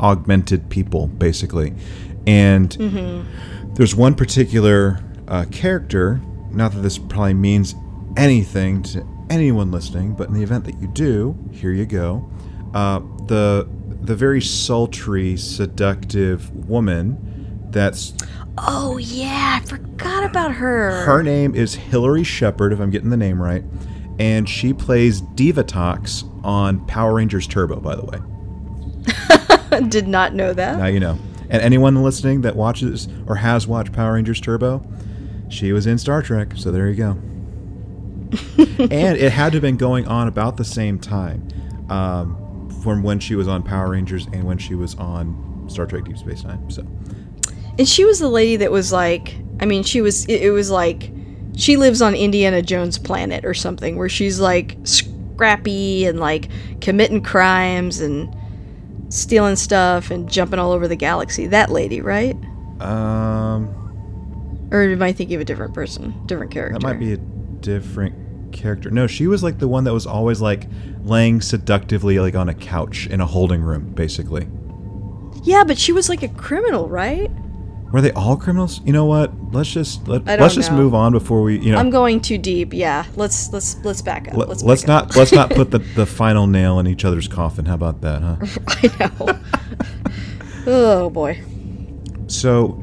[0.00, 1.74] augmented people, basically.
[2.26, 2.72] And
[3.74, 6.20] there's one particular uh, character.
[6.50, 7.74] Not that this probably means
[8.16, 12.28] anything to anyone listening, but in the event that you do, here you go.
[12.74, 13.68] Uh, the
[14.02, 17.68] the very sultry, seductive woman.
[17.70, 18.14] That's
[18.58, 21.04] Oh yeah, I forgot about her.
[21.04, 23.64] her name is Hillary Shepard, if I'm getting the name right,
[24.18, 27.80] and she plays Divatox on Power Rangers Turbo.
[27.80, 28.18] By the way,
[29.88, 30.78] Did not know that.
[30.78, 31.18] now you know.
[31.48, 34.84] And anyone listening that watches or has watched Power Rangers Turbo,
[35.48, 37.10] she was in Star Trek, so there you go.
[38.58, 41.46] and it had to have been going on about the same time
[41.88, 46.04] um, from when she was on Power Rangers and when she was on Star Trek
[46.04, 46.68] Deep Space Nine.
[46.68, 46.84] So
[47.78, 50.70] And she was the lady that was like, I mean, she was, it, it was
[50.70, 51.12] like,
[51.56, 56.48] she lives on Indiana Jones planet or something where she's like scrappy and like
[56.80, 58.35] committing crimes and
[59.08, 61.46] stealing stuff and jumping all over the galaxy.
[61.46, 62.36] That lady, right?
[62.80, 66.78] um, Or am I thinking of a different person, different character?
[66.78, 68.90] that might be a different character.
[68.90, 70.66] No, she was like the one that was always like
[71.02, 74.48] laying seductively like on a couch in a holding room, basically.
[75.42, 77.30] Yeah, but she was like a criminal, right?
[77.92, 78.80] Were they all criminals?
[78.84, 79.32] You know what?
[79.52, 80.78] Let's just let let's don't just know.
[80.78, 81.78] move on before we you know.
[81.78, 82.74] I'm going too deep.
[82.74, 84.34] Yeah, let's let's let's back up.
[84.34, 85.16] let, let's let's back not up.
[85.16, 87.64] let's not put the, the final nail in each other's coffin.
[87.64, 88.36] How about that, huh?
[88.68, 89.40] I know.
[90.66, 91.40] oh boy.
[92.26, 92.82] So,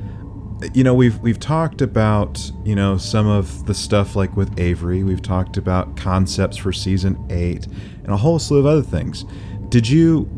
[0.74, 5.04] you know, we've we've talked about you know some of the stuff like with Avery.
[5.04, 7.68] We've talked about concepts for season eight
[8.04, 9.26] and a whole slew of other things.
[9.68, 10.30] Did you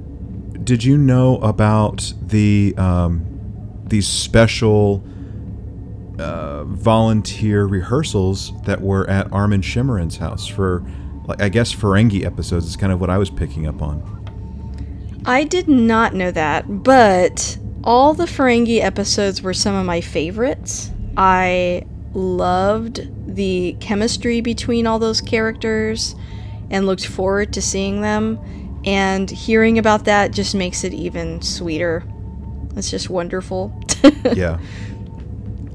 [0.64, 3.35] did you know about the um,
[3.86, 5.04] these special
[6.20, 10.84] uh, volunteer rehearsals that were at Armin Shimerman's house for,
[11.26, 14.12] like I guess Ferengi episodes is kind of what I was picking up on.
[15.26, 20.92] I did not know that, but all the Ferengi episodes were some of my favorites.
[21.18, 26.16] I loved the chemistry between all those characters
[26.70, 28.40] and looked forward to seeing them.
[28.86, 32.04] And hearing about that just makes it even sweeter.
[32.76, 33.74] It's just wonderful.
[34.34, 34.60] yeah.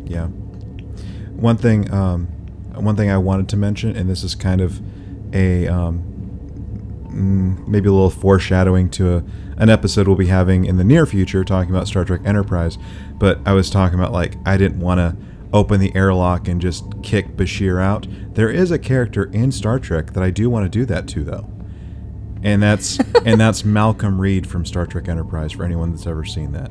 [0.04, 0.26] Yeah.
[0.26, 2.26] One thing um,
[2.74, 4.80] one thing i wanted to mention and this is kind of
[5.34, 6.02] a um,
[7.08, 9.24] mm, maybe a little foreshadowing to a,
[9.56, 12.78] an episode we'll be having in the near future talking about star trek enterprise
[13.18, 15.16] but i was talking about like i didn't want to
[15.52, 18.06] open the airlock and just kick bashir out.
[18.34, 21.24] There is a character in star trek that i do want to do that to
[21.24, 21.50] though.
[22.44, 26.52] And that's and that's malcolm reed from star trek enterprise for anyone that's ever seen
[26.52, 26.70] that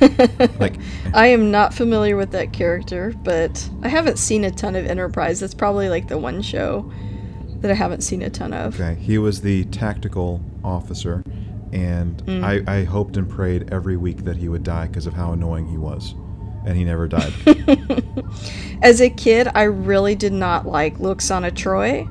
[0.60, 0.76] like
[1.14, 5.40] I am not familiar with that character, but I haven't seen a ton of Enterprise.
[5.40, 6.90] That's probably like the one show
[7.62, 8.78] that I haven't seen a ton of.
[8.80, 11.24] Okay, he was the tactical officer,
[11.72, 12.42] and mm.
[12.44, 15.68] I, I hoped and prayed every week that he would die because of how annoying
[15.68, 16.14] he was,
[16.66, 17.32] and he never died.
[18.82, 22.08] As a kid, I really did not like Lwaxana Troi,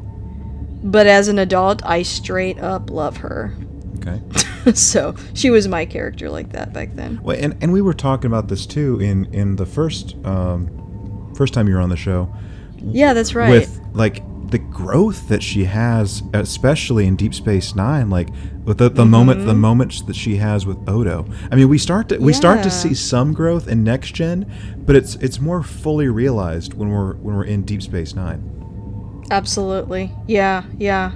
[0.84, 3.54] but as an adult, I straight up love her.
[3.98, 4.22] okay,
[4.74, 7.20] so she was my character like that back then.
[7.24, 11.54] well, and, and we were talking about this too in in the first um, first
[11.54, 12.34] time you were on the show
[12.78, 13.50] Yeah, that's right.
[13.50, 18.28] with like the growth that she has, especially in Deep Space Nine, like
[18.66, 21.26] with the, the moment the moments that she has with Odo.
[21.50, 24.52] I mean, we start to we start to see some growth in Next Gen,
[24.86, 29.24] but it's it's more fully realized when we're when we're in Deep Space Nine.
[29.32, 30.12] Absolutely.
[30.28, 31.14] Yeah, yeah.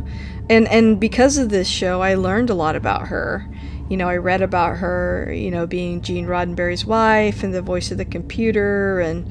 [0.50, 3.50] And and because of this show, I learned a lot about her.
[3.90, 7.92] You know, I read about her, you know, being Gene Roddenberry's wife and the voice
[7.92, 9.30] of the computer and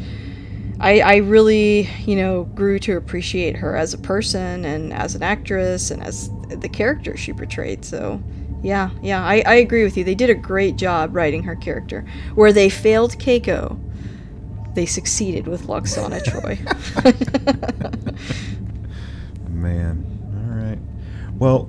[0.80, 5.22] I, I really, you know, grew to appreciate her as a person and as an
[5.22, 7.84] actress and as the character she portrayed.
[7.84, 8.22] So,
[8.62, 10.04] yeah, yeah, I, I agree with you.
[10.04, 12.04] They did a great job writing her character.
[12.34, 13.78] Where they failed Keiko,
[14.74, 16.58] they succeeded with Lwaxana Troi.
[19.48, 20.13] Man.
[21.38, 21.68] Well,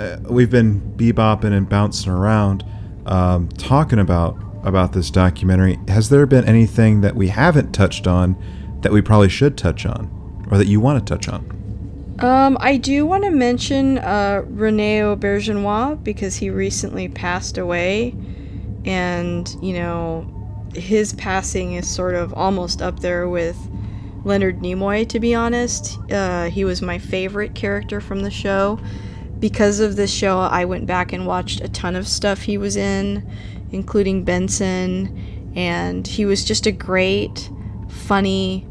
[0.00, 2.64] uh, we've been bebopping and bouncing around,
[3.06, 5.78] um, talking about about this documentary.
[5.88, 8.36] Has there been anything that we haven't touched on
[8.82, 11.62] that we probably should touch on, or that you want to touch on?
[12.20, 18.14] Um, I do want to mention uh, Rene Auberjonois because he recently passed away,
[18.84, 23.58] and you know, his passing is sort of almost up there with
[24.24, 25.98] Leonard Nimoy, to be honest.
[26.10, 28.78] Uh, he was my favorite character from the show.
[29.38, 32.76] Because of this show, I went back and watched a ton of stuff he was
[32.76, 33.28] in,
[33.72, 37.50] including Benson, and he was just a great,
[37.88, 38.66] funny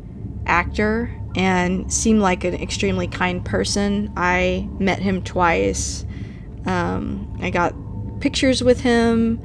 [0.46, 4.12] actor and seemed like an extremely kind person.
[4.16, 6.06] I met him twice.
[6.66, 7.74] Um, I got
[8.20, 9.42] pictures with him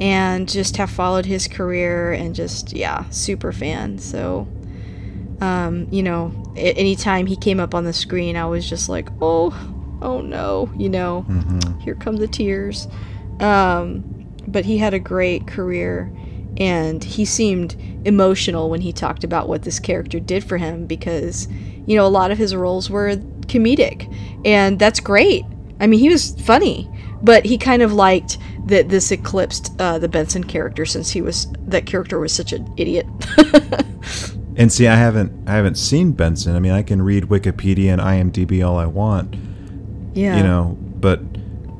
[0.00, 3.98] and just have followed his career and just, yeah, super fan.
[3.98, 4.46] So,
[5.40, 9.54] um, you know, anytime he came up on the screen, I was just like, oh,
[10.02, 11.78] oh no, you know, mm-hmm.
[11.80, 12.88] here come the tears.
[13.40, 16.10] Um, but he had a great career
[16.56, 21.46] and he seemed emotional when he talked about what this character did for him because,
[21.86, 23.14] you know, a lot of his roles were
[23.46, 24.12] comedic
[24.44, 25.44] and that's great.
[25.80, 26.90] I mean, he was funny,
[27.22, 31.46] but he kind of liked that this eclipsed uh, the Benson character since he was
[31.66, 33.06] that character was such an idiot.
[34.58, 36.56] and see, I haven't I haven't seen Benson.
[36.56, 39.36] I mean, I can read Wikipedia and IMDb all I want.
[40.14, 40.36] Yeah.
[40.36, 41.20] You know, but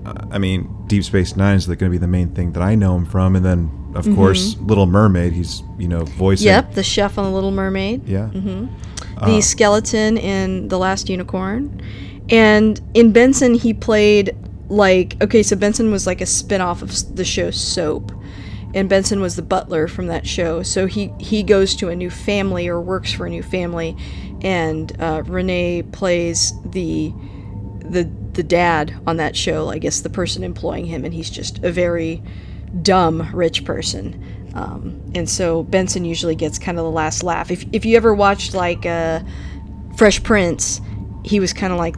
[0.07, 2.77] uh, I mean, Deep Space Nine is going to be the main thing that I
[2.77, 4.15] know him from, and then of mm-hmm.
[4.15, 5.33] course Little Mermaid.
[5.33, 6.47] He's you know voicing.
[6.47, 8.09] Yep, the chef on the Little Mermaid.
[8.09, 8.31] Yeah.
[8.33, 8.67] Mm-hmm.
[9.27, 11.83] The uh, skeleton in the Last Unicorn,
[12.31, 14.37] and in Benson he played
[14.71, 18.13] like okay so benson was like a spin-off of the show soap
[18.75, 22.11] and benson was the butler from that show so he he goes to a new
[22.11, 23.97] family or works for a new family
[24.43, 27.13] and uh, renee plays the
[27.81, 31.63] the the dad on that show i guess the person employing him and he's just
[31.65, 32.23] a very
[32.83, 34.23] dumb rich person
[34.55, 38.15] um, and so benson usually gets kind of the last laugh if, if you ever
[38.15, 39.21] watched like uh,
[39.97, 40.81] fresh prince
[41.25, 41.97] he was kind of like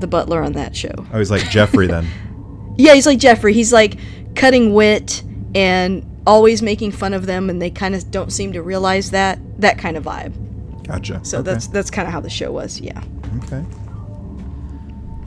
[0.00, 0.92] the butler on that show.
[1.12, 2.06] Oh, he's like Geoffrey then.
[2.76, 3.52] yeah, he's like Geoffrey.
[3.52, 3.98] He's like
[4.34, 5.22] cutting wit
[5.54, 9.38] and always making fun of them, and they kind of don't seem to realize that
[9.60, 10.32] that kind of vibe.
[10.86, 11.20] Gotcha.
[11.24, 11.52] So okay.
[11.52, 12.80] that's that's kind of how the show was.
[12.80, 13.02] Yeah.
[13.44, 13.64] Okay.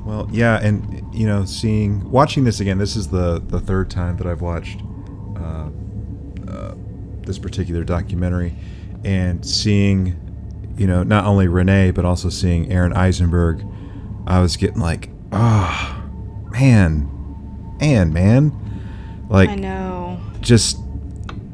[0.05, 2.77] Well, yeah, and you know, seeing watching this again.
[2.77, 4.81] This is the the third time that I've watched
[5.37, 5.69] uh,
[6.47, 6.75] uh,
[7.21, 8.53] this particular documentary,
[9.05, 10.19] and seeing,
[10.77, 13.63] you know, not only Renee but also seeing Aron Eisenberg
[14.25, 16.03] I was getting like, oh,
[16.51, 17.09] man,
[17.79, 20.02] and man, like I know,
[20.43, 20.77] just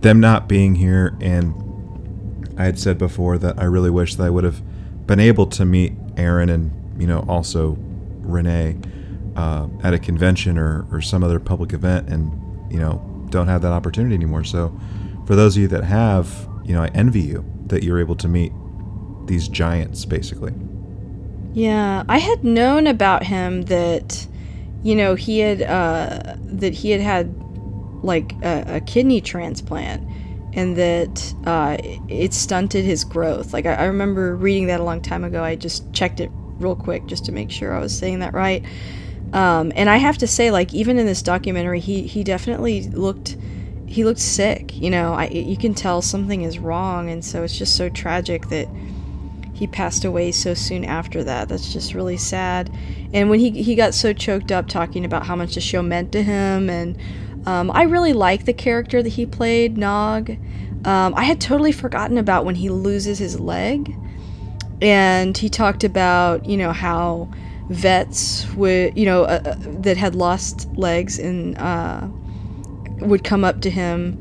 [0.02, 1.54] them not being here, and
[2.58, 4.62] I had said before that I really wish that I would have
[5.08, 7.78] been able to meet Aron and you know also
[8.22, 8.78] Renee
[9.36, 13.62] uh, at a convention or or some other public event, and you know don't have
[13.62, 14.44] that opportunity anymore.
[14.44, 14.78] So
[15.26, 18.28] for those of you that have, you know, I envy you that you're able to
[18.28, 18.52] meet
[19.26, 20.54] these giants basically.
[21.54, 24.28] Yeah, I had known about him that,
[24.84, 27.34] you know, he had uh, that he had had
[28.04, 30.08] like a, a kidney transplant,
[30.54, 31.78] and that uh,
[32.08, 33.54] it stunted his growth.
[33.54, 35.44] Like I, I remember reading that a long time ago.
[35.44, 38.64] I just checked it real quick just to make sure I was saying that right.
[39.34, 43.38] Um, and I have to say, like even in this documentary, he he definitely looked
[43.86, 44.76] he looked sick.
[44.76, 48.48] You know, I you can tell something is wrong, and so it's just so tragic
[48.50, 48.68] that
[49.54, 51.50] he passed away so soon after that.
[51.50, 52.72] That's just really sad.
[53.14, 56.12] And when he he got so choked up talking about how much the show meant
[56.14, 56.98] to him, and
[57.46, 60.32] um, I really like the character that he played, Nog.
[60.86, 63.94] Um, I had totally forgotten about when he loses his leg,
[64.82, 67.30] and he talked about you know how
[67.70, 72.08] vets would you know uh, uh that had lost legs and uh,
[73.02, 74.20] would come up to him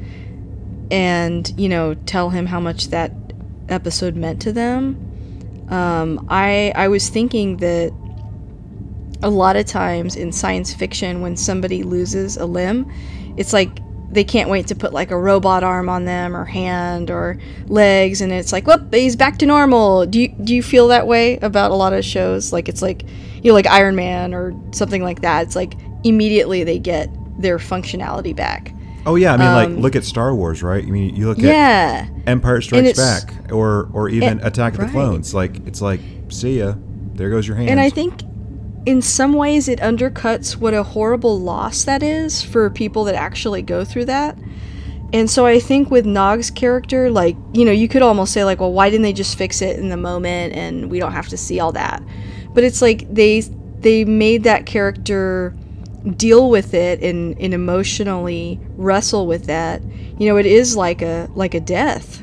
[0.91, 3.13] and you know tell him how much that
[3.69, 5.05] episode meant to them
[5.71, 7.93] um, I I was thinking that
[9.23, 12.91] a lot of times in science fiction, when somebody loses a limb,
[13.37, 13.81] it's like
[14.11, 18.21] they can't wait to put like a robot arm on them or hand or legs,
[18.21, 20.07] and it's like, whoop, he's back to normal.
[20.07, 22.53] Do you do you feel that way about a lot of shows?
[22.53, 23.05] Like it's like
[23.43, 25.47] you know, like Iron Man or something like that.
[25.47, 25.75] It's like
[26.05, 28.73] immediately they get their functionality back.
[29.07, 30.85] Oh yeah, I mean, um, like look at Star Wars, right?
[30.85, 32.09] I mean, you look yeah.
[32.09, 35.33] at Empire Strikes Back, or or even Attack of the Clones.
[35.35, 36.75] Like it's like, see ya,
[37.15, 37.71] there goes your hand.
[37.71, 38.23] And I think,
[38.89, 43.61] in some ways, it undercuts what a horrible loss that is for people that actually
[43.61, 44.39] go through that.
[45.13, 48.61] And so I think with Nog's character, like you know, you could almost say like,
[48.61, 51.37] well, why didn't they just fix it in the moment, and we don't have to
[51.37, 52.03] see all that?
[52.55, 55.55] But it's like they they made that character
[56.17, 59.83] deal with it and, and emotionally wrestle with that
[60.17, 62.23] you know it is like a like a death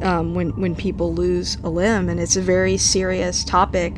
[0.00, 3.96] um, when when people lose a limb and it's a very serious topic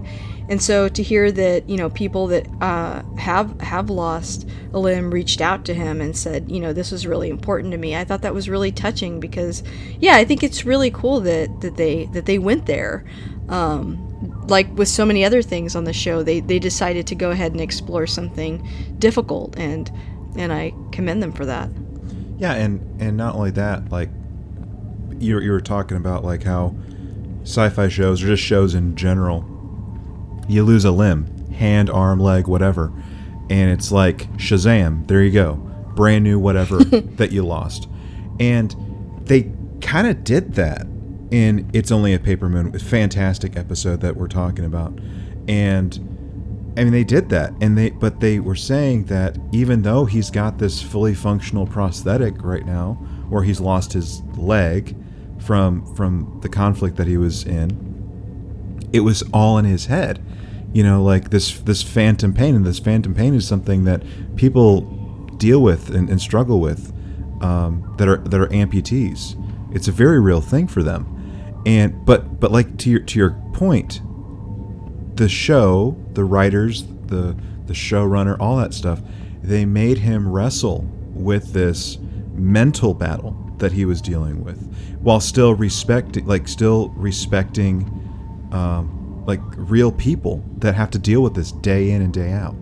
[0.49, 5.11] And so to hear that, you know, people that uh, have have lost a limb
[5.11, 7.97] reached out to him and said, you know, this was really important to me.
[7.97, 9.63] I thought that was really touching because,
[9.99, 13.05] yeah, I think it's really cool that that they that they went there.
[13.49, 14.09] Um,
[14.47, 17.53] like with so many other things on the show, they, they decided to go ahead
[17.53, 18.67] and explore something
[18.99, 19.91] difficult, and
[20.37, 21.69] and I commend them for that.
[22.39, 24.11] Yeah, and and not only that, like
[25.19, 26.75] you you were talking about like how
[27.43, 29.45] sci-fi shows or just shows in general,
[30.53, 32.93] you lose a limb, hand, arm, leg, whatever,
[33.51, 35.55] and it's like Shazam, there you go,
[35.95, 37.89] brand new whatever that you lost,
[38.39, 38.75] and
[39.25, 40.87] they kind of did that
[41.31, 44.99] in It's Only a Paper Moon, a fantastic episode that we're talking about,
[45.49, 46.09] and.
[46.75, 50.31] I mean, they did that, and they but they were saying that even though he's
[50.31, 52.95] got this fully functional prosthetic right now,
[53.29, 54.97] where he's lost his leg,
[55.43, 60.25] from from the conflict that he was in, it was all in his head.
[60.73, 64.03] You know, like this this phantom pain, and this phantom pain is something that
[64.37, 64.83] people
[65.37, 66.93] deal with and, and struggle with
[67.43, 69.37] um, that are that are amputees.
[69.75, 71.63] It's a very real thing for them.
[71.67, 74.01] And but but like to your to your point,
[75.17, 77.37] the show, the writers, the
[77.67, 79.01] the showrunner, all that stuff,
[79.43, 81.99] they made him wrestle with this
[82.35, 84.59] mental battle that he was dealing with
[85.01, 87.83] while still respecting like still respecting
[88.53, 92.57] um, like real people that have to deal with this day in and day out.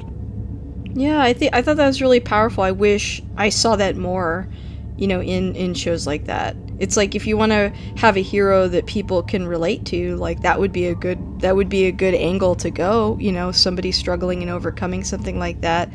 [0.92, 2.64] Yeah i think i thought that was really powerful.
[2.64, 4.48] I wish i saw that more
[4.96, 6.56] you know in in shows like that.
[6.78, 10.40] It's like if you want to have a hero that people can relate to like
[10.40, 13.52] that would be a good that would be a good angle to go you know
[13.52, 15.90] somebody struggling and overcoming something like that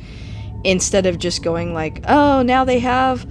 [0.64, 3.28] instead of just going like oh now they have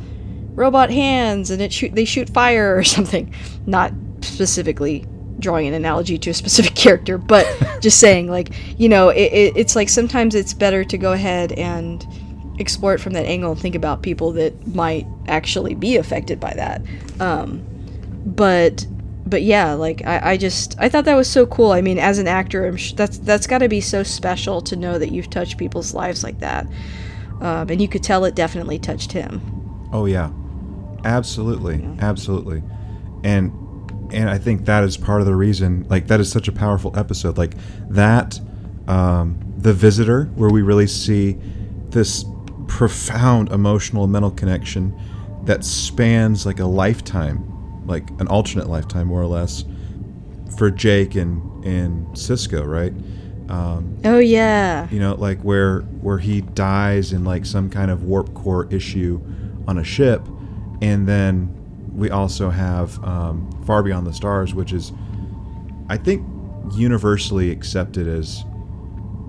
[0.54, 3.32] robot hands and it shoot they shoot fire or something.
[3.66, 5.06] Not specifically
[5.38, 7.46] drawing an analogy to a specific character, but
[7.80, 11.52] just saying like you know it, it, it's like sometimes it's better to go ahead
[11.52, 12.06] and
[12.58, 16.52] explore it from that angle and think about people that might actually be affected by
[16.54, 16.82] that.
[17.20, 17.64] Um,
[18.24, 18.86] but
[19.26, 21.72] but yeah, like I, I just I thought that was so cool.
[21.72, 24.76] I mean, as an actor, I'm sh- that's that's got to be so special to
[24.76, 26.66] know that you've touched people's lives like that.
[27.40, 29.40] Um, and you could tell it definitely touched him.
[29.92, 30.30] Oh yeah,
[31.04, 32.62] Absolutely, absolutely,
[33.22, 33.52] and
[34.14, 35.86] and I think that is part of the reason.
[35.88, 37.36] Like that is such a powerful episode.
[37.36, 37.54] Like
[37.90, 38.40] that,
[38.88, 41.38] um, the visitor, where we really see
[41.90, 42.24] this
[42.66, 44.98] profound emotional and mental connection
[45.44, 49.64] that spans like a lifetime, like an alternate lifetime, more or less,
[50.56, 52.92] for Jake and and Sisko, right?
[53.50, 54.88] Um, oh yeah.
[54.90, 59.20] You know, like where where he dies in like some kind of warp core issue
[59.66, 60.22] on a ship,
[60.80, 61.54] and then
[61.94, 64.92] we also have um, Far Beyond the Stars, which is,
[65.88, 66.26] I think,
[66.74, 68.42] universally accepted as,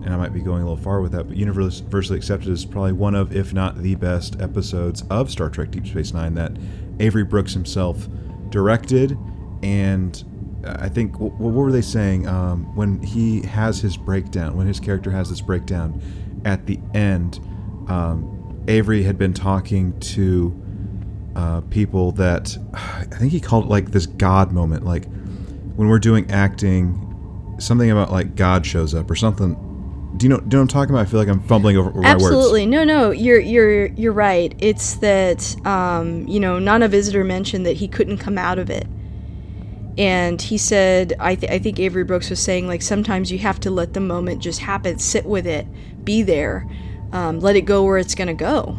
[0.03, 2.93] and I might be going a little far with that, but universally accepted as probably
[2.93, 6.53] one of, if not the best episodes of Star Trek Deep Space Nine that
[6.99, 8.07] Avery Brooks himself
[8.49, 9.17] directed.
[9.61, 10.23] And
[10.65, 12.27] I think, what were they saying?
[12.27, 16.01] Um, when he has his breakdown, when his character has this breakdown
[16.45, 17.39] at the end,
[17.87, 20.64] um, Avery had been talking to
[21.35, 24.85] uh, people that I think he called it like this God moment.
[24.85, 25.05] Like
[25.75, 29.61] when we're doing acting, something about like God shows up or something.
[30.17, 30.37] Do you know?
[30.37, 31.07] Do you know what I'm talking about?
[31.07, 32.23] I feel like I'm fumbling over my Absolutely.
[32.23, 32.45] words.
[32.45, 34.55] Absolutely, no, no, you're you're you're right.
[34.59, 38.87] It's that um, you know, Nana Visitor mentioned that he couldn't come out of it,
[39.97, 43.59] and he said, I, th- I think Avery Brooks was saying like sometimes you have
[43.61, 45.67] to let the moment just happen, sit with it,
[46.05, 46.65] be there,
[47.11, 48.77] um, let it go where it's gonna go,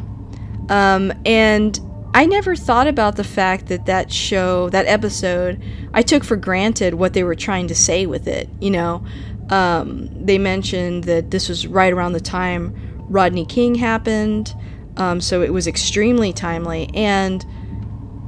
[0.70, 1.78] um, and
[2.16, 5.62] I never thought about the fact that that show, that episode,
[5.92, 8.48] I took for granted what they were trying to say with it.
[8.58, 9.04] You know,
[9.50, 12.74] um, they mentioned that this was right around the time
[13.10, 14.54] Rodney King happened,
[14.96, 16.88] um, so it was extremely timely.
[16.94, 17.44] And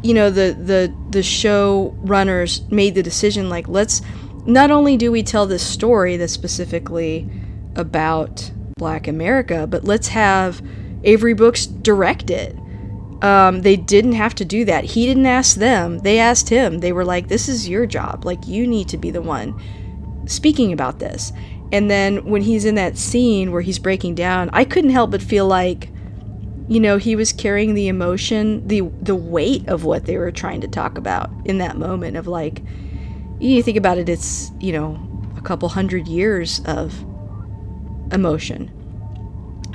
[0.03, 4.03] you know, the the the show runners made the decision like, let's
[4.45, 7.27] not only do we tell this story that's specifically
[7.75, 10.61] about Black America, but let's have
[11.05, 12.55] Avery Brooks direct it
[13.23, 14.85] um, they didn't have to do that.
[14.85, 15.99] He didn't ask them.
[16.01, 16.79] They asked him.
[16.79, 18.25] They were like, "This is your job.
[18.25, 19.61] Like you need to be the one
[20.27, 21.33] speaking about this."
[21.73, 25.21] And then when he's in that scene where he's breaking down, I couldn't help but
[25.21, 25.91] feel like,
[26.67, 30.61] you know, he was carrying the emotion, the the weight of what they were trying
[30.63, 32.63] to talk about in that moment of like,
[33.41, 34.99] you think about it, it's you know
[35.37, 36.95] a couple hundred years of
[38.13, 38.71] emotion.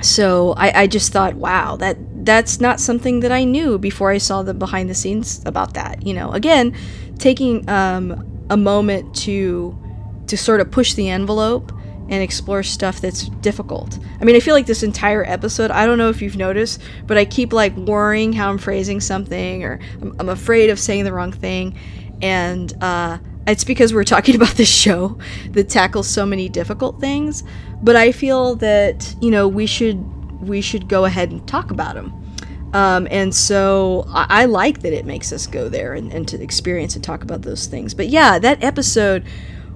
[0.02, 4.18] So I, I just thought, wow, that that's not something that I knew before I
[4.18, 6.06] saw the behind the scenes about that.
[6.06, 6.76] You know, again,
[7.18, 9.78] taking um, a moment to
[10.26, 11.72] to sort of push the envelope
[12.08, 13.98] and explore stuff that's difficult.
[14.20, 17.16] I mean, I feel like this entire episode, I don't know if you've noticed, but
[17.16, 21.12] I keep like worrying how I'm phrasing something or I'm, I'm afraid of saying the
[21.12, 21.78] wrong thing.
[22.20, 25.18] And uh, it's because we're talking about this show
[25.50, 27.42] that tackles so many difficult things.
[27.82, 30.13] But I feel that, you know, we should
[30.46, 32.12] we should go ahead and talk about them.
[32.72, 36.42] Um, and so I, I, like that it makes us go there and, and to
[36.42, 37.94] experience and talk about those things.
[37.94, 39.24] But yeah, that episode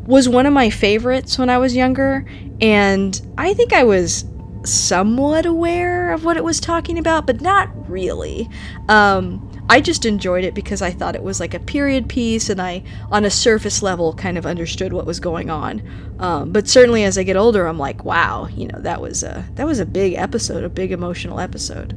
[0.04, 2.26] was one of my favorites when I was younger,
[2.60, 4.24] and I think I was
[4.64, 8.48] somewhat aware of what it was talking about, but not really.
[8.88, 12.60] Um, I just enjoyed it because I thought it was like a period piece, and
[12.60, 15.82] I, on a surface level, kind of understood what was going on.
[16.18, 19.44] Um, but certainly, as I get older, I'm like, wow, you know, that was a
[19.56, 21.96] that was a big episode, a big emotional episode.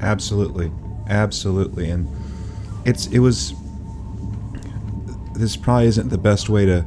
[0.00, 0.72] Absolutely,
[1.08, 2.08] absolutely, and
[2.86, 3.52] it's it was.
[5.34, 6.86] This probably isn't the best way to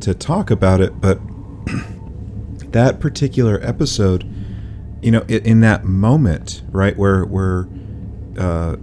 [0.00, 1.18] to talk about it, but
[2.72, 4.30] that particular episode,
[5.00, 7.66] you know, in that moment, right where where
[8.36, 8.76] uh,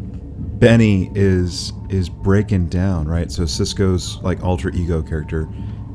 [0.59, 3.31] Benny is is breaking down, right?
[3.31, 5.47] So Sisko's like alter ego character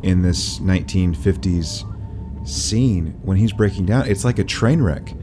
[0.03, 1.91] in this 1950s
[2.47, 5.15] scene when he's breaking down, it's like a train wreck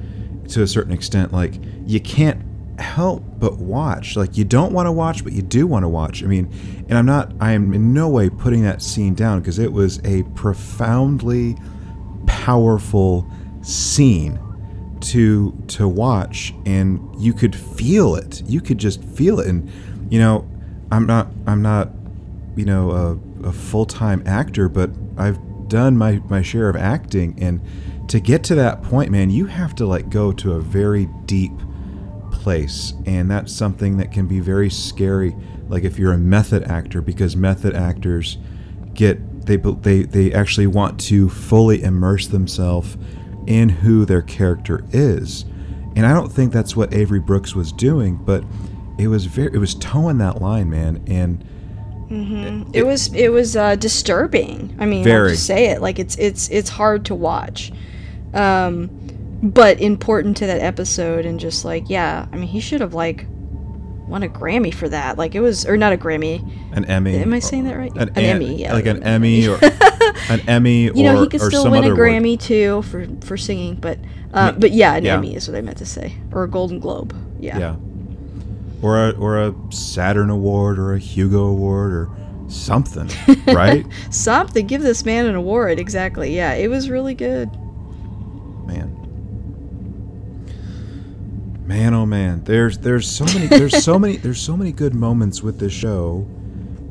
[0.49, 1.31] to a certain extent.
[1.31, 1.55] Like
[1.85, 2.43] you can't
[2.79, 4.15] help but watch.
[4.15, 6.23] Like you don't want to watch, but you do want to watch.
[6.23, 6.51] I mean,
[6.89, 7.33] and I'm not.
[7.39, 11.57] I am in no way putting that scene down because it was a profoundly
[12.25, 13.29] powerful
[13.61, 14.39] scene
[15.01, 18.43] to to watch, and you could feel it.
[18.45, 19.69] You could just feel it, and
[20.11, 20.47] you know,
[20.91, 21.27] I'm not.
[21.47, 21.89] I'm not.
[22.55, 27.41] You know, a, a full time actor, but I've done my my share of acting,
[27.41, 27.61] and
[28.09, 31.53] to get to that point, man, you have to like go to a very deep
[32.41, 35.35] place and that's something that can be very scary
[35.67, 38.37] like if you're a method actor because method actors
[38.95, 42.97] get they they they actually want to fully immerse themselves
[43.47, 45.45] in who their character is.
[45.95, 48.45] And i don't think that's what avery brooks was doing but
[48.97, 51.43] it was very it was towing that line man and
[52.09, 52.69] mm-hmm.
[52.73, 54.75] it, it, was it was uh, disturbing.
[54.79, 55.29] I mean very.
[55.29, 55.81] i'll just say it.
[55.81, 57.71] Like it's it's it's hard to watch.
[58.33, 58.89] Um
[59.43, 63.25] but important to that episode and just like yeah i mean he should have like
[64.07, 65.17] won a grammy for that.
[65.17, 66.47] Like it was or not a grammy.
[66.73, 67.15] An emmy.
[67.17, 67.91] Am i saying that right?
[67.93, 68.73] An, an emmy yeah.
[68.73, 69.57] like an emmy or
[70.29, 72.39] an emmy you know he could still win a grammy word.
[72.39, 73.97] too for for singing but
[74.33, 75.15] uh, but yeah an yeah.
[75.15, 77.57] emmy is what i meant to say or a golden globe yeah.
[77.57, 77.75] Yeah.
[78.81, 82.09] Or a, or a saturn award or a hugo award or
[82.47, 83.09] something
[83.47, 83.85] right?
[84.09, 84.67] Something.
[84.67, 85.79] Give this man an award.
[85.79, 86.35] Exactly.
[86.35, 87.51] Yeah it was really good.
[88.65, 88.97] Man.
[91.65, 92.43] Man oh man.
[92.43, 96.27] There's there's so many there's so many there's so many good moments with this show.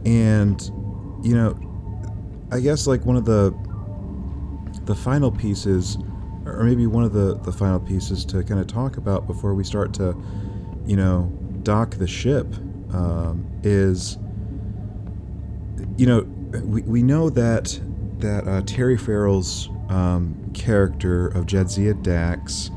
[0.05, 0.61] And
[1.23, 1.59] you know
[2.52, 3.55] i guess like one of the
[4.85, 5.98] the final pieces
[6.47, 9.64] or maybe one of the the final pieces to kind of talk about before we
[9.64, 10.16] start to
[10.86, 11.32] you know
[11.62, 12.47] dock the ship
[12.93, 14.18] um, is
[15.97, 16.22] you know
[16.64, 17.81] we, we know that
[18.18, 22.70] that uh, terry farrell's um, character of jadzia dax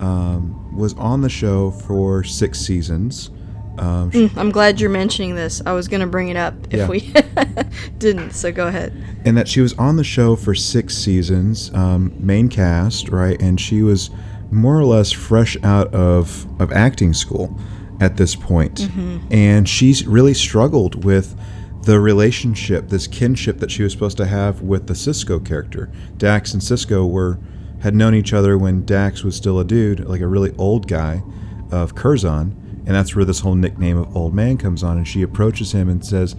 [0.00, 3.30] um, was on the show for six seasons.
[3.80, 5.62] Um, mm, I'm glad you're mentioning this.
[5.64, 6.88] I was going to bring it up if yeah.
[6.88, 7.12] we
[7.98, 8.92] didn't, so go ahead.
[9.24, 13.40] And that she was on the show for six seasons, um, main cast, right?
[13.40, 14.10] And she was
[14.50, 17.58] more or less fresh out of, of acting school
[18.00, 18.82] at this point.
[18.82, 19.32] Mm-hmm.
[19.32, 21.38] And she's really struggled with
[21.84, 25.90] the relationship, this kinship that she was supposed to have with the Sisko character.
[26.18, 27.38] Dax and Sisko were
[27.80, 31.22] had known each other when Dax was still a dude, like a really old guy
[31.70, 32.54] of Curzon,
[32.90, 34.96] and that's where this whole nickname of old man comes on.
[34.96, 36.34] And she approaches him and says,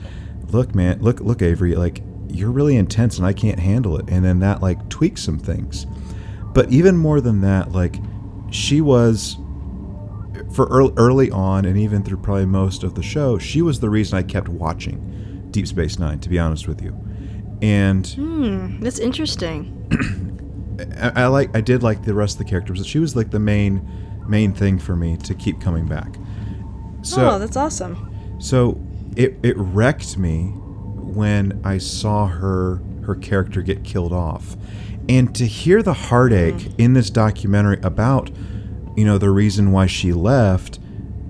[0.49, 4.25] "Look, man, look, look, Avery, like you're really intense, and I can't handle it." And
[4.25, 5.87] then that like tweaks some things.
[6.53, 7.95] But even more than that, like
[8.49, 9.37] she was
[10.53, 13.89] for early, early on, and even through probably most of the show, she was the
[13.89, 16.19] reason I kept watching Deep Space Nine.
[16.19, 16.93] To be honest with you,
[17.61, 19.77] and hmm, that's interesting.
[20.99, 22.79] I, I, like I did like the rest of the characters.
[22.79, 23.89] but She was like the main
[24.27, 26.17] main thing for me to keep coming back.
[27.01, 28.37] So, oh, that's awesome.
[28.39, 28.81] So
[29.15, 34.55] it it wrecked me when I saw her her character get killed off,
[35.09, 36.79] and to hear the heartache mm.
[36.79, 38.31] in this documentary about
[38.95, 40.79] you know the reason why she left.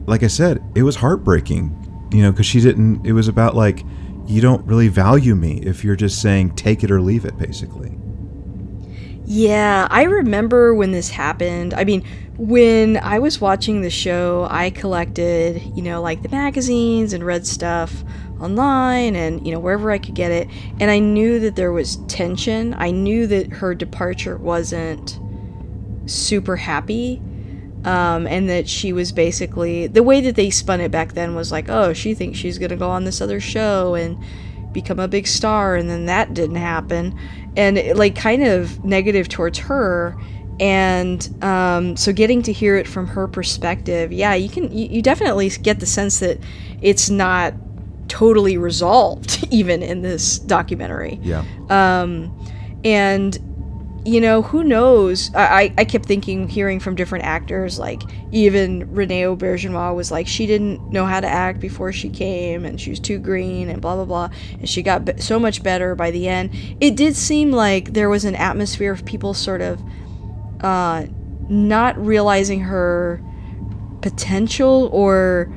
[0.08, 1.78] Like I said, it was heartbreaking.
[2.12, 3.06] You know, because she didn't.
[3.06, 3.84] It was about like
[4.28, 7.98] you don't really value me if you're just saying take it or leave it, basically.
[9.34, 11.74] Yeah, I remember when this happened.
[11.74, 12.04] I mean,
[12.38, 17.48] when I was watching the show, I collected, you know, like the magazines and read
[17.48, 18.04] stuff
[18.42, 20.50] online and, you know, wherever I could get it.
[20.82, 22.76] And I knew that there was tension.
[22.78, 25.18] I knew that her departure wasn't
[26.08, 27.22] super happy.
[27.86, 31.54] Um, and that she was basically the way that they spun it back then was
[31.54, 34.22] like, oh, she thinks she's gonna go on this other show and
[34.72, 37.18] become a big star, and then that didn't happen,
[37.56, 40.16] and like kind of negative towards her.
[40.60, 45.02] And um, so, getting to hear it from her perspective, yeah, you can you, you
[45.02, 46.40] definitely get the sense that
[46.82, 47.56] it's not
[48.08, 51.20] totally resolved, even in this documentary.
[51.24, 51.44] Yeah.
[51.70, 52.38] Um,
[52.84, 53.40] and
[54.04, 55.30] you know, who knows?
[55.36, 58.02] I, I kept thinking, hearing from different actors, like
[58.32, 62.82] even Rene Auberjonois was like, she didn't know how to act before she came, and
[62.82, 64.30] she was too green, and blah, blah, blah.
[64.60, 66.50] And she got be- so much better by the end.
[66.80, 69.80] It did seem like there was an atmosphere of people sort of
[70.62, 71.06] uh,
[71.48, 73.22] not realizing her
[74.02, 75.52] potential or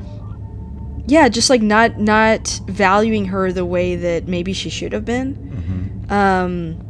[1.07, 5.35] yeah just like not not valuing her the way that maybe she should have been
[5.35, 6.13] Mm-hmm.
[6.13, 6.84] um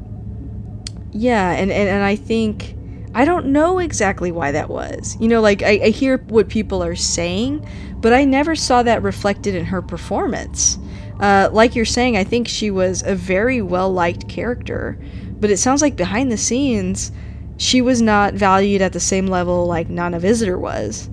[1.15, 2.75] yeah and, and and i think
[3.15, 5.17] i don't know exactly why that was.
[5.21, 7.67] You know like I, I hear what people are saying
[8.01, 10.79] but i never saw that reflected in her performance.
[11.21, 14.99] Uh, like you're saying i think she was a very well liked character
[15.39, 17.13] but it sounds like behind the scenes
[17.57, 21.09] she was not valued at the same level like nana visitor was.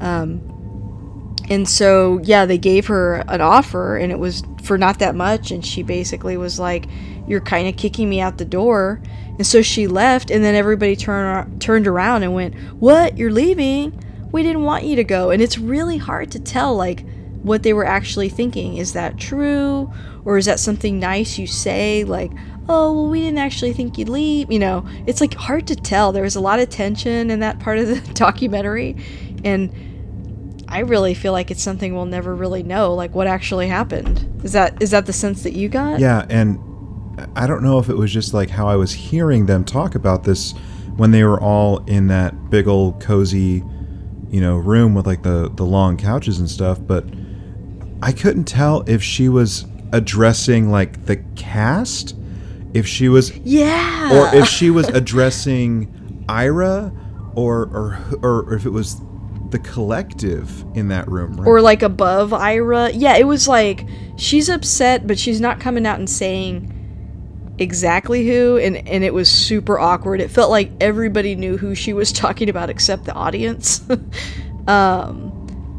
[0.00, 5.14] Um, and so yeah they gave her an offer and it was for not that
[5.14, 6.86] much and she basically was like
[7.26, 9.00] you're kind of kicking me out the door.
[9.38, 13.18] And so she left and then everybody turned turned around and went what?
[13.18, 14.02] You're leaving?
[14.32, 15.30] We didn't want you to go.
[15.30, 17.04] And it's really hard to tell like
[17.42, 18.76] what they were actually thinking.
[18.76, 19.92] Is that true?
[20.24, 22.32] Or is that something nice you say like
[22.68, 24.86] oh well we didn't actually think you'd leave you know?
[25.06, 26.12] It's like hard to tell.
[26.12, 28.96] There was a lot of tension in that part of the documentary.
[29.44, 29.70] And
[30.68, 34.42] I really feel like it's something we'll never really know, like what actually happened.
[34.44, 36.00] Is that is that the sense that you got?
[36.00, 36.58] Yeah, and
[37.34, 40.24] I don't know if it was just like how I was hearing them talk about
[40.24, 40.52] this
[40.96, 43.62] when they were all in that big old cozy,
[44.30, 47.04] you know, room with like the the long couches and stuff, but
[48.02, 52.14] I couldn't tell if she was addressing like the cast,
[52.74, 54.12] if she was Yeah.
[54.12, 56.92] or if she was addressing Ira
[57.34, 59.00] or or or if it was
[59.50, 61.46] the collective in that room, right?
[61.46, 62.90] or like above Ira.
[62.90, 63.86] Yeah, it was like
[64.16, 66.72] she's upset, but she's not coming out and saying
[67.58, 70.20] exactly who and and it was super awkward.
[70.20, 73.82] It felt like everybody knew who she was talking about except the audience.
[74.66, 75.32] um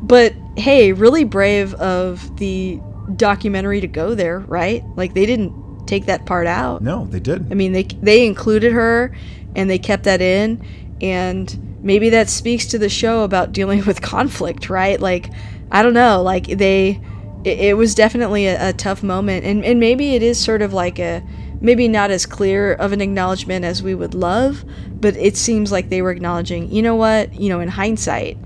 [0.04, 2.80] but hey, really brave of the
[3.16, 4.84] documentary to go there, right?
[4.96, 6.82] Like they didn't take that part out.
[6.82, 7.52] no, they did.
[7.52, 9.16] I mean, they they included her,
[9.56, 10.64] and they kept that in,
[11.02, 15.00] and maybe that speaks to the show about dealing with conflict, right?
[15.00, 15.30] Like,
[15.72, 17.02] I don't know, like they,
[17.44, 20.74] it, it was definitely a, a tough moment, and and maybe it is sort of
[20.74, 21.24] like a
[21.62, 24.64] maybe not as clear of an acknowledgement as we would love,
[25.00, 28.38] but it seems like they were acknowledging, you know what, you know, in hindsight,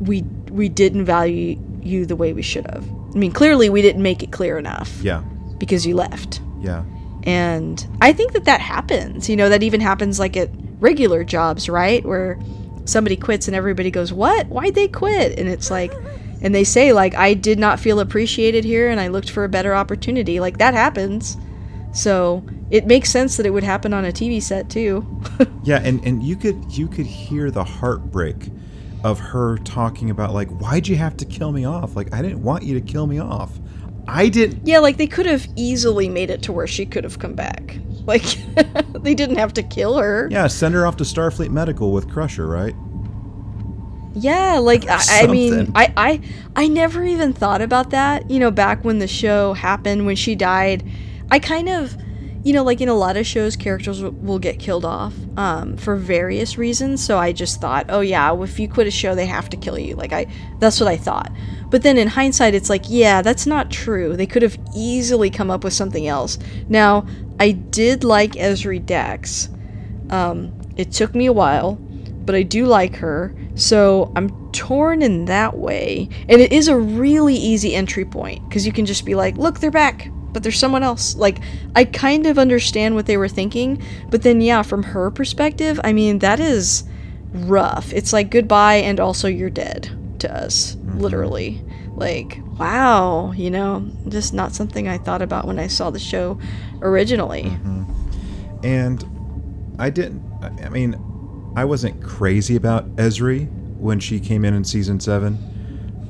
[0.00, 2.84] we we didn't value you the way we should have.
[3.14, 5.22] I mean, clearly we didn't make it clear enough Yeah,
[5.58, 6.40] because you left.
[6.60, 6.84] yeah,
[7.24, 9.28] And I think that that happens.
[9.30, 10.50] You know, that even happens like at
[10.80, 12.04] regular jobs, right?
[12.04, 12.38] Where
[12.84, 14.48] somebody quits and everybody goes, What?
[14.48, 15.38] Why'd they quit?
[15.38, 15.92] And it's like,
[16.42, 19.48] and they say, like, I did not feel appreciated here and I looked for a
[19.48, 20.40] better opportunity.
[20.40, 21.36] Like, that happens.
[21.92, 25.06] So it makes sense that it would happen on a TV set too.
[25.64, 28.50] yeah, and and you could you could hear the heartbreak
[29.04, 31.94] of her talking about like why'd you have to kill me off?
[31.96, 33.58] Like I didn't want you to kill me off.
[34.08, 34.66] I didn't.
[34.66, 37.78] yeah, like they could have easily made it to where she could have come back.
[38.04, 38.24] Like,
[39.00, 40.26] they didn't have to kill her.
[40.28, 42.74] Yeah, send her off to Starfleet Medical with Crusher, right?
[44.14, 46.20] Yeah, like I, I mean, I, I
[46.56, 48.28] I never even thought about that.
[48.28, 50.82] You know, back when the show happened, when she died,
[51.32, 51.96] I kind of,
[52.44, 55.78] you know, like in a lot of shows, characters w- will get killed off um,
[55.78, 57.02] for various reasons.
[57.02, 59.78] So I just thought, oh yeah, if you quit a show, they have to kill
[59.78, 59.96] you.
[59.96, 60.26] Like I,
[60.58, 61.32] that's what I thought.
[61.70, 64.14] But then in hindsight, it's like, yeah, that's not true.
[64.14, 66.38] They could have easily come up with something else.
[66.68, 67.06] Now,
[67.40, 69.48] I did like Ezri Dax.
[70.10, 71.76] Um, it took me a while,
[72.26, 73.34] but I do like her.
[73.54, 76.10] So I'm torn in that way.
[76.28, 79.60] And it is a really easy entry point because you can just be like, look,
[79.60, 81.14] they're back, but there's someone else.
[81.14, 81.38] Like,
[81.76, 85.92] I kind of understand what they were thinking, but then, yeah, from her perspective, I
[85.92, 86.84] mean, that is
[87.32, 87.92] rough.
[87.92, 89.90] It's like goodbye and also you're dead
[90.20, 91.00] to us, mm-hmm.
[91.00, 91.62] literally.
[91.94, 96.38] Like, wow, you know, just not something I thought about when I saw the show
[96.80, 97.44] originally.
[97.44, 98.64] Mm-hmm.
[98.64, 100.22] And I didn't.
[100.42, 100.94] I I mean,
[101.56, 103.48] I wasn't crazy about Ezri
[103.78, 105.38] when she came in in season seven.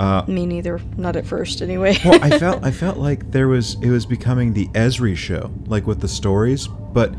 [0.02, 0.80] Uh, Me neither.
[0.96, 1.96] Not at first, anyway.
[2.04, 5.86] well, I felt I felt like there was it was becoming the Ezri show, like
[5.86, 6.66] with the stories.
[6.66, 7.14] But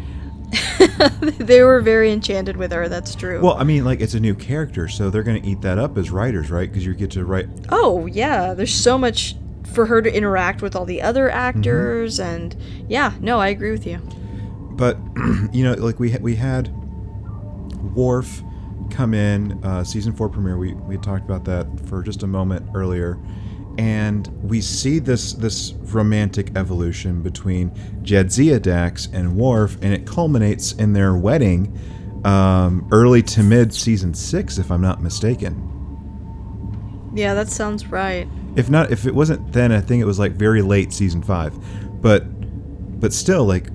[1.40, 2.90] they were very enchanted with her.
[2.90, 3.42] That's true.
[3.42, 6.12] well, I mean, like it's a new character, so they're gonna eat that up as
[6.12, 6.70] writers, right?
[6.70, 7.48] Because you get to write.
[7.70, 9.36] oh yeah, there's so much
[9.74, 11.38] for her to interact with all the other Mm-hmm.
[11.38, 12.56] actors, and
[12.90, 13.98] yeah, no, I agree with you.
[14.72, 14.98] But
[15.54, 16.70] you know, like we ha- we had
[17.96, 18.44] Worf
[18.90, 20.58] come in uh, season four premiere.
[20.58, 23.20] We we talked about that for just a moment earlier,
[23.78, 27.72] and we see this this romantic evolution between
[28.04, 31.78] Jadzia Dax and Worf, and it culminates in their wedding
[32.26, 35.70] um, early to mid season six, if I'm not mistaken.
[37.14, 38.28] Yeah, that sounds right.
[38.56, 41.54] If not, if it wasn't then, I think it was like very late season five,
[42.02, 42.24] but
[43.00, 43.68] but still, like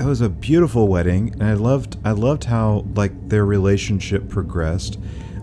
[0.00, 4.98] it was a beautiful wedding, and I loved I loved how like their relationship progressed.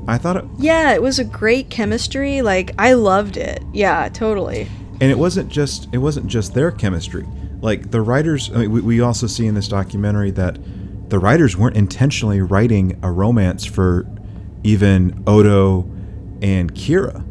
[0.08, 2.42] I thought, it, Yeah, it was a great chemistry.
[2.42, 3.62] Like I loved it.
[3.74, 4.68] Yeah, totally.
[5.00, 7.26] and it wasn't just it wasn't just their chemistry.
[7.62, 10.58] Like the writers, I mean, we, we also see in this documentary that
[11.10, 14.08] the writers weren't intentionally writing a romance for
[14.64, 15.82] even Odo
[16.42, 17.24] and Kira.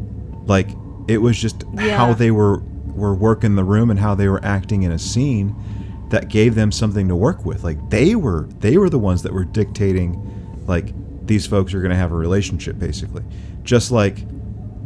[0.47, 0.69] Like
[1.09, 4.85] it was just how they were were working the room and how they were acting
[4.85, 5.55] in a scene
[6.11, 7.65] that gave them something to work with.
[7.65, 10.93] Like they were they were the ones that were dictating like
[11.27, 13.25] these folks are going to have a relationship basically.
[13.63, 14.25] Just like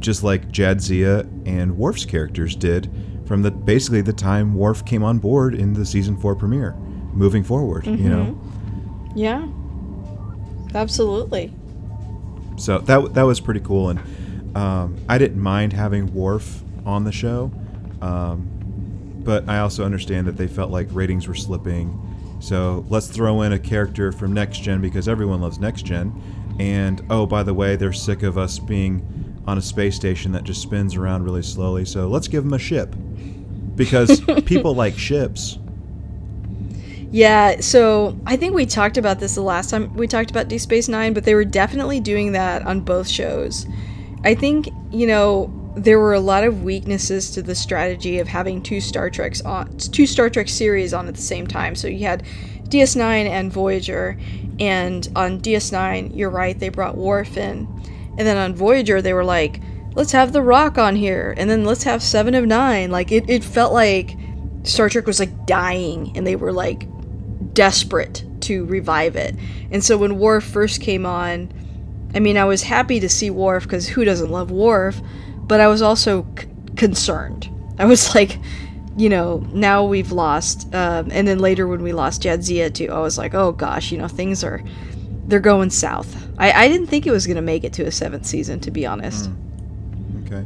[0.01, 2.91] just like Jadzia and Worf's characters did
[3.27, 6.73] from the basically the time Worf came on board in the season 4 premiere
[7.13, 8.41] moving forward, you know.
[9.15, 9.47] Yeah.
[10.75, 11.53] Absolutely.
[12.57, 17.13] So that that was pretty cool, and um, I didn't mind having Worf on the
[17.13, 17.51] show,
[18.03, 18.49] um,
[19.25, 21.99] but I also understand that they felt like ratings were slipping.
[22.41, 26.13] So let's throw in a character from Next Gen because everyone loves Next Gen,
[26.59, 30.45] and oh by the way, they're sick of us being on a space station that
[30.45, 31.85] just spins around really slowly.
[31.85, 32.95] So let's give them a ship
[33.75, 35.59] because people like ships.
[37.13, 40.61] Yeah, so I think we talked about this the last time we talked about Deep
[40.61, 43.67] Space Nine, but they were definitely doing that on both shows.
[44.23, 48.63] I think, you know, there were a lot of weaknesses to the strategy of having
[48.63, 51.75] two Star Treks on two Star Trek series on at the same time.
[51.75, 52.25] So you had
[52.65, 54.19] DS9 and Voyager,
[54.59, 57.67] and on DS9, you're right, they brought Worf in.
[58.19, 59.61] And then on Voyager, they were like,
[59.95, 62.91] let's have The Rock on here, and then let's have Seven of Nine.
[62.91, 64.17] Like, it, it felt like
[64.65, 66.87] Star Trek was like dying, and they were like
[67.55, 69.35] desperate to revive it.
[69.71, 71.53] And so when Worf first came on,
[72.15, 75.01] I mean, I was happy to see Worf because who doesn't love Worf?
[75.51, 76.47] But I was also c-
[76.77, 77.51] concerned.
[77.77, 78.39] I was like,
[78.97, 83.01] you know, now we've lost, um, and then later when we lost Jadzia too, I
[83.01, 84.63] was like, oh gosh, you know, things are,
[85.27, 86.11] they're going south.
[86.39, 88.87] I, I didn't think it was gonna make it to a seventh season, to be
[88.87, 89.29] honest.
[90.27, 90.45] Okay.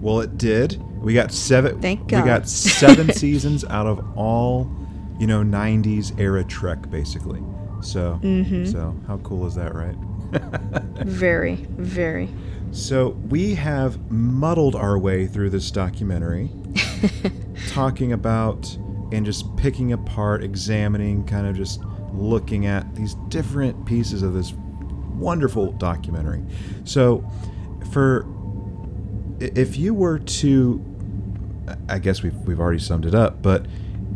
[0.00, 0.82] Well, it did.
[1.00, 1.80] We got seven.
[1.80, 2.22] Thank God.
[2.24, 4.68] We got seven seasons out of all,
[5.20, 7.40] you know, '90s era Trek, basically.
[7.82, 8.64] So, Mm-hmm.
[8.64, 9.94] so how cool is that, right?
[11.06, 12.28] Very, very.
[12.76, 16.50] So we have muddled our way through this documentary,
[17.68, 18.70] talking about
[19.12, 21.80] and just picking apart, examining, kind of just
[22.12, 26.44] looking at these different pieces of this wonderful documentary.
[26.84, 27.26] So,
[27.92, 28.26] for
[29.40, 30.84] if you were to,
[31.88, 33.64] I guess we've we've already summed it up, but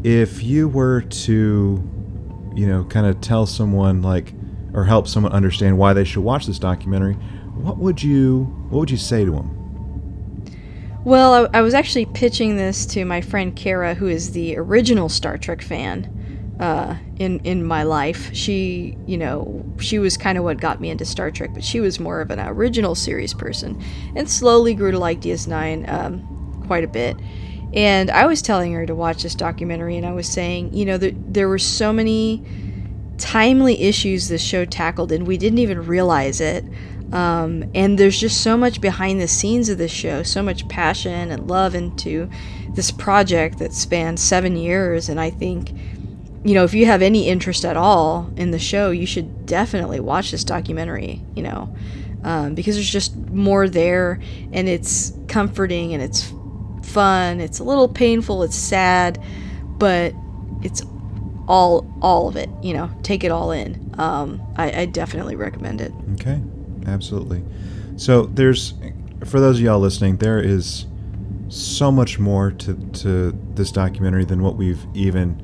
[0.05, 4.35] if you were to, you know, kind of tell someone like,
[4.75, 7.17] or help someone understand why they should watch this documentary,
[7.63, 9.57] what would you what would you say to him?
[11.05, 15.09] Well, I, I was actually pitching this to my friend Kara, who is the original
[15.09, 18.35] Star Trek fan uh, in in my life.
[18.35, 21.81] She, you know, she was kind of what got me into Star Trek, but she
[21.81, 23.83] was more of an original series person,
[24.15, 27.17] and slowly grew to like DS9 um, quite a bit.
[27.73, 30.99] And I was telling her to watch this documentary, and I was saying, you know,
[30.99, 32.45] there, there were so many
[33.17, 36.65] timely issues this show tackled, and we didn't even realize it.
[37.13, 41.31] Um, and there's just so much behind the scenes of this show, so much passion
[41.31, 42.31] and love into
[42.75, 45.09] this project that spanned seven years.
[45.09, 45.73] And I think,
[46.45, 49.99] you know, if you have any interest at all in the show, you should definitely
[49.99, 51.75] watch this documentary, you know,
[52.23, 54.21] um, because there's just more there.
[54.53, 56.33] And it's comforting and it's
[56.83, 57.41] fun.
[57.41, 59.21] It's a little painful, it's sad,
[59.79, 60.15] but
[60.63, 60.83] it's
[61.49, 63.93] all all of it you know take it all in.
[63.99, 65.93] Um, I, I definitely recommend it.
[66.15, 66.41] Okay,
[66.87, 67.43] absolutely.
[67.97, 68.75] So there's,
[69.25, 70.87] for those of y'all listening, there is
[71.49, 75.43] so much more to, to this documentary than what we've even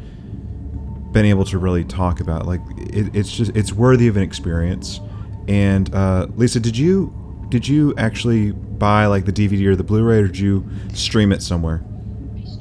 [1.13, 2.47] been able to really talk about.
[2.47, 5.01] Like it, it's just it's worthy of an experience.
[5.49, 7.13] And uh, Lisa, did you
[7.49, 11.43] did you actually buy like the DVD or the Blu-ray, or did you stream it
[11.43, 11.83] somewhere?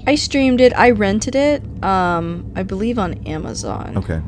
[0.07, 0.73] I streamed it.
[0.77, 1.64] I rented it.
[1.84, 3.97] Um, I believe on Amazon.
[3.97, 4.22] Okay.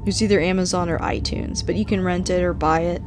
[0.00, 3.02] It was either Amazon or iTunes, but you can rent it or buy it.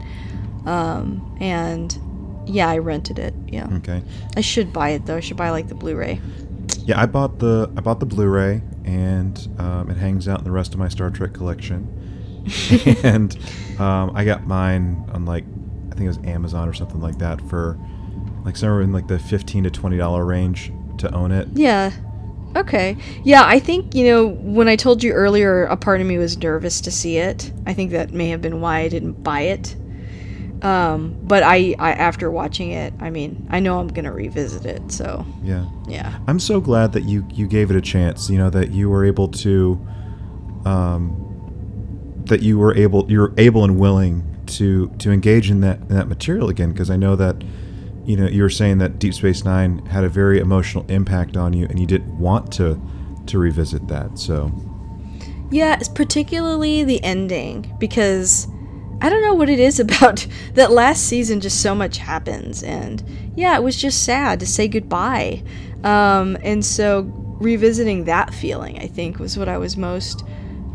[0.65, 1.97] Um, and
[2.45, 3.33] yeah, I rented it.
[3.47, 3.67] Yeah.
[3.77, 4.01] Okay.
[4.35, 5.17] I should buy it though.
[5.17, 6.19] I should buy like the Blu-ray.
[6.85, 10.51] Yeah, I bought the I bought the Blu-ray, and um, it hangs out in the
[10.51, 11.87] rest of my Star Trek collection.
[13.03, 13.37] and
[13.79, 15.45] um, I got mine on like
[15.91, 17.77] I think it was Amazon or something like that for
[18.43, 21.47] like somewhere in like the fifteen to twenty dollar range to own it.
[21.53, 21.91] Yeah.
[22.55, 22.95] Okay.
[23.23, 26.37] Yeah, I think, you know, when I told you earlier, a part of me was
[26.37, 27.51] nervous to see it.
[27.65, 29.75] I think that may have been why I didn't buy it.
[30.63, 34.65] Um, but I, I, after watching it, I mean, I know I'm going to revisit
[34.65, 34.91] it.
[34.91, 35.65] So, Yeah.
[35.87, 36.17] yeah.
[36.27, 38.29] I'm so glad that you you gave it a chance.
[38.29, 39.79] You know that you were able to,
[40.65, 45.89] um, that you were able you're able and willing to to engage in that in
[45.89, 47.43] that material again because I know that,
[48.05, 51.53] you know, you were saying that Deep Space Nine had a very emotional impact on
[51.53, 52.79] you and you didn't want to
[53.27, 54.17] to revisit that.
[54.17, 54.51] So
[55.51, 58.47] Yeah, it's particularly the ending because
[59.01, 61.39] I don't know what it is about that last season.
[61.41, 63.03] Just so much happens, and
[63.35, 65.43] yeah, it was just sad to say goodbye.
[65.83, 70.23] Um, and so revisiting that feeling, I think, was what I was most,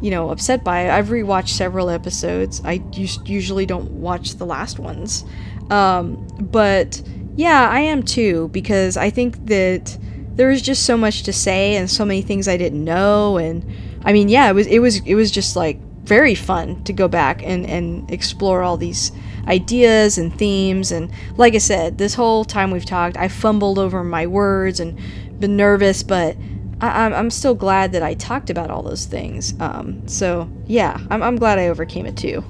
[0.03, 0.91] you know, upset by.
[0.91, 2.61] I've rewatched several episodes.
[2.65, 5.25] I usually don't watch the last ones,
[5.71, 7.03] um, but
[7.37, 9.97] yeah, I am too because I think that
[10.39, 13.67] there was just so much to say and so many things I didn't know and
[14.05, 17.07] I mean yeah it was it was it was just like very fun to go
[17.07, 19.13] back and and explore all these
[19.47, 20.91] ideas and themes.
[20.91, 24.99] And like I said this whole time we've talked I fumbled over my words and
[25.39, 26.37] been nervous but
[26.81, 29.55] I, I'm, I'm still glad that I talked about all those things.
[29.61, 32.43] Um, so yeah I'm, I'm glad I overcame it too.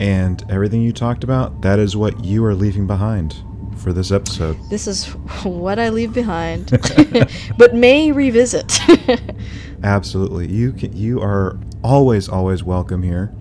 [0.00, 3.36] And everything you talked about, that is what you are leaving behind
[3.78, 4.56] for this episode.
[4.70, 5.06] this is
[5.44, 6.70] what I leave behind
[7.58, 8.80] but may revisit
[9.84, 13.34] Absolutely, you can, you are always always welcome here,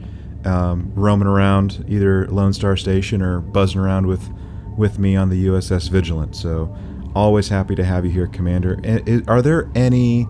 [0.43, 4.29] um, roaming around either Lone Star Station or buzzing around with
[4.77, 6.35] with me on the USS Vigilant.
[6.35, 6.75] So
[7.15, 8.79] always happy to have you here, Commander.
[8.83, 10.27] And Are there any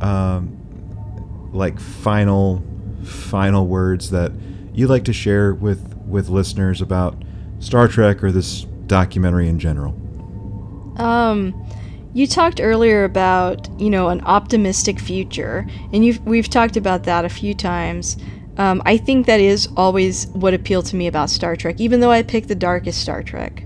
[0.00, 2.62] um, like final
[3.04, 4.32] final words that
[4.74, 7.22] you'd like to share with with listeners about
[7.58, 9.94] Star Trek or this documentary in general?
[10.96, 11.54] Um,
[12.18, 17.24] you talked earlier about you know an optimistic future, and you've we've talked about that
[17.24, 18.16] a few times.
[18.56, 22.10] Um, I think that is always what appealed to me about Star Trek, even though
[22.10, 23.62] I picked the darkest Star Trek.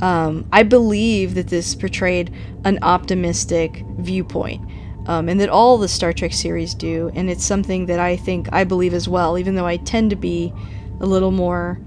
[0.00, 2.30] Um, I believe that this portrayed
[2.64, 4.60] an optimistic viewpoint,
[5.06, 8.52] um, and that all the Star Trek series do, and it's something that I think
[8.52, 10.52] I believe as well, even though I tend to be
[11.00, 11.80] a little more,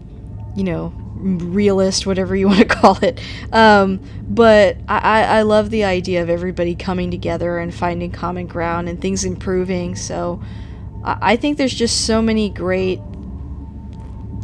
[0.55, 0.91] you know,
[1.23, 3.19] realist, whatever you want to call it.
[3.51, 8.89] Um, but I, I, love the idea of everybody coming together and finding common ground
[8.89, 9.95] and things improving.
[9.95, 10.41] So
[11.03, 12.99] I think there's just so many great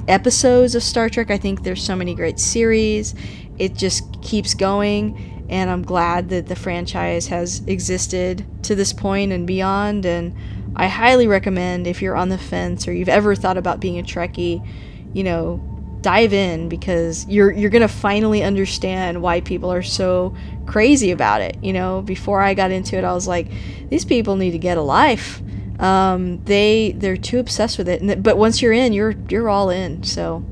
[0.10, 1.32] episodes of Star Trek.
[1.32, 3.16] I think there's so many great series.
[3.58, 9.32] It just keeps going, and I'm glad that the franchise has existed to this point
[9.32, 10.06] and beyond.
[10.06, 10.36] And
[10.76, 14.04] I highly recommend if you're on the fence or you've ever thought about being a
[14.04, 14.66] Trekkie,
[15.14, 15.62] you know,
[16.02, 20.36] dive in because you're you're gonna finally understand why people are so
[20.66, 21.58] crazy about it.
[21.62, 23.48] You know, before I got into it, I was like,
[23.90, 25.42] these people need to get a life.
[25.80, 28.02] Um, they they're too obsessed with it.
[28.02, 30.04] And th- but once you're in, you're you're all in.
[30.04, 30.44] So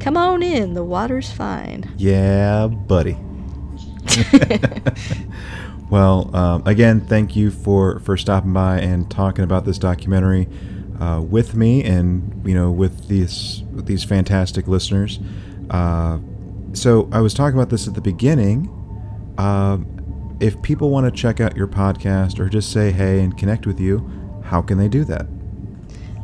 [0.00, 0.74] come on in.
[0.74, 1.92] The water's fine.
[1.96, 3.16] Yeah, buddy.
[5.90, 10.48] well, um, again, thank you for for stopping by and talking about this documentary
[11.00, 15.18] uh, with me, and you know, with these with these fantastic listeners.
[15.70, 16.18] Uh,
[16.72, 18.72] so I was talking about this at the beginning.
[19.38, 19.78] Uh,
[20.40, 23.80] if people want to check out your podcast or just say hey and connect with
[23.80, 24.10] you,
[24.44, 25.26] how can they do that?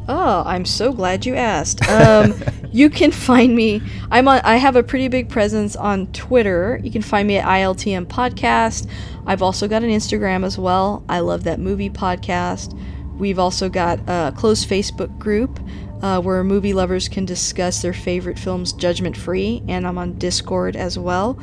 [0.09, 1.89] Oh, I'm so glad you asked.
[1.89, 2.35] Um,
[2.73, 3.81] you can find me.
[4.11, 4.41] I'm on.
[4.45, 6.81] I have a pretty big presence on Twitter.
[6.83, 8.89] You can find me at ILTM Podcast.
[9.27, 11.05] I've also got an Instagram as well.
[11.09, 12.77] I love that movie podcast.
[13.23, 15.61] We've also got a closed Facebook group
[16.03, 20.75] uh, where movie lovers can discuss their favorite films judgment free, and I'm on Discord
[20.75, 21.39] as well.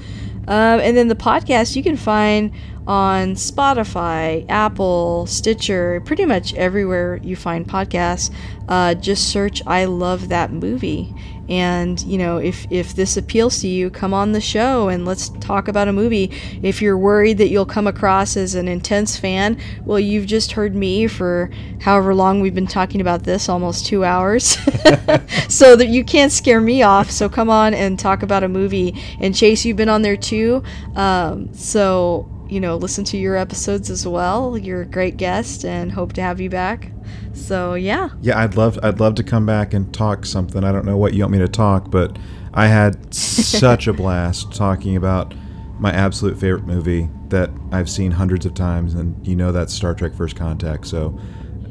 [0.49, 2.51] Um, and then the podcast you can find
[2.85, 8.29] on Spotify, Apple, Stitcher, pretty much everywhere you find podcasts.
[8.67, 11.15] Uh, just search "I Love That Movie,"
[11.49, 15.29] and you know if if this appeals to you, come on the show and let's
[15.39, 16.31] talk about a movie.
[16.61, 20.75] If you're worried that you'll come across as an intense fan, well, you've just heard
[20.75, 21.49] me for
[21.81, 24.45] however long we've been talking about this, almost two hours,
[25.49, 27.09] so that you can't scare me off.
[27.09, 28.95] So come on and talk about a movie.
[29.19, 30.63] And Chase, you've been on there too,
[30.95, 34.57] um, so you know, listen to your episodes as well.
[34.57, 36.91] You're a great guest and hope to have you back.
[37.33, 38.09] So yeah.
[38.21, 40.63] Yeah, I'd love I'd love to come back and talk something.
[40.63, 42.17] I don't know what you want me to talk, but
[42.53, 45.33] I had such a blast talking about
[45.79, 49.93] my absolute favorite movie that I've seen hundreds of times, and you know that's Star
[49.93, 50.87] Trek: First Contact.
[50.87, 51.17] So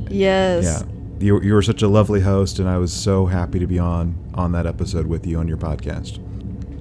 [0.08, 0.88] yes, yeah,
[1.18, 4.16] you, you were such a lovely host, and I was so happy to be on
[4.34, 6.24] on that episode with you on your podcast.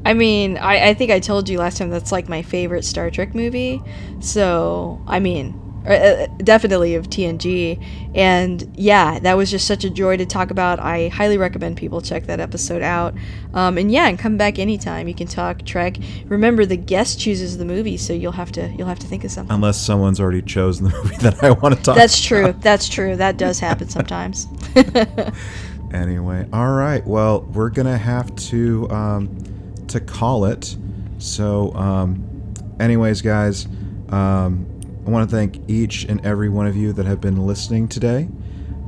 [0.08, 3.12] I mean, I, I think I told you last time that's like my favorite Star
[3.12, 3.82] Trek movie.
[4.22, 7.84] So, I mean, uh, definitely of TNG.
[8.16, 10.80] And yeah, that was just such a joy to talk about.
[10.80, 13.16] I highly recommend people check that episode out.
[13.54, 15.10] Um, and yeah, and come back anytime.
[15.10, 15.98] You can talk Trek.
[16.28, 19.32] Remember, the guest chooses the movie, so you'll have to you'll have to think of
[19.32, 19.54] something.
[19.54, 21.98] Unless someone's already chosen the movie that I want to talk.
[21.98, 22.56] That's true.
[22.62, 23.18] That's true.
[23.18, 24.48] That does happen sometimes.
[25.94, 27.06] anyway, all right.
[27.06, 28.90] Well, we're gonna have to.
[28.90, 29.57] Um,
[29.90, 30.76] to call it.
[31.18, 33.66] So, um, anyways, guys,
[34.10, 34.66] um,
[35.06, 38.30] I want to thank each and every one of you that have been listening today.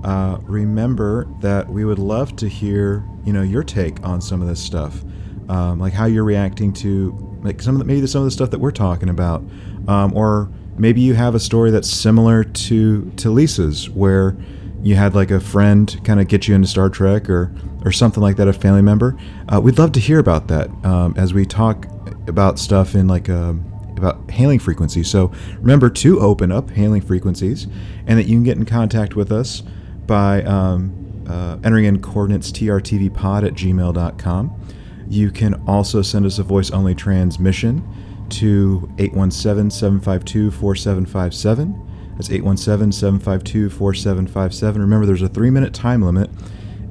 [0.04, 4.48] Uh, remember that we would love to hear, you know, your take on some of
[4.48, 5.02] this stuff,
[5.50, 8.50] um, like how you're reacting to, like some of the, maybe some of the stuff
[8.52, 9.44] that we're talking about,
[9.88, 14.38] um, or maybe you have a story that's similar to to Lisa's, where
[14.82, 17.54] you had like a friend kind of get you into Star Trek or
[17.86, 19.18] or something like that, a family member.
[19.48, 21.88] Uh, we'd love to hear about that um, as we talk
[22.28, 23.66] about stuff in like um,
[23.98, 25.10] about hailing frequencies.
[25.10, 27.68] So remember to open up hailing frequencies,
[28.08, 29.62] and that you can get in contact with us
[30.06, 34.68] by um, uh, entering in coordinates trtvpod at gmail.com.
[35.08, 37.84] You can also send us a voice only transmission
[38.30, 41.88] to 817 752 4757.
[42.16, 44.82] That's 817 752 4757.
[44.82, 46.30] Remember, there's a three minute time limit,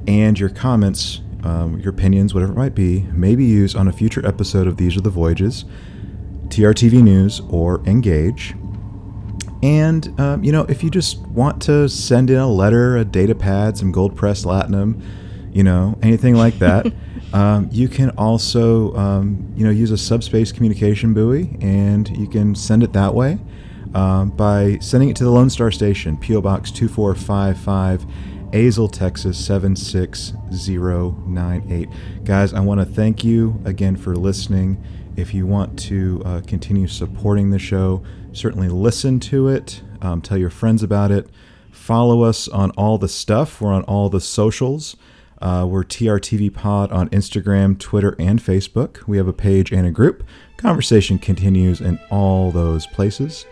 [0.09, 3.93] and your comments, um, your opinions, whatever it might be, may be used on a
[3.93, 5.65] future episode of These Are the Voyages,
[6.47, 8.55] TRTV News, or Engage.
[9.61, 13.35] And, um, you know, if you just want to send in a letter, a data
[13.35, 14.99] pad, some gold pressed latinum,
[15.53, 16.91] you know, anything like that.
[17.33, 22.55] um, you can also, um, you know, use a subspace communication buoy, and you can
[22.55, 23.37] send it that way
[23.93, 26.41] um, by sending it to the Lone Star Station, P.O.
[26.41, 28.07] Box 2455,
[28.51, 31.89] Azle, Texas 76098.
[32.23, 34.83] Guys, I want to thank you again for listening.
[35.15, 38.01] If you want to uh, continue supporting the show,
[38.33, 41.29] certainly listen to it, um, tell your friends about it,
[41.71, 43.61] follow us on all the stuff.
[43.61, 44.95] We're on all the socials.
[45.41, 49.07] Uh, we're TRTV Pod on Instagram, Twitter, and Facebook.
[49.07, 50.23] We have a page and a group.
[50.57, 53.45] Conversation continues in all those places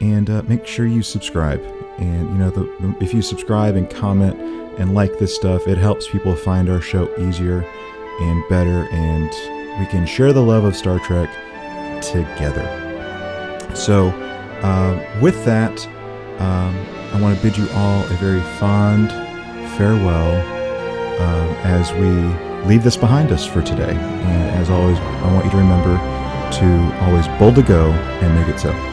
[0.00, 1.62] and uh, make sure you subscribe.
[2.00, 4.38] And you know, the, the, if you subscribe and comment
[4.78, 7.64] and like this stuff, it helps people find our show easier
[8.20, 9.30] and better, and
[9.78, 11.30] we can share the love of Star Trek
[12.02, 12.64] together.
[13.74, 14.08] So,
[14.62, 15.86] uh, with that,
[16.40, 16.74] um,
[17.12, 19.10] I want to bid you all a very fond
[19.76, 20.36] farewell
[21.20, 23.92] um, as we leave this behind us for today.
[23.92, 25.96] And as always, I want you to remember
[26.58, 28.89] to always bold to go and make it so.